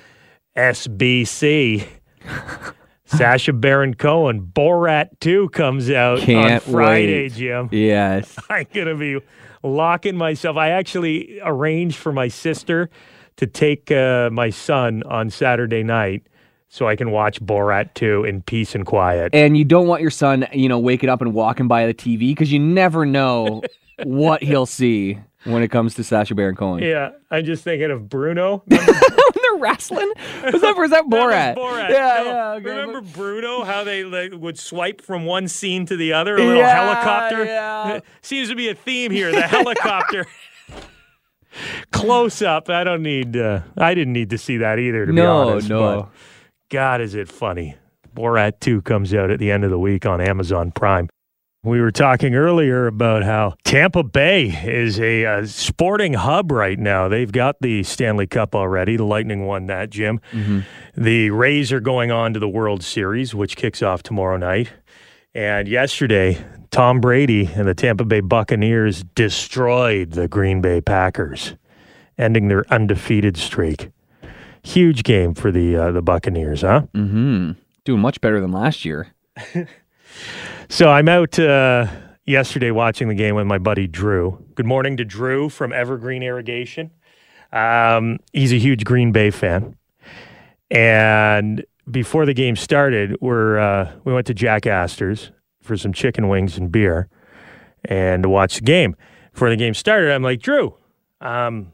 SBC, 0.57 1.85
Sacha 3.05 3.53
Baron 3.53 3.95
Cohen, 3.95 4.41
Borat 4.41 5.19
2 5.21 5.49
comes 5.49 5.91
out 5.91 6.21
Can't 6.21 6.67
on 6.67 6.73
Friday, 6.73 7.23
wait. 7.25 7.33
Jim. 7.33 7.69
Yes. 7.73 8.39
I'm 8.49 8.67
going 8.73 8.87
to 8.87 8.95
be 8.95 9.19
locking 9.65 10.17
myself. 10.17 10.57
I 10.57 10.71
actually 10.71 11.41
arranged 11.43 11.97
for 11.97 12.13
my 12.13 12.29
sister 12.29 12.91
to 13.37 13.47
take 13.47 13.91
uh, 13.91 14.31
my 14.31 14.51
son 14.51 15.03
on 15.05 15.31
Saturday 15.31 15.83
night 15.83 16.29
so 16.75 16.89
I 16.89 16.97
can 16.97 17.13
watch 17.13 17.41
Borat 17.41 17.95
2 17.95 18.25
in 18.25 18.43
peace 18.43 18.75
and 18.75 18.85
quiet. 18.85 19.33
and 19.33 19.57
you 19.57 19.65
don't 19.65 19.87
want 19.87 20.03
your 20.03 20.11
son, 20.11 20.45
you 20.53 20.69
know, 20.69 20.81
waking 20.81 21.09
up 21.09 21.21
and 21.21 21.33
walking 21.33 21.69
by 21.69 21.87
the 21.87 21.95
TV 21.95 22.19
because 22.33 22.51
you 22.53 22.59
never 22.59 23.07
know 23.07 23.63
what 24.03 24.43
he'll 24.43 24.67
see 24.67 25.17
when 25.45 25.63
it 25.63 25.69
comes 25.69 25.95
to 25.95 26.03
Sacha 26.03 26.35
Baron 26.35 26.57
Cohen. 26.57 26.83
Yeah, 26.83 27.11
I'm 27.31 27.45
just 27.45 27.63
thinking 27.63 27.93
of 27.93 28.09
Bruno. 28.09 28.65
when 28.67 28.81
they're 28.81 29.57
wrestling, 29.61 30.11
was 30.51 30.61
that 30.63 30.77
was 30.77 30.91
that 30.91 31.05
Borat? 31.05 31.55
That 31.55 31.57
was 31.57 31.75
Borat. 31.77 31.91
Yeah, 31.91 32.23
No, 32.25 32.25
yeah. 32.25 32.51
Okay. 32.55 32.65
Remember 32.71 33.01
Bruno? 33.03 33.63
How 33.63 33.85
they 33.85 34.03
like, 34.03 34.33
would 34.35 34.59
swipe 34.59 35.01
from 35.01 35.27
one 35.27 35.47
scene 35.47 35.87
to 35.87 35.97
the 35.97 36.13
other? 36.13 36.35
A 36.35 36.39
little 36.39 36.57
Yeah, 36.57 36.75
helicopter. 36.75 37.45
yeah. 37.45 38.01
Seems 38.21 38.49
to 38.49 38.57
be 38.57 38.69
a 38.69 38.75
theme 38.75 39.13
here. 39.13 39.31
The 39.31 39.43
helicopter. 39.43 40.27
Close 41.93 42.43
up. 42.43 42.69
I 42.69 42.83
don't 42.83 43.03
need. 43.05 43.37
Uh, 43.37 43.61
I 43.77 43.95
didn't 43.95 44.13
need 44.13 44.31
to 44.31 44.39
see 44.39 44.57
that 44.57 44.81
either. 44.81 45.07
To 45.07 45.13
be 45.13 45.21
honest. 45.21 45.69
no. 45.69 45.81
but 46.03 46.11
God, 46.75 47.01
is 47.01 47.15
it 47.15 47.29
funny? 47.29 47.77
Borat 48.17 48.59
2 48.59 48.83
comes 48.83 49.15
out 49.15 49.31
at 49.31 49.39
the 49.39 49.53
end 49.53 49.63
of 49.63 49.71
the 49.71 49.79
week 49.79 50.05
on 50.05 50.21
Amazon 50.21 50.73
Prime. 50.73 51.09
We 51.63 51.81
were 51.81 51.93
talking 51.93 52.35
earlier 52.35 52.89
about 52.89 53.23
how 53.23 53.55
Tampa 53.65 54.03
Bay 54.03 54.47
is 54.49 54.99
a, 54.99 55.25
uh 55.25 55.47
sporting 55.47 56.15
hub 56.15 56.51
right 56.51 56.77
now. 56.77 57.07
They've 57.07 57.31
got 57.31 57.55
the 57.61 57.85
Stanley 57.85 58.27
Cup 58.27 58.57
already. 58.57 58.97
The 58.97 59.05
Lightning 59.05 59.47
won 59.47 59.67
that, 59.69 59.91
Jim. 59.91 60.21
The 60.97 61.31
Rays 61.31 61.71
are 61.71 61.79
going 61.79 62.11
on 62.11 62.35
to 62.35 62.41
the 62.41 62.49
World 62.49 62.83
Series, 62.83 63.37
which 63.37 63.55
kicks 63.55 63.81
off 63.81 64.03
tomorrow 64.03 64.37
night. 64.37 64.73
And 65.33 65.69
yesterday, 65.69 66.45
Tom 66.73 67.01
Brady 67.01 67.47
and 67.55 67.69
the 67.69 67.75
Tampa 67.75 68.05
Bay 68.05 68.21
Buccaneers 68.21 69.05
destroyed 69.15 70.11
the 70.11 70.27
Green 70.27 70.61
Bay 70.61 70.81
Packers, 70.81 71.55
ending 72.19 72.49
their 72.49 72.65
undefeated 72.69 73.37
streak. 73.37 73.91
Huge 74.65 75.05
game 75.05 75.35
for 75.35 75.53
the 75.53 75.77
uh, 75.77 75.93
the 75.93 76.03
Buccaneers, 76.03 76.63
huh? 76.63 76.83
Mm-hmm. 76.95 77.53
Doing 77.85 78.01
much 78.01 78.21
better 78.21 78.41
than 78.41 78.51
last 78.51 78.85
year. 78.85 79.15
So 80.69 80.91
I'm 80.91 81.09
out 81.09 81.39
uh, 81.39 81.87
yesterday 82.25 82.71
watching 82.71 83.09
the 83.09 83.15
game 83.15 83.35
with 83.35 83.47
my 83.47 83.59
buddy 83.59 83.87
Drew. 83.87 84.45
Good 84.55 84.67
morning 84.67 84.97
to 84.97 85.05
Drew 85.05 85.49
from 85.49 85.73
Evergreen 85.73 86.23
Irrigation. 86.23 86.91
Um, 87.53 88.19
he's 88.33 88.53
a 88.53 88.59
huge 88.59 88.85
Green 88.85 89.13
Bay 89.13 89.31
fan, 89.31 89.77
and 90.71 91.65
before 91.89 92.27
the 92.27 92.35
game 92.35 92.57
started, 92.57 93.17
we're 93.21 93.59
uh, 93.59 93.93
we 94.05 94.13
went 94.13 94.27
to 94.29 94.35
Jack 94.35 94.67
Astor's 94.67 95.31
for 95.61 95.77
some 95.77 95.93
chicken 95.93 96.29
wings 96.29 96.57
and 96.57 96.73
beer, 96.73 97.09
and 97.85 98.23
to 98.23 98.29
watch 98.29 98.57
the 98.57 98.63
game. 98.63 98.97
Before 99.33 99.51
the 99.51 99.57
game 99.57 99.75
started, 99.75 100.13
I'm 100.13 100.23
like 100.23 100.41
Drew, 100.41 100.77
um, 101.21 101.73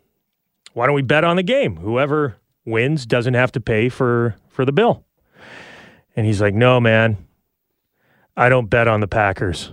why 0.72 0.86
don't 0.86 0.94
we 0.94 1.02
bet 1.02 1.24
on 1.24 1.36
the 1.36 1.42
game? 1.42 1.76
Whoever 1.76 2.36
wins 2.64 3.06
doesn't 3.06 3.34
have 3.34 3.52
to 3.52 3.60
pay 3.60 3.88
for 3.88 4.36
for 4.48 4.64
the 4.64 4.72
bill. 4.72 5.04
And 6.16 6.26
he's 6.26 6.40
like, 6.40 6.54
No, 6.54 6.80
man. 6.80 7.16
I 8.36 8.48
don't 8.48 8.70
bet 8.70 8.88
on 8.88 9.00
the 9.00 9.08
Packers. 9.08 9.72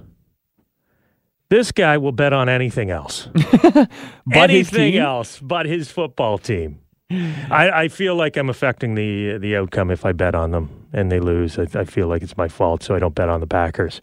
This 1.50 1.72
guy 1.72 1.98
will 1.98 2.12
bet 2.12 2.34
on 2.34 2.50
anything 2.50 2.90
else. 2.92 3.30
But 4.26 4.50
anything 4.50 4.98
else 4.98 5.40
but 5.40 5.66
his 5.66 5.90
football 5.90 6.38
team. 6.38 6.82
I, 7.10 7.70
I 7.74 7.88
feel 7.88 8.16
like 8.16 8.36
I'm 8.36 8.50
affecting 8.50 8.96
the 8.96 9.38
the 9.38 9.56
outcome 9.56 9.90
if 9.92 10.06
I 10.06 10.12
bet 10.12 10.36
on 10.36 10.52
them 10.52 10.88
and 10.92 11.10
they 11.10 11.22
lose. 11.22 11.58
I, 11.58 11.68
I 11.74 11.86
feel 11.86 12.08
like 12.08 12.22
it's 12.22 12.36
my 12.36 12.50
fault, 12.50 12.84
so 12.84 12.96
I 12.96 13.00
don't 13.00 13.16
bet 13.16 13.30
on 13.30 13.40
the 13.40 13.48
Packers. 13.48 14.02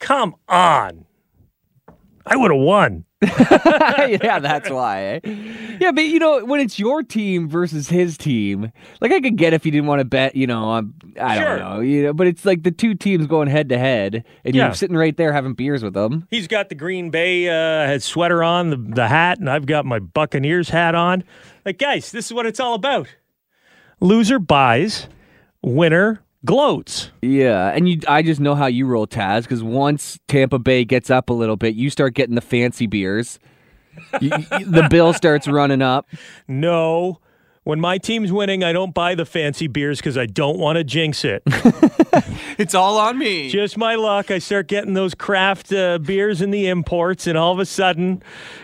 Come 0.00 0.34
on. 0.48 1.06
I 2.26 2.36
would 2.36 2.50
have 2.50 2.60
won. 2.60 3.04
yeah, 3.22 4.38
that's 4.38 4.68
why. 4.70 5.20
Eh? 5.24 5.76
Yeah, 5.80 5.92
but 5.92 6.04
you 6.04 6.18
know, 6.18 6.44
when 6.44 6.60
it's 6.60 6.78
your 6.78 7.02
team 7.02 7.48
versus 7.48 7.88
his 7.88 8.16
team, 8.18 8.70
like 9.00 9.12
I 9.12 9.20
could 9.20 9.36
get 9.36 9.52
if 9.54 9.64
you 9.64 9.72
didn't 9.72 9.86
want 9.86 10.00
to 10.00 10.04
bet, 10.04 10.34
you 10.36 10.46
know, 10.46 10.64
on, 10.64 10.94
I 11.20 11.36
Sure. 11.36 11.44
don't 11.44 11.58
know, 11.58 11.80
you 11.80 12.02
know, 12.04 12.12
but 12.12 12.26
it's 12.26 12.44
like 12.44 12.62
the 12.62 12.70
two 12.70 12.94
teams 12.94 13.26
going 13.26 13.48
head 13.48 13.68
to 13.70 13.78
head, 13.78 14.24
and 14.44 14.54
Yeah. 14.54 14.66
you're 14.66 14.74
sitting 14.74 14.96
right 14.96 15.16
there 15.16 15.32
having 15.32 15.54
beers 15.54 15.82
with 15.82 15.94
them. 15.94 16.26
He's 16.30 16.46
got 16.48 16.68
the 16.68 16.74
Green 16.74 17.10
Bay 17.10 17.48
uh, 17.48 17.98
sweater 17.98 18.42
on, 18.42 18.70
the, 18.70 18.76
the 18.76 19.08
hat, 19.08 19.38
and 19.38 19.48
I've 19.48 19.66
got 19.66 19.84
my 19.86 19.98
Buccaneers 19.98 20.68
hat 20.70 20.94
on. 20.94 21.24
Like, 21.64 21.78
guys, 21.78 22.10
this 22.12 22.26
is 22.26 22.32
what 22.34 22.46
it's 22.46 22.60
all 22.60 22.74
about. 22.74 23.08
Loser 24.00 24.38
buys, 24.38 25.08
winner 25.62 26.20
gloats. 26.44 27.10
Yeah, 27.22 27.68
and 27.74 27.88
you, 27.88 28.00
I 28.08 28.22
just 28.22 28.40
know 28.40 28.54
how 28.54 28.66
you 28.66 28.86
roll, 28.86 29.06
Taz, 29.06 29.42
because 29.42 29.62
once 29.62 30.18
Tampa 30.28 30.58
Bay 30.58 30.84
gets 30.84 31.10
up 31.10 31.30
a 31.30 31.32
little 31.32 31.56
bit, 31.56 31.74
you 31.74 31.90
start 31.90 32.14
getting 32.14 32.34
the 32.34 32.40
fancy 32.40 32.86
beers. 32.86 33.38
You- 34.20 34.30
you- 34.58 34.66
the 34.66 34.86
bill 34.90 35.12
starts 35.12 35.46
running 35.48 35.82
up. 35.82 36.08
No. 36.48 37.20
When 37.62 37.80
my 37.80 37.96
team's 37.96 38.30
winning, 38.30 38.62
I 38.62 38.74
don't 38.74 38.92
buy 38.92 39.14
the 39.14 39.24
fancy 39.24 39.68
beers 39.68 39.98
because 39.98 40.18
I 40.18 40.26
don't 40.26 40.58
want 40.58 40.76
to 40.76 40.84
jinx 40.84 41.24
it. 41.24 41.42
It's 42.56 42.72
all 42.74 42.98
on 42.98 43.18
me. 43.18 43.50
Just 43.50 43.76
my 43.76 43.96
luck. 43.96 44.30
I 44.30 44.38
start 44.38 44.68
getting 44.68 44.94
those 44.94 45.12
craft 45.12 45.72
uh, 45.72 45.98
beers 45.98 46.40
and 46.40 46.54
the 46.54 46.68
imports, 46.68 47.26
and 47.26 47.36
all 47.36 47.52
of 47.52 47.58
a 47.58 47.66
sudden, 47.66 48.22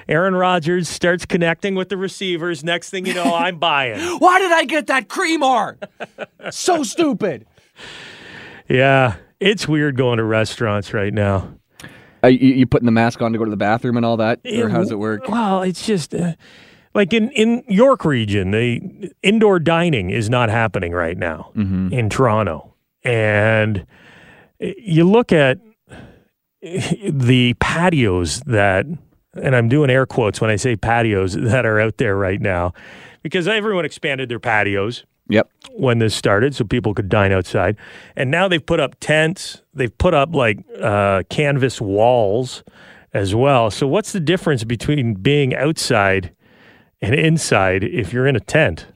Aaron 0.08 0.36
Rodgers 0.36 0.88
starts 0.88 1.26
connecting 1.26 1.74
with 1.74 1.88
the 1.88 1.96
receivers. 1.96 2.62
Next 2.62 2.90
thing 2.90 3.04
you 3.04 3.14
know, 3.14 3.34
I'm 3.34 3.58
buying. 3.58 3.98
Why 4.20 4.38
did 4.38 4.52
I 4.52 4.64
get 4.64 4.86
that 4.86 5.08
creamer? 5.08 5.76
so 6.50 6.84
stupid. 6.84 7.46
Yeah, 8.70 9.16
it's 9.40 9.66
weird 9.66 9.96
going 9.96 10.18
to 10.18 10.24
restaurants 10.24 10.94
right 10.94 11.12
now. 11.12 11.54
Uh, 12.22 12.28
you, 12.28 12.54
you 12.54 12.66
putting 12.66 12.87
the 12.87 12.92
mask 12.92 13.20
on 13.22 13.33
to 13.33 13.38
go 13.38 13.44
to 13.44 13.50
the 13.50 13.56
bathroom 13.56 13.96
and 13.96 14.06
all 14.06 14.16
that, 14.18 14.40
or 14.44 14.68
how 14.68 14.78
does 14.78 14.90
it 14.90 14.98
work? 14.98 15.28
Well, 15.28 15.62
it's 15.62 15.87
just 15.87 16.14
uh, 16.14 16.35
like 16.94 17.12
in 17.12 17.30
in 17.30 17.64
York 17.66 18.04
region, 18.04 18.50
the 18.50 19.11
indoor 19.22 19.59
dining 19.59 20.11
is 20.11 20.28
not 20.28 20.50
happening 20.50 20.92
right 20.92 21.16
now 21.16 21.50
in 21.92 22.11
Toronto, 22.11 22.74
and 23.02 23.87
you 24.61 25.04
look 25.04 25.33
at 25.33 25.59
the 26.62 27.54
patios 27.59 28.40
that, 28.40 28.85
and 29.35 29.56
I'm 29.56 29.68
doing 29.70 29.88
air 29.88 30.04
quotes 30.04 30.40
when 30.40 30.50
I 30.50 30.56
say 30.56 30.77
patios 30.77 31.33
that 31.38 31.64
are 31.64 31.81
out 31.81 31.96
there 31.96 32.16
right 32.16 32.40
now, 32.40 32.75
because 33.23 33.48
everyone 33.48 33.85
expanded 33.87 34.29
their 34.29 34.40
patios. 34.40 35.04
Yep. 35.31 35.50
when 35.72 35.98
this 35.98 36.14
started 36.14 36.54
so 36.54 36.64
people 36.64 36.92
could 36.92 37.08
dine 37.08 37.33
outside. 37.33 37.76
And 38.16 38.31
now 38.31 38.48
they've 38.48 38.64
put 38.64 38.81
up 38.81 38.96
tents, 39.00 39.62
they've 39.72 39.96
put 39.96 40.12
up 40.12 40.35
like 40.35 40.58
uh, 40.81 41.22
canvas 41.31 41.81
walls 41.81 42.62
as 43.12 43.35
well. 43.35 43.70
So, 43.70 43.87
what's 43.87 44.12
the 44.12 44.20
difference 44.20 44.64
between 44.64 45.14
being 45.14 45.54
outside 45.54 46.33
and 47.00 47.14
inside 47.14 47.85
if 47.85 48.12
you're 48.12 48.26
in 48.26 48.37
a 48.37 48.40
tent? 48.40 48.87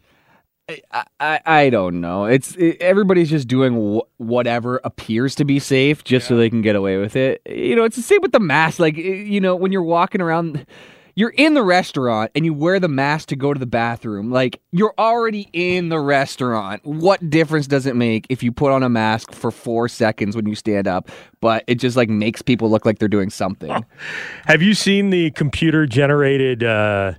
I, 0.68 1.05
I, 1.20 1.41
I 1.45 1.70
don't 1.70 2.01
know. 2.01 2.24
It's 2.24 2.57
it, 2.57 2.80
everybody's 2.80 3.28
just 3.28 3.49
doing 3.49 3.99
wh- 3.99 4.20
whatever 4.20 4.80
appears 4.82 5.35
to 5.37 5.45
be 5.45 5.59
safe 5.59 6.05
just 6.05 6.26
so 6.26 6.37
they 6.37 6.49
can 6.49 6.62
get 6.62 6.74
away 6.74 6.97
with 6.97 7.16
it. 7.16 7.43
You 7.47 7.76
know, 7.76 7.85
it's 7.85 7.97
the 7.97 8.03
same 8.03 8.20
with 8.22 8.32
the 8.32 8.41
mask. 8.41 8.78
Like, 8.78 8.97
you 8.97 9.41
know, 9.41 9.55
when 9.55 9.72
you're 9.72 9.82
walking 9.82 10.22
around, 10.22 10.66
you're 11.15 11.31
in 11.31 11.55
the 11.55 11.62
restaurant 11.62 12.31
and 12.35 12.45
you 12.45 12.53
wear 12.53 12.81
the 12.81 12.89
mask 12.89 13.29
to 13.29 13.37
go 13.37 13.55
to 13.55 13.61
the 13.61 13.67
bathroom. 13.67 14.31
Like, 14.31 14.61
you're 14.73 14.95
already 14.99 15.49
in 15.53 15.89
the 15.89 16.01
restaurant. 16.01 16.85
What 16.85 17.31
difference 17.31 17.67
does 17.67 17.87
it 17.87 17.95
make 17.97 18.27
if 18.29 18.43
you 18.43 18.51
put 18.51 18.73
on 18.73 18.83
a 18.83 18.89
mask 18.89 19.33
for 19.33 19.51
four 19.51 19.89
seconds 19.89 20.35
when 20.35 20.47
you 20.47 20.55
stand 20.55 20.89
up? 20.89 21.11
But 21.41 21.65
it 21.67 21.77
just 21.77 21.97
like 21.97 22.09
makes 22.09 22.43
people 22.43 22.71
look 22.71 22.85
like 22.85 22.99
they're 22.99 23.09
doing 23.09 23.31
something. 23.31 23.85
Have 24.47 24.62
you 24.62 24.75
seen 24.75 25.11
the 25.11 25.31
computer 25.33 25.87
generated 25.87 26.65
uh, 26.65 27.12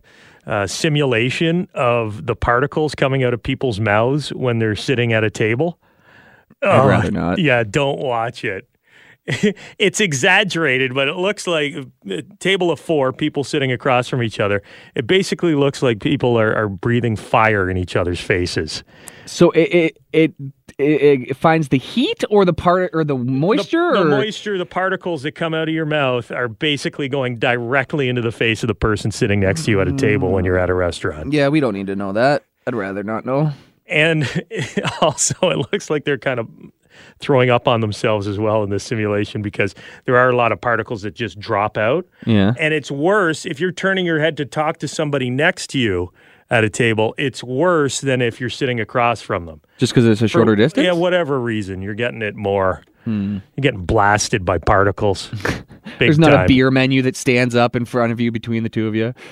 uh, 0.46 0.68
simulation 0.68 1.68
of 1.74 2.26
the 2.26 2.36
particles 2.36 2.96
coming 2.96 3.24
out 3.24 3.34
of 3.34 3.42
people's 3.42 3.80
mouths 3.80 4.34
when 4.34 4.60
they're 4.60 4.76
sitting 4.76 5.14
at 5.14 5.24
a 5.24 5.30
table? 5.30 5.80
I'd 6.62 6.88
rather 6.88 7.12
not. 7.12 7.40
Yeah, 7.40 7.64
don't 7.64 8.00
watch 8.00 8.44
it. 8.44 8.68
it's 9.80 10.00
exaggerated, 10.00 10.94
but 10.94 11.08
it 11.08 11.16
looks 11.16 11.48
like 11.48 11.74
a 12.08 12.22
table 12.40 12.70
of 12.70 12.80
four 12.80 13.12
people 13.12 13.44
sitting 13.44 13.72
across 13.72 14.08
from 14.08 14.22
each 14.22 14.40
other. 14.40 14.62
It 14.94 15.08
basically 15.08 15.56
looks 15.56 15.82
like 15.82 16.00
people 16.00 16.40
are, 16.40 16.54
are 16.56 16.70
breathing 16.70 17.16
fire 17.16 17.68
in 17.68 17.76
each 17.76 17.96
other's 17.96 18.20
faces. 18.20 18.84
So 19.26 19.50
it 19.52 19.98
it, 20.14 20.34
it 20.78 21.30
it 21.30 21.38
finds 21.38 21.70
the 21.70 21.80
heat 21.80 22.24
or 22.30 22.46
the 22.46 22.54
part 22.54 22.92
or 22.94 23.04
the 23.04 23.18
moisture 23.18 23.94
The, 23.94 24.04
the 24.04 24.06
or 24.06 24.10
moisture, 24.10 24.58
the 24.60 24.66
particles 24.66 25.24
that 25.24 25.32
come 25.32 25.56
out 25.56 25.68
of 25.68 25.74
your 25.74 25.88
mouth 25.88 26.30
are 26.32 26.48
basically 26.48 27.10
going 27.10 27.40
directly 27.40 28.10
into 28.10 28.22
the 28.22 28.32
face 28.32 28.62
of 28.62 28.68
the 28.68 28.76
person 28.76 29.10
sitting 29.10 29.40
next 29.40 29.66
to 29.66 29.72
you 29.72 29.82
at 29.82 29.88
a 29.88 29.94
table 29.94 30.32
when 30.32 30.44
mm. 30.44 30.48
you're 30.48 30.60
at 30.60 30.70
a 30.70 30.76
restaurant. 30.76 31.34
Yeah, 31.34 31.48
we 31.48 31.60
don't 31.60 31.74
need 31.74 31.88
to 31.88 31.96
know 31.96 32.14
that. 32.14 32.44
I'd 32.68 32.76
rather 32.76 33.04
not 33.04 33.26
know. 33.26 33.54
And 33.88 34.28
also, 35.02 35.50
it 35.50 35.58
looks 35.72 35.90
like 35.90 36.06
they're 36.06 36.18
kind 36.18 36.40
of 36.40 36.48
throwing 37.20 37.50
up 37.50 37.68
on 37.68 37.82
themselves 37.82 38.28
as 38.28 38.38
well 38.38 38.64
in 38.64 38.70
this 38.70 38.84
simulation 38.84 39.42
because 39.42 39.76
there 40.06 40.18
are 40.18 40.30
a 40.30 40.36
lot 40.36 40.52
of 40.52 40.60
particles 40.62 41.02
that 41.04 41.14
just 41.16 41.40
drop 41.40 41.78
out. 41.78 42.06
Yeah. 42.26 42.54
And 42.60 42.74
it's 42.74 42.92
worse 42.92 43.46
if 43.46 43.60
you're 43.60 43.72
turning 43.72 44.06
your 44.06 44.20
head 44.20 44.38
to 44.38 44.46
talk 44.46 44.78
to 44.80 44.88
somebody 44.88 45.30
next 45.30 45.68
to 45.72 45.80
you 45.80 46.12
at 46.50 46.64
a 46.64 46.70
table. 46.70 47.16
It's 47.18 47.44
worse 47.44 48.02
than 48.02 48.22
if 48.22 48.40
you're 48.40 48.50
sitting 48.50 48.80
across 48.80 49.22
from 49.22 49.46
them. 49.46 49.62
Just 49.78 49.94
because 49.94 50.06
it's 50.06 50.22
a 50.22 50.28
shorter 50.28 50.52
For- 50.52 50.56
distance? 50.58 50.86
Yeah, 50.86 50.94
whatever 50.94 51.40
reason, 51.40 51.82
you're 51.82 51.96
getting 51.96 52.22
it 52.22 52.36
more. 52.36 52.84
Hmm. 53.04 53.38
You're 53.56 53.62
getting 53.62 53.86
blasted 53.86 54.46
by 54.46 54.58
particles. 54.58 55.32
There's 56.00 56.18
not 56.18 56.32
time. 56.32 56.46
a 56.46 56.48
beer 56.48 56.72
menu 56.72 57.02
that 57.04 57.16
stands 57.16 57.56
up 57.56 57.76
in 57.76 57.86
front 57.86 58.12
of 58.12 58.20
you 58.20 58.32
between 58.32 58.64
the 58.64 58.70
two 58.70 58.88
of 58.88 58.96
you. 58.96 59.14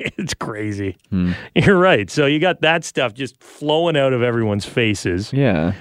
It's 0.00 0.34
crazy. 0.34 0.96
Hmm. 1.10 1.32
You're 1.54 1.78
right. 1.78 2.10
So 2.10 2.26
you 2.26 2.40
got 2.40 2.62
that 2.62 2.82
stuff 2.82 3.14
just 3.14 3.40
flowing 3.40 3.96
out 3.96 4.12
of 4.12 4.22
everyone's 4.22 4.66
faces. 4.66 5.32
Yeah. 5.32 5.72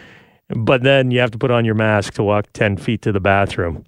But 0.55 0.83
then 0.83 1.11
you 1.11 1.19
have 1.19 1.31
to 1.31 1.37
put 1.37 1.51
on 1.51 1.65
your 1.65 1.75
mask 1.75 2.13
to 2.15 2.23
walk 2.23 2.47
10 2.53 2.77
feet 2.77 3.01
to 3.03 3.11
the 3.11 3.19
bathroom. 3.19 3.85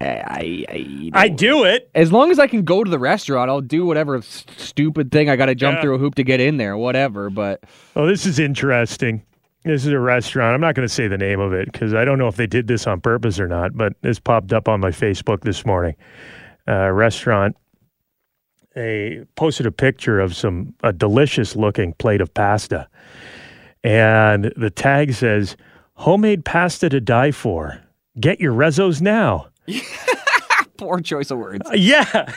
I, 0.00 0.64
I, 0.68 1.10
I 1.14 1.28
do 1.28 1.64
it. 1.64 1.88
as 1.94 2.12
long 2.12 2.30
as 2.30 2.38
I 2.38 2.46
can 2.46 2.62
go 2.64 2.84
to 2.84 2.90
the 2.90 2.98
restaurant, 2.98 3.48
I'll 3.50 3.60
do 3.62 3.86
whatever 3.86 4.16
s- 4.16 4.44
stupid 4.56 5.10
thing 5.10 5.30
I 5.30 5.36
got 5.36 5.46
to 5.46 5.54
jump 5.54 5.76
Yeah. 5.76 5.82
through 5.82 5.94
a 5.94 5.98
hoop 5.98 6.16
to 6.16 6.24
get 6.24 6.40
in 6.40 6.58
there, 6.58 6.76
whatever. 6.76 7.30
But 7.30 7.62
Oh, 7.96 8.06
this 8.06 8.26
is 8.26 8.38
interesting. 8.38 9.22
This 9.64 9.86
is 9.86 9.92
a 9.92 9.98
restaurant. 9.98 10.54
I'm 10.54 10.60
not 10.60 10.74
going 10.74 10.86
to 10.86 10.92
say 10.92 11.08
the 11.08 11.16
name 11.16 11.40
of 11.40 11.54
it 11.54 11.72
because 11.72 11.94
I 11.94 12.04
don't 12.04 12.18
know 12.18 12.28
if 12.28 12.36
they 12.36 12.46
did 12.46 12.66
this 12.66 12.86
on 12.86 13.00
purpose 13.00 13.40
or 13.40 13.48
not, 13.48 13.74
but 13.74 13.94
this 14.02 14.18
popped 14.18 14.52
up 14.52 14.68
on 14.68 14.80
my 14.80 14.90
Facebook 14.90 15.40
this 15.40 15.64
morning. 15.64 15.94
Uh, 16.68 16.90
restaurant. 16.90 17.56
They 18.74 19.24
posted 19.36 19.64
a 19.66 19.72
picture 19.72 20.18
of 20.20 20.34
some 20.34 20.74
a 20.82 20.92
delicious 20.92 21.54
looking 21.56 21.92
plate 21.94 22.20
of 22.20 22.34
pasta, 22.34 22.88
and 23.84 24.52
the 24.56 24.70
tag 24.70 25.12
says 25.12 25.56
"homemade 25.94 26.44
pasta 26.44 26.88
to 26.88 27.00
die 27.00 27.30
for." 27.30 27.80
Get 28.18 28.40
your 28.40 28.52
rezos 28.52 29.00
now. 29.00 29.46
poor 30.78 31.00
choice 31.00 31.30
of 31.30 31.38
words. 31.38 31.68
Uh, 31.68 31.74
yeah. 31.74 32.32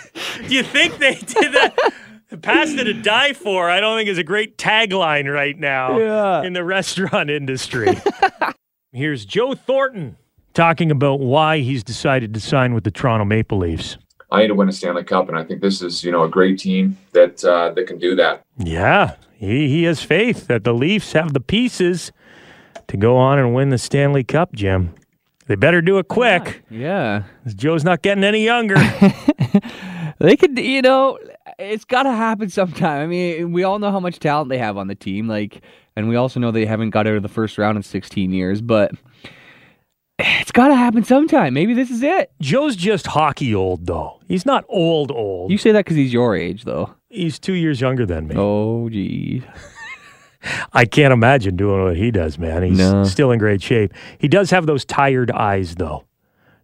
Do 0.47 0.53
you 0.55 0.63
think 0.63 0.97
they 0.97 1.15
did 1.15 1.53
that? 1.53 1.75
Pasta 2.41 2.83
to 2.83 2.93
die 2.93 3.31
for, 3.33 3.69
I 3.69 3.79
don't 3.79 3.97
think 3.97 4.09
is 4.09 4.17
a 4.17 4.23
great 4.23 4.57
tagline 4.57 5.31
right 5.33 5.57
now 5.57 5.97
Yeah. 5.97 6.43
in 6.43 6.51
the 6.53 6.63
restaurant 6.63 7.29
industry. 7.29 7.87
Here's 8.91 9.23
Joe 9.23 9.53
Thornton 9.55 10.17
talking 10.53 10.91
about 10.91 11.19
why 11.21 11.59
he's 11.59 11.83
decided 11.85 12.33
to 12.33 12.39
sign 12.41 12.73
with 12.73 12.83
the 12.83 12.91
Toronto 12.91 13.23
Maple 13.23 13.59
Leafs. 13.59 13.97
I 14.31 14.41
need 14.41 14.47
to 14.47 14.55
win 14.55 14.69
a 14.69 14.73
Stanley 14.73 15.03
Cup, 15.03 15.29
and 15.29 15.37
I 15.37 15.43
think 15.43 15.61
this 15.61 15.81
is 15.81 16.03
you 16.03 16.11
know 16.11 16.23
a 16.23 16.29
great 16.29 16.59
team 16.59 16.97
that 17.13 17.43
uh, 17.43 17.71
that 17.71 17.87
can 17.87 17.97
do 17.97 18.15
that. 18.15 18.43
Yeah, 18.57 19.15
he, 19.33 19.69
he 19.69 19.83
has 19.83 20.01
faith 20.01 20.47
that 20.47 20.63
the 20.63 20.73
Leafs 20.73 21.13
have 21.13 21.33
the 21.33 21.39
pieces 21.39 22.11
to 22.87 22.97
go 22.97 23.17
on 23.17 23.39
and 23.39 23.53
win 23.53 23.69
the 23.69 23.77
Stanley 23.77 24.23
Cup, 24.23 24.53
Jim. 24.53 24.93
They 25.47 25.55
better 25.55 25.81
do 25.81 25.97
it 25.97 26.09
quick. 26.09 26.63
Yeah, 26.69 27.23
Joe's 27.47 27.83
not 27.83 28.01
getting 28.01 28.23
any 28.23 28.43
younger. 28.43 28.75
They 30.19 30.35
could, 30.35 30.57
you 30.57 30.81
know, 30.81 31.19
it's 31.59 31.85
got 31.85 32.03
to 32.03 32.11
happen 32.11 32.49
sometime. 32.49 33.03
I 33.03 33.07
mean, 33.07 33.51
we 33.51 33.63
all 33.63 33.79
know 33.79 33.91
how 33.91 33.99
much 33.99 34.19
talent 34.19 34.49
they 34.49 34.57
have 34.57 34.77
on 34.77 34.87
the 34.87 34.95
team, 34.95 35.27
like, 35.27 35.61
and 35.95 36.09
we 36.09 36.15
also 36.15 36.39
know 36.39 36.51
they 36.51 36.65
haven't 36.65 36.89
got 36.89 37.07
out 37.07 37.15
of 37.15 37.23
the 37.23 37.29
first 37.29 37.57
round 37.57 37.77
in 37.77 37.83
16 37.83 38.31
years, 38.31 38.61
but 38.61 38.91
it's 40.19 40.51
got 40.51 40.69
to 40.69 40.75
happen 40.75 41.03
sometime. 41.03 41.53
Maybe 41.53 41.73
this 41.73 41.89
is 41.91 42.01
it. 42.03 42.31
Joe's 42.41 42.75
just 42.75 43.07
hockey 43.07 43.53
old, 43.53 43.85
though. 43.85 44.19
He's 44.27 44.45
not 44.45 44.65
old, 44.69 45.11
old. 45.11 45.51
You 45.51 45.57
say 45.57 45.71
that 45.71 45.85
because 45.85 45.95
he's 45.97 46.13
your 46.13 46.35
age, 46.35 46.63
though. 46.63 46.93
He's 47.09 47.39
two 47.39 47.53
years 47.53 47.79
younger 47.81 48.05
than 48.05 48.27
me. 48.27 48.35
Oh, 48.37 48.89
gee. 48.89 49.43
I 50.73 50.85
can't 50.85 51.11
imagine 51.13 51.55
doing 51.55 51.83
what 51.83 51.97
he 51.97 52.11
does, 52.11 52.37
man. 52.37 52.63
He's 52.63 52.77
No. 52.77 53.03
still 53.03 53.31
in 53.31 53.39
great 53.39 53.61
shape. 53.61 53.93
He 54.17 54.27
does 54.27 54.51
have 54.51 54.65
those 54.65 54.85
tired 54.85 55.31
eyes, 55.31 55.75
though, 55.75 56.05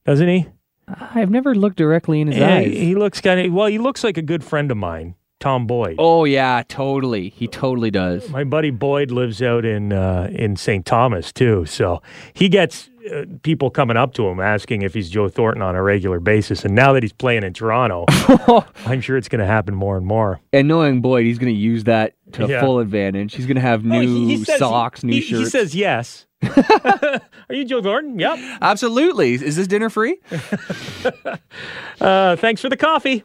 doesn't 0.05 0.27
he? 0.27 0.47
I've 0.87 1.29
never 1.31 1.55
looked 1.55 1.77
directly 1.77 2.21
in 2.21 2.27
his 2.27 2.37
Yeah, 2.37 2.55
eyes. 2.55 2.71
He 2.73 2.95
looks 2.95 3.19
kind 3.21 3.39
of 3.39 3.51
well. 3.53 3.67
He 3.67 3.77
looks 3.77 4.03
like 4.03 4.17
a 4.17 4.21
good 4.21 4.43
friend 4.43 4.69
of 4.69 4.77
mine, 4.77 5.15
Tom 5.39 5.65
Boyd. 5.65 5.95
oh, 5.97 6.25
yeah, 6.25 6.61
totally. 6.67 7.29
He 7.29 7.47
totally 7.47 7.89
does. 7.89 8.29
My 8.29 8.43
buddy 8.43 8.69
Boyd 8.69 9.09
lives 9.11 9.41
out 9.41 9.65
in 9.65 9.91
uh, 9.93 10.29
in 10.31 10.55
St. 10.55 10.85
Thomas 10.85 11.31
too, 11.33 11.65
so 11.65 12.01
he 12.33 12.49
gets 12.49 12.89
uh, 13.11 13.25
people 13.43 13.69
coming 13.69 13.97
up 13.97 14.13
to 14.15 14.27
him 14.27 14.39
asking 14.39 14.81
if 14.83 14.93
he's 14.93 15.09
Joe 15.09 15.27
Thornton 15.29 15.61
on 15.61 15.75
a 15.75 15.81
regular 15.83 16.19
basis. 16.19 16.63
And 16.65 16.75
now 16.75 16.93
that 16.93 17.03
he's 17.03 17.13
playing 17.13 17.43
in 17.43 17.53
Toronto, 17.53 18.05
I'm 18.85 19.01
sure 19.01 19.17
it's 19.17 19.29
going 19.29 19.39
to 19.41 19.45
happen 19.45 19.73
more 19.75 19.97
and 19.97 20.05
more. 20.05 20.39
And 20.51 20.67
knowing 20.67 21.01
Boyd, 21.01 21.25
he's 21.25 21.37
going 21.39 21.53
to 21.53 21.59
use 21.59 21.83
that 21.85 22.15
to 22.33 22.47
Yeah. 22.47 22.61
full 22.61 22.79
advantage. 22.79 23.35
He's 23.35 23.45
going 23.45 23.55
to 23.55 23.61
have 23.61 23.85
Oh, 23.85 23.89
new 23.89 24.27
he- 24.27 24.37
he 24.37 24.43
socks, 24.45 25.03
new 25.03 25.13
he, 25.13 25.21
shirts. 25.21 25.43
He 25.45 25.49
says 25.49 25.75
yes. 25.75 26.25
Are 26.43 27.21
you 27.55 27.65
Joe 27.65 27.81
Thornton? 27.81 28.19
Yep. 28.19 28.37
Absolutely. 28.61 29.33
Is 29.33 29.55
this 29.55 29.67
dinner 29.67 29.89
free? 29.89 30.19
Uh, 32.01 32.35
thanks 32.35 32.61
for 32.61 32.69
the 32.69 32.77
coffee. 32.77 33.23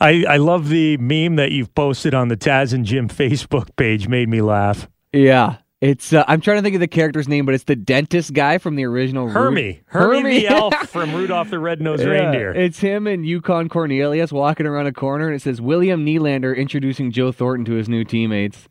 I 0.00 0.24
I 0.28 0.36
love 0.38 0.68
the 0.70 0.96
meme 0.96 1.36
that 1.36 1.52
you've 1.52 1.74
posted 1.74 2.14
on 2.14 2.28
the 2.28 2.36
Taz 2.36 2.72
and 2.72 2.84
Jim 2.86 3.08
Facebook 3.08 3.68
page. 3.76 4.08
Made 4.08 4.28
me 4.30 4.40
laugh. 4.40 4.88
Yeah. 5.12 5.56
It's 5.86 6.12
uh, 6.12 6.24
I'm 6.26 6.40
trying 6.40 6.56
to 6.56 6.62
think 6.62 6.74
of 6.74 6.80
the 6.80 6.88
character's 6.88 7.28
name, 7.28 7.46
but 7.46 7.54
it's 7.54 7.62
the 7.62 7.76
dentist 7.76 8.32
guy 8.32 8.58
from 8.58 8.74
the 8.74 8.84
original 8.84 9.26
Ru- 9.26 9.32
Hermie, 9.32 9.82
Hermie, 9.86 10.40
the 10.40 10.48
elf 10.48 10.74
from 10.88 11.14
Rudolph 11.14 11.50
the 11.50 11.60
Red-Nosed 11.60 12.02
Yeah, 12.02 12.08
Reindeer. 12.08 12.52
It's 12.52 12.80
him 12.80 13.06
and 13.06 13.24
Yukon 13.24 13.68
Cornelius 13.68 14.32
walking 14.32 14.66
around 14.66 14.88
a 14.88 14.92
corner, 14.92 15.28
and 15.28 15.36
it 15.36 15.42
says 15.42 15.60
William 15.60 16.04
Nylander 16.04 16.56
introducing 16.56 17.12
Joe 17.12 17.30
Thornton 17.30 17.64
to 17.66 17.74
his 17.74 17.88
new 17.88 18.02
teammates. 18.02 18.68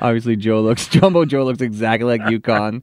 Obviously, 0.00 0.36
Joe 0.36 0.60
looks 0.60 0.86
Jumbo 0.90 1.24
Joe 1.24 1.44
looks 1.44 1.60
exactly 1.60 2.18
like 2.18 2.30
Yukon, 2.30 2.82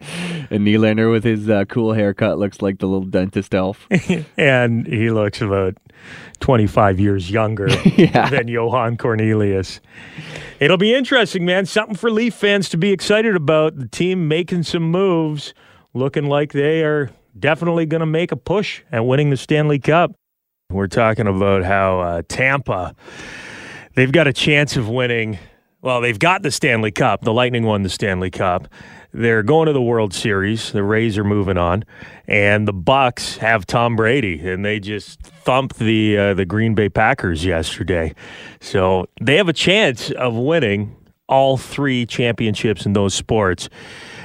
and 0.49 0.67
Nylander 0.67 1.11
with 1.11 1.23
his 1.23 1.49
uh, 1.49 1.65
cool 1.65 1.93
haircut 1.93 2.37
looks 2.39 2.61
like 2.61 2.79
the 2.79 2.87
little 2.87 3.05
dentist 3.07 3.55
elf. 3.55 3.87
and 4.37 4.85
he 4.87 5.09
looks 5.11 5.41
about 5.41 5.75
25 6.41 6.99
years 6.99 7.31
younger 7.31 7.67
Yeah. 7.97 8.29
than 8.29 8.47
Johan 8.47 8.97
Cornelius. 8.97 9.79
It'll 10.59 10.77
be 10.77 10.93
interesting, 10.93 11.45
man. 11.45 11.65
Something 11.65 11.95
for 11.95 12.11
Leaf 12.11 12.33
fans 12.33 12.69
to 12.69 12.77
be 12.77 12.91
excited 12.91 13.35
about. 13.35 13.77
The 13.77 13.87
team 13.87 14.27
making 14.27 14.63
some 14.63 14.83
moves, 14.83 15.53
looking 15.93 16.25
like 16.25 16.51
they 16.53 16.83
are 16.83 17.09
definitely 17.37 17.85
going 17.85 17.99
to 18.01 18.05
make 18.05 18.31
a 18.31 18.37
push 18.37 18.81
at 18.91 19.05
winning 19.05 19.29
the 19.29 19.37
Stanley 19.37 19.79
Cup. 19.79 20.13
We're 20.69 20.87
talking 20.87 21.27
about 21.27 21.63
how 21.63 21.99
uh, 21.99 22.21
Tampa, 22.27 22.95
they've 23.95 24.11
got 24.11 24.27
a 24.27 24.33
chance 24.33 24.75
of 24.77 24.89
winning. 24.89 25.37
Well, 25.85 26.01
they've 26.01 26.19
got 26.19 26.41
the 26.41 26.51
Stanley 26.51 26.91
Cup. 26.91 27.21
The 27.21 27.31
Lightning 27.31 27.63
won 27.63 27.83
the 27.83 27.89
Stanley 27.89 28.31
Cup. 28.31 28.67
They're 29.13 29.43
going 29.43 29.67
to 29.67 29.73
the 29.73 29.81
World 29.81 30.13
Series. 30.15 30.71
The 30.73 30.83
Rays 30.83 31.17
are 31.17 31.23
moving 31.23 31.57
on, 31.57 31.85
and 32.27 32.67
the 32.67 32.73
Bucks 32.73 33.37
have 33.37 33.67
Tom 33.67 33.95
Brady, 33.95 34.45
and 34.49 34.65
they 34.65 34.79
just 34.79 35.21
thumped 35.21 35.77
the 35.77 36.17
uh, 36.17 36.33
the 36.33 36.45
Green 36.45 36.73
Bay 36.75 36.89
Packers 36.89 37.45
yesterday. 37.45 38.15
So 38.59 39.07
they 39.21 39.37
have 39.37 39.47
a 39.47 39.53
chance 39.53 40.11
of 40.11 40.35
winning. 40.35 40.95
all 41.27 41.57
three 41.57 42.05
championships 42.05 42.85
in 42.85 42.93
those 42.93 43.13
sports. 43.13 43.69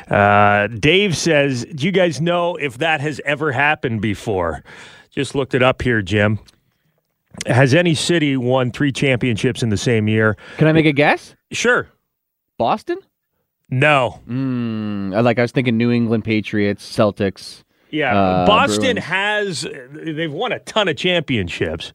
Uh, 0.09 0.67
Dave 0.69 1.17
says, 1.17 1.65
Do 1.75 1.87
you 1.87 1.93
guys 1.93 2.21
know 2.21 2.57
if 2.57 2.79
that 2.79 3.01
has 3.01 3.21
ever 3.25 3.53
happened 3.53 4.03
before? 4.03 4.65
Just 5.11 5.35
looked 5.35 5.55
it 5.55 5.63
up 5.63 5.83
here, 5.83 6.03
Jim. 6.03 6.39
Has 7.47 7.75
any 7.75 7.95
city 7.95 8.37
won 8.37 8.71
three 8.71 8.93
championships 8.93 9.63
in 9.63 9.69
the 9.71 9.77
same 9.77 10.09
year? 10.09 10.37
Can 10.59 10.67
I 10.69 10.73
make 10.73 10.87
a 10.87 10.93
guess? 10.93 11.35
Sure. 11.53 11.89
Boston? 12.59 12.99
No. 13.71 14.21
Mm, 14.29 15.23
like 15.23 15.39
I 15.39 15.43
was 15.43 15.53
thinking 15.53 15.77
New 15.77 15.91
England 15.93 16.25
Patriots, 16.25 16.85
Celtics. 16.85 17.63
Yeah, 17.91 18.17
Uh, 18.17 18.47
Boston 18.47 18.81
Bruins. 18.97 19.05
has 19.05 19.67
they've 19.93 20.33
won 20.33 20.53
a 20.53 20.59
ton 20.61 20.89
of 20.89 20.97
championships. 20.97 21.93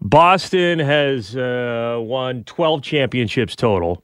Boston 0.00 0.78
has 0.80 1.36
uh, 1.36 1.98
won 2.00 2.44
12 2.44 2.82
championships 2.82 3.56
total. 3.56 4.02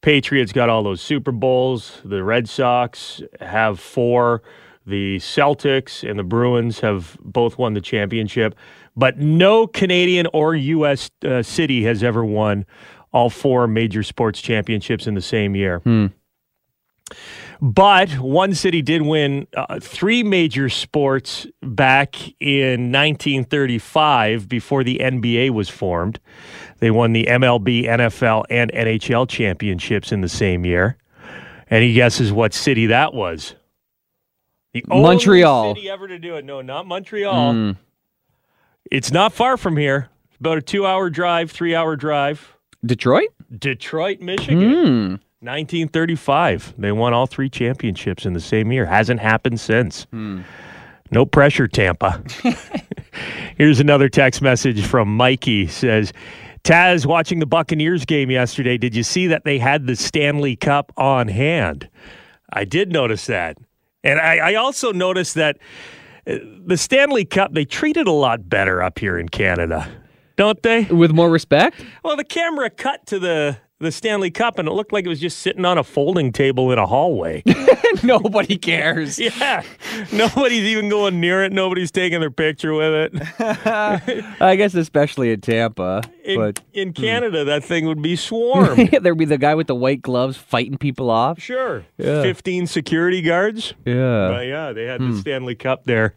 Patriots 0.00 0.52
got 0.52 0.68
all 0.68 0.82
those 0.82 1.00
Super 1.00 1.32
Bowls. 1.32 2.00
The 2.04 2.22
Red 2.22 2.48
Sox 2.48 3.20
have 3.40 3.78
four. 3.80 4.42
The 4.86 5.18
Celtics 5.18 6.08
and 6.08 6.18
the 6.18 6.22
Bruins 6.24 6.80
have 6.80 7.16
both 7.20 7.58
won 7.58 7.74
the 7.74 7.80
championship, 7.82 8.54
but 9.00 9.16
no 9.16 9.66
Canadian 9.66 10.26
or 10.34 10.54
U.S. 10.54 11.10
Uh, 11.24 11.42
city 11.42 11.84
has 11.84 12.02
ever 12.02 12.22
won 12.22 12.66
all 13.12 13.30
four 13.30 13.66
major 13.66 14.02
sports 14.02 14.42
championships 14.42 15.06
in 15.06 15.14
the 15.14 15.22
same 15.22 15.56
year. 15.56 15.80
But 17.62 18.10
one 18.18 18.54
city 18.54 18.82
did 18.82 19.02
win 19.02 19.46
uh, 19.56 19.80
three 19.80 20.22
major 20.22 20.68
sports 20.68 21.46
back 21.62 22.16
in 22.40 22.92
1935 22.92 24.48
before 24.48 24.84
the 24.84 24.98
NBA 24.98 25.50
was 25.50 25.70
formed. 25.70 26.20
They 26.78 26.90
won 26.90 27.14
the 27.14 27.24
MLB, 27.24 27.84
NFL, 27.84 28.44
and 28.50 28.70
NHL 28.72 29.28
championships 29.28 30.12
in 30.12 30.20
the 30.20 30.28
same 30.28 30.66
year. 30.66 30.98
Any 31.70 31.94
guesses 31.94 32.32
what 32.32 32.52
city 32.52 32.86
that 32.86 33.14
was? 33.14 33.54
The 34.72 34.84
only 34.90 35.08
Montreal. 35.08 35.74
city 35.74 35.88
ever 35.88 36.06
to 36.06 36.18
do 36.18 36.36
it. 36.36 36.44
No, 36.44 36.60
not 36.60 36.86
Montreal. 36.86 37.54
Mm. 37.54 37.76
It's 38.90 39.10
not 39.12 39.32
far 39.32 39.56
from 39.56 39.76
here. 39.76 40.08
About 40.38 40.58
a 40.58 40.62
two-hour 40.62 41.10
drive, 41.10 41.50
three-hour 41.50 41.96
drive. 41.96 42.56
Detroit? 42.84 43.28
Detroit, 43.58 44.20
Michigan. 44.20 44.58
Mm. 44.60 45.10
1935. 45.42 46.74
They 46.76 46.92
won 46.92 47.14
all 47.14 47.26
three 47.26 47.48
championships 47.48 48.26
in 48.26 48.34
the 48.34 48.40
same 48.40 48.72
year. 48.72 48.84
Hasn't 48.84 49.20
happened 49.20 49.58
since. 49.58 50.06
No 51.10 51.26
pressure, 51.26 51.66
Tampa. 51.66 52.22
Here's 53.56 53.80
another 53.80 54.08
text 54.08 54.42
message 54.42 54.84
from 54.86 55.16
Mikey. 55.16 55.66
Says, 55.66 56.12
Taz, 56.62 57.06
watching 57.06 57.38
the 57.38 57.46
Buccaneers 57.46 58.04
game 58.04 58.30
yesterday, 58.30 58.76
did 58.76 58.94
you 58.94 59.02
see 59.02 59.26
that 59.28 59.44
they 59.44 59.58
had 59.58 59.86
the 59.86 59.96
Stanley 59.96 60.56
Cup 60.56 60.92
on 60.96 61.28
hand? 61.28 61.88
I 62.52 62.64
did 62.64 62.92
notice 62.92 63.26
that. 63.26 63.56
And 64.04 64.20
I, 64.20 64.36
I 64.36 64.54
also 64.54 64.92
noticed 64.92 65.34
that 65.34 65.58
the 66.24 66.76
Stanley 66.76 67.24
Cup, 67.24 67.52
they 67.54 67.64
treat 67.64 67.96
it 67.96 68.06
a 68.06 68.12
lot 68.12 68.48
better 68.48 68.82
up 68.82 68.98
here 68.98 69.18
in 69.18 69.28
Canada, 69.28 69.88
don't 70.36 70.62
they? 70.62 70.84
With 70.84 71.12
more 71.12 71.30
respect? 71.30 71.84
Well, 72.04 72.16
the 72.16 72.24
camera 72.24 72.70
cut 72.70 73.06
to 73.06 73.18
the 73.18 73.58
the 73.80 73.90
Stanley 73.90 74.30
Cup, 74.30 74.58
and 74.58 74.68
it 74.68 74.72
looked 74.72 74.92
like 74.92 75.06
it 75.06 75.08
was 75.08 75.20
just 75.20 75.38
sitting 75.38 75.64
on 75.64 75.78
a 75.78 75.84
folding 75.84 76.32
table 76.32 76.70
in 76.70 76.78
a 76.78 76.86
hallway. 76.86 77.42
Nobody 78.02 78.58
cares. 78.58 79.18
yeah, 79.18 79.62
nobody's 80.12 80.64
even 80.64 80.88
going 80.88 81.18
near 81.18 81.42
it. 81.42 81.52
Nobody's 81.52 81.90
taking 81.90 82.20
their 82.20 82.30
picture 82.30 82.74
with 82.74 83.14
it. 83.14 83.22
I 84.40 84.56
guess 84.56 84.74
especially 84.74 85.32
in 85.32 85.40
Tampa. 85.40 86.02
In, 86.24 86.38
but 86.38 86.60
in 86.72 86.88
hmm. 86.88 87.02
Canada, 87.02 87.44
that 87.44 87.64
thing 87.64 87.86
would 87.86 88.02
be 88.02 88.16
swarmed. 88.16 88.90
there'd 89.02 89.18
be 89.18 89.24
the 89.24 89.38
guy 89.38 89.54
with 89.54 89.66
the 89.66 89.74
white 89.74 90.02
gloves 90.02 90.36
fighting 90.36 90.76
people 90.76 91.10
off. 91.10 91.40
sure, 91.40 91.84
Yeah. 91.96 92.22
fifteen 92.22 92.66
security 92.66 93.22
guards. 93.22 93.74
Yeah. 93.84 94.28
But 94.28 94.46
yeah, 94.46 94.72
they 94.72 94.84
had 94.84 95.00
the 95.00 95.06
hmm. 95.06 95.18
Stanley 95.18 95.54
Cup 95.54 95.84
there 95.84 96.14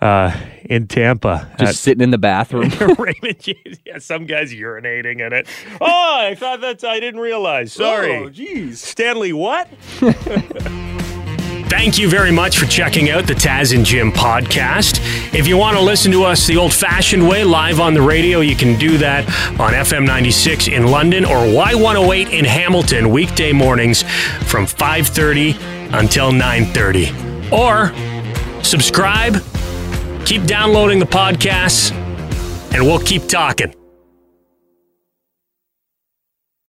uh, 0.00 0.36
in 0.64 0.86
Tampa. 0.86 1.50
Just 1.58 1.82
sitting 1.82 2.02
in 2.02 2.10
the 2.10 2.18
bathroom. 2.18 2.70
Raymond 2.98 3.40
James. 3.40 3.78
Yeah, 3.84 3.98
some 3.98 4.26
guys 4.26 4.52
urinating 4.52 5.24
in 5.24 5.32
it. 5.32 5.48
Oh, 5.80 6.18
I 6.20 6.34
thought 6.34 6.60
that's. 6.60 6.84
I 6.84 7.00
didn't 7.00 7.20
realize. 7.20 7.72
Sorry. 7.72 8.16
Oh, 8.16 8.28
jeez. 8.28 8.76
Stanley, 8.76 9.32
what? 9.32 9.68
Thank 11.68 11.98
you 11.98 12.08
very 12.08 12.30
much 12.30 12.58
for 12.58 12.66
checking 12.66 13.10
out 13.10 13.26
the 13.26 13.34
Taz 13.34 13.74
and 13.74 13.84
Jim 13.84 14.12
podcast. 14.12 15.00
If 15.34 15.48
you 15.48 15.56
want 15.56 15.76
to 15.76 15.82
listen 15.82 16.12
to 16.12 16.22
us 16.22 16.46
the 16.46 16.56
old 16.56 16.72
fashioned 16.72 17.28
way, 17.28 17.42
live 17.42 17.80
on 17.80 17.92
the 17.92 18.00
radio, 18.00 18.38
you 18.40 18.54
can 18.54 18.78
do 18.78 18.96
that 18.98 19.24
on 19.60 19.72
FM 19.72 20.06
96 20.06 20.68
in 20.68 20.86
London 20.86 21.24
or 21.24 21.38
Y108 21.38 22.30
in 22.30 22.44
Hamilton, 22.44 23.10
weekday 23.10 23.52
mornings 23.52 24.02
from 24.44 24.64
5.30 24.64 25.92
until 25.92 26.30
9.30. 26.30 27.50
Or 27.52 27.92
subscribe, 28.62 29.34
keep 30.26 30.44
downloading 30.44 30.98
the 30.98 31.06
podcasts, 31.06 31.92
and 32.74 32.84
we'll 32.84 32.98
keep 32.98 33.26
talking. 33.28 33.72